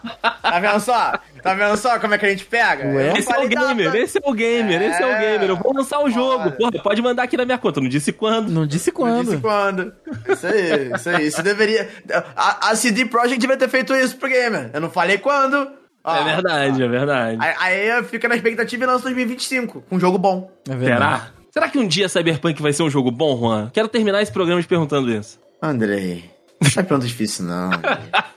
Tá 0.43 0.59
vendo 0.59 0.81
só? 0.81 1.13
Tá 1.43 1.55
vendo 1.55 1.77
só 1.77 1.99
como 2.01 2.15
é 2.15 2.19
que 2.19 2.27
a 2.27 2.31
gente 2.31 2.47
pega? 2.47 2.85
Ué? 2.89 3.11
Não 3.11 3.17
Esse 3.17 3.31
é 3.33 3.39
o 3.39 3.47
gamer, 3.49 3.95
esse 3.95 4.19
é 4.19 4.23
o 4.29 4.33
gamer, 4.33 4.83
esse 4.83 5.03
é 5.03 5.07
o 5.07 5.11
É. 5.11 5.21
gamer. 5.21 5.51
Eu 5.51 5.57
vou 5.57 5.73
lançar 5.75 6.01
o 6.01 6.11
jogo. 6.11 6.51
Porra, 6.53 6.73
pode 6.83 7.01
mandar 7.03 7.23
aqui 7.25 7.37
na 7.37 7.45
minha 7.45 7.59
conta. 7.59 7.81
Não 7.81 7.89
disse 7.89 8.11
quando. 8.11 8.49
Não 8.51 8.67
disse 8.67 8.89
Não 8.91 8.97
quando. 8.97 9.25
disse 9.27 9.37
quando. 9.37 9.93
Isso 10.29 10.47
aí, 10.47 10.93
isso 10.95 11.09
aí. 11.11 11.27
Isso 11.27 11.43
deveria. 11.43 11.89
A, 12.35 12.71
a 12.71 12.75
CD 12.75 13.05
Projekt 13.05 13.39
devia 13.39 13.57
ter 13.59 13.69
feito 13.69 13.95
isso 13.95 14.17
pro 14.17 14.29
gamer. 14.29 14.71
Eu 14.73 14.81
não 14.81 14.91
falei 14.91 15.19
quando. 15.19 15.69
Ó, 16.07 16.15
É 16.17 16.25
verdade, 16.25 16.83
é 16.83 16.89
verdade. 16.89 17.39
Aí, 17.41 17.91
aí 17.91 18.05
fica 18.05 18.29
na 18.29 18.37
expectativa 18.37 18.85
e 18.85 18.87
lança 18.87 19.03
2025, 19.03 19.83
com 19.89 19.97
um 19.97 20.01
jogo 20.01 20.17
bom. 20.17 20.51
É 20.69 20.75
verdade. 20.75 21.01
Será? 21.23 21.31
Será 21.51 21.69
que 21.69 21.79
um 21.79 21.87
dia 21.89 22.09
Cyberpunk 22.09 22.61
vai 22.63 22.73
ser 22.73 22.83
um 22.83 22.91
jogo 22.91 23.11
bom, 23.11 23.37
Juan? 23.39 23.71
Quero 23.73 23.89
terminar 23.89 24.23
esse 24.23 24.31
programa 24.31 24.61
te 24.63 24.69
perguntando 24.69 25.11
isso. 25.11 25.39
Andrei, 25.61 26.31
não 26.61 26.69
é 26.69 26.83
pergunta 26.83 27.07
difícil, 27.07 27.45
não. 27.47 27.71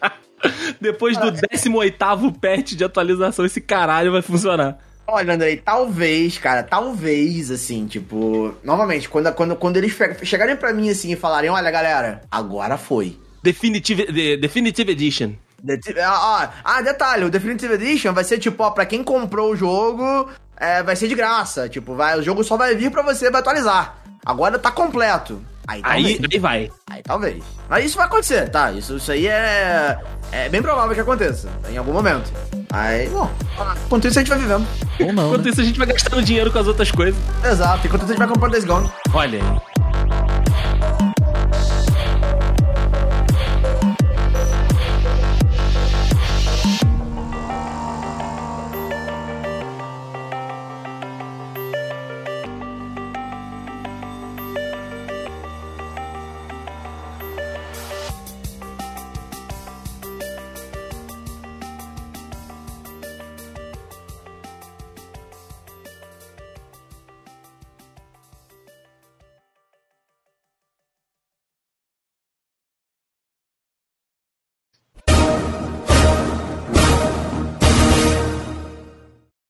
Depois 0.80 1.18
do 1.18 1.32
18º 1.32 2.40
patch 2.40 2.72
de 2.74 2.84
atualização, 2.84 3.46
esse 3.46 3.60
caralho 3.60 4.12
vai 4.12 4.22
funcionar. 4.22 4.78
Olha, 5.06 5.34
Andrei, 5.34 5.58
talvez, 5.58 6.38
cara, 6.38 6.64
talvez, 6.64 7.52
assim, 7.52 7.88
tipo. 7.88 8.54
Novamente, 8.64 9.10
quando, 9.10 9.34
quando, 9.34 9.56
quando 9.56 9.78
eles 9.78 9.98
chegarem 10.24 10.56
pra 10.56 10.72
mim 10.72 10.90
assim 10.90 11.12
e 11.12 11.16
falarem: 11.16 11.50
olha, 11.50 11.70
galera, 11.72 12.22
agora 12.32 12.78
foi. 12.78 13.18
Definitive, 13.44 14.12
de- 14.12 14.38
Definitive 14.38 14.92
Edition. 14.92 15.32
Ah, 16.04 16.50
ah, 16.64 16.82
detalhe, 16.82 17.26
o 17.26 17.30
Definitive 17.30 17.74
Edition 17.74 18.14
vai 18.14 18.24
ser 18.24 18.38
tipo, 18.40 18.64
ó, 18.64 18.72
pra 18.72 18.86
quem 18.86 19.04
comprou 19.04 19.52
o 19.52 19.56
jogo, 19.56 20.30
é, 20.58 20.82
vai 20.84 20.96
ser 20.96 21.08
de 21.08 21.16
graça. 21.16 21.68
Tipo, 21.70 21.96
vai, 21.96 22.18
o 22.18 22.24
jogo 22.24 22.44
só 22.44 22.58
vai 22.58 22.76
vir 22.76 22.92
pra 22.92 23.02
você, 23.02 23.30
vai 23.30 23.42
atualizar. 23.42 23.98
Agora 24.26 24.58
tá 24.60 24.72
completo. 24.72 25.42
Aí, 25.68 25.82
Aí, 25.84 26.04
talvez. 26.18 26.34
aí 26.34 26.40
vai. 26.40 26.72
Aí 26.90 27.04
talvez. 27.04 27.44
Mas 27.70 27.86
isso 27.86 27.98
vai 27.98 28.08
acontecer, 28.08 28.50
tá? 28.50 28.72
Isso, 28.72 28.98
isso 28.98 29.12
aí 29.12 29.28
é. 29.28 30.00
É 30.32 30.50
bem 30.50 30.62
provável 30.64 30.96
que 30.96 31.02
aconteça. 31.02 31.48
Em 31.70 31.78
algum 31.78 31.94
momento. 31.94 32.32
Aí, 32.72 33.08
bom. 33.10 33.30
Enquanto 33.86 34.08
isso 34.08 34.18
a 34.18 34.22
gente 34.22 34.30
vai 34.30 34.40
vivendo. 34.40 34.68
Ou 35.00 35.14
não, 35.14 35.28
Enquanto 35.28 35.46
né? 35.46 35.50
isso, 35.52 35.62
a 35.62 35.64
gente 35.64 35.78
vai 35.78 35.88
gastando 35.88 36.24
dinheiro 36.24 36.52
com 36.52 36.58
as 36.60 36.68
outras 36.68 36.92
coisas. 36.92 37.20
Exato. 37.44 37.86
Enquanto 37.86 38.02
isso 38.02 38.12
a 38.12 38.16
gente 38.16 38.20
vai 38.20 38.28
comprando 38.28 38.52
Days 38.52 38.66
Gone. 38.66 38.92
Olha 39.14 39.40
aí. 39.40 39.62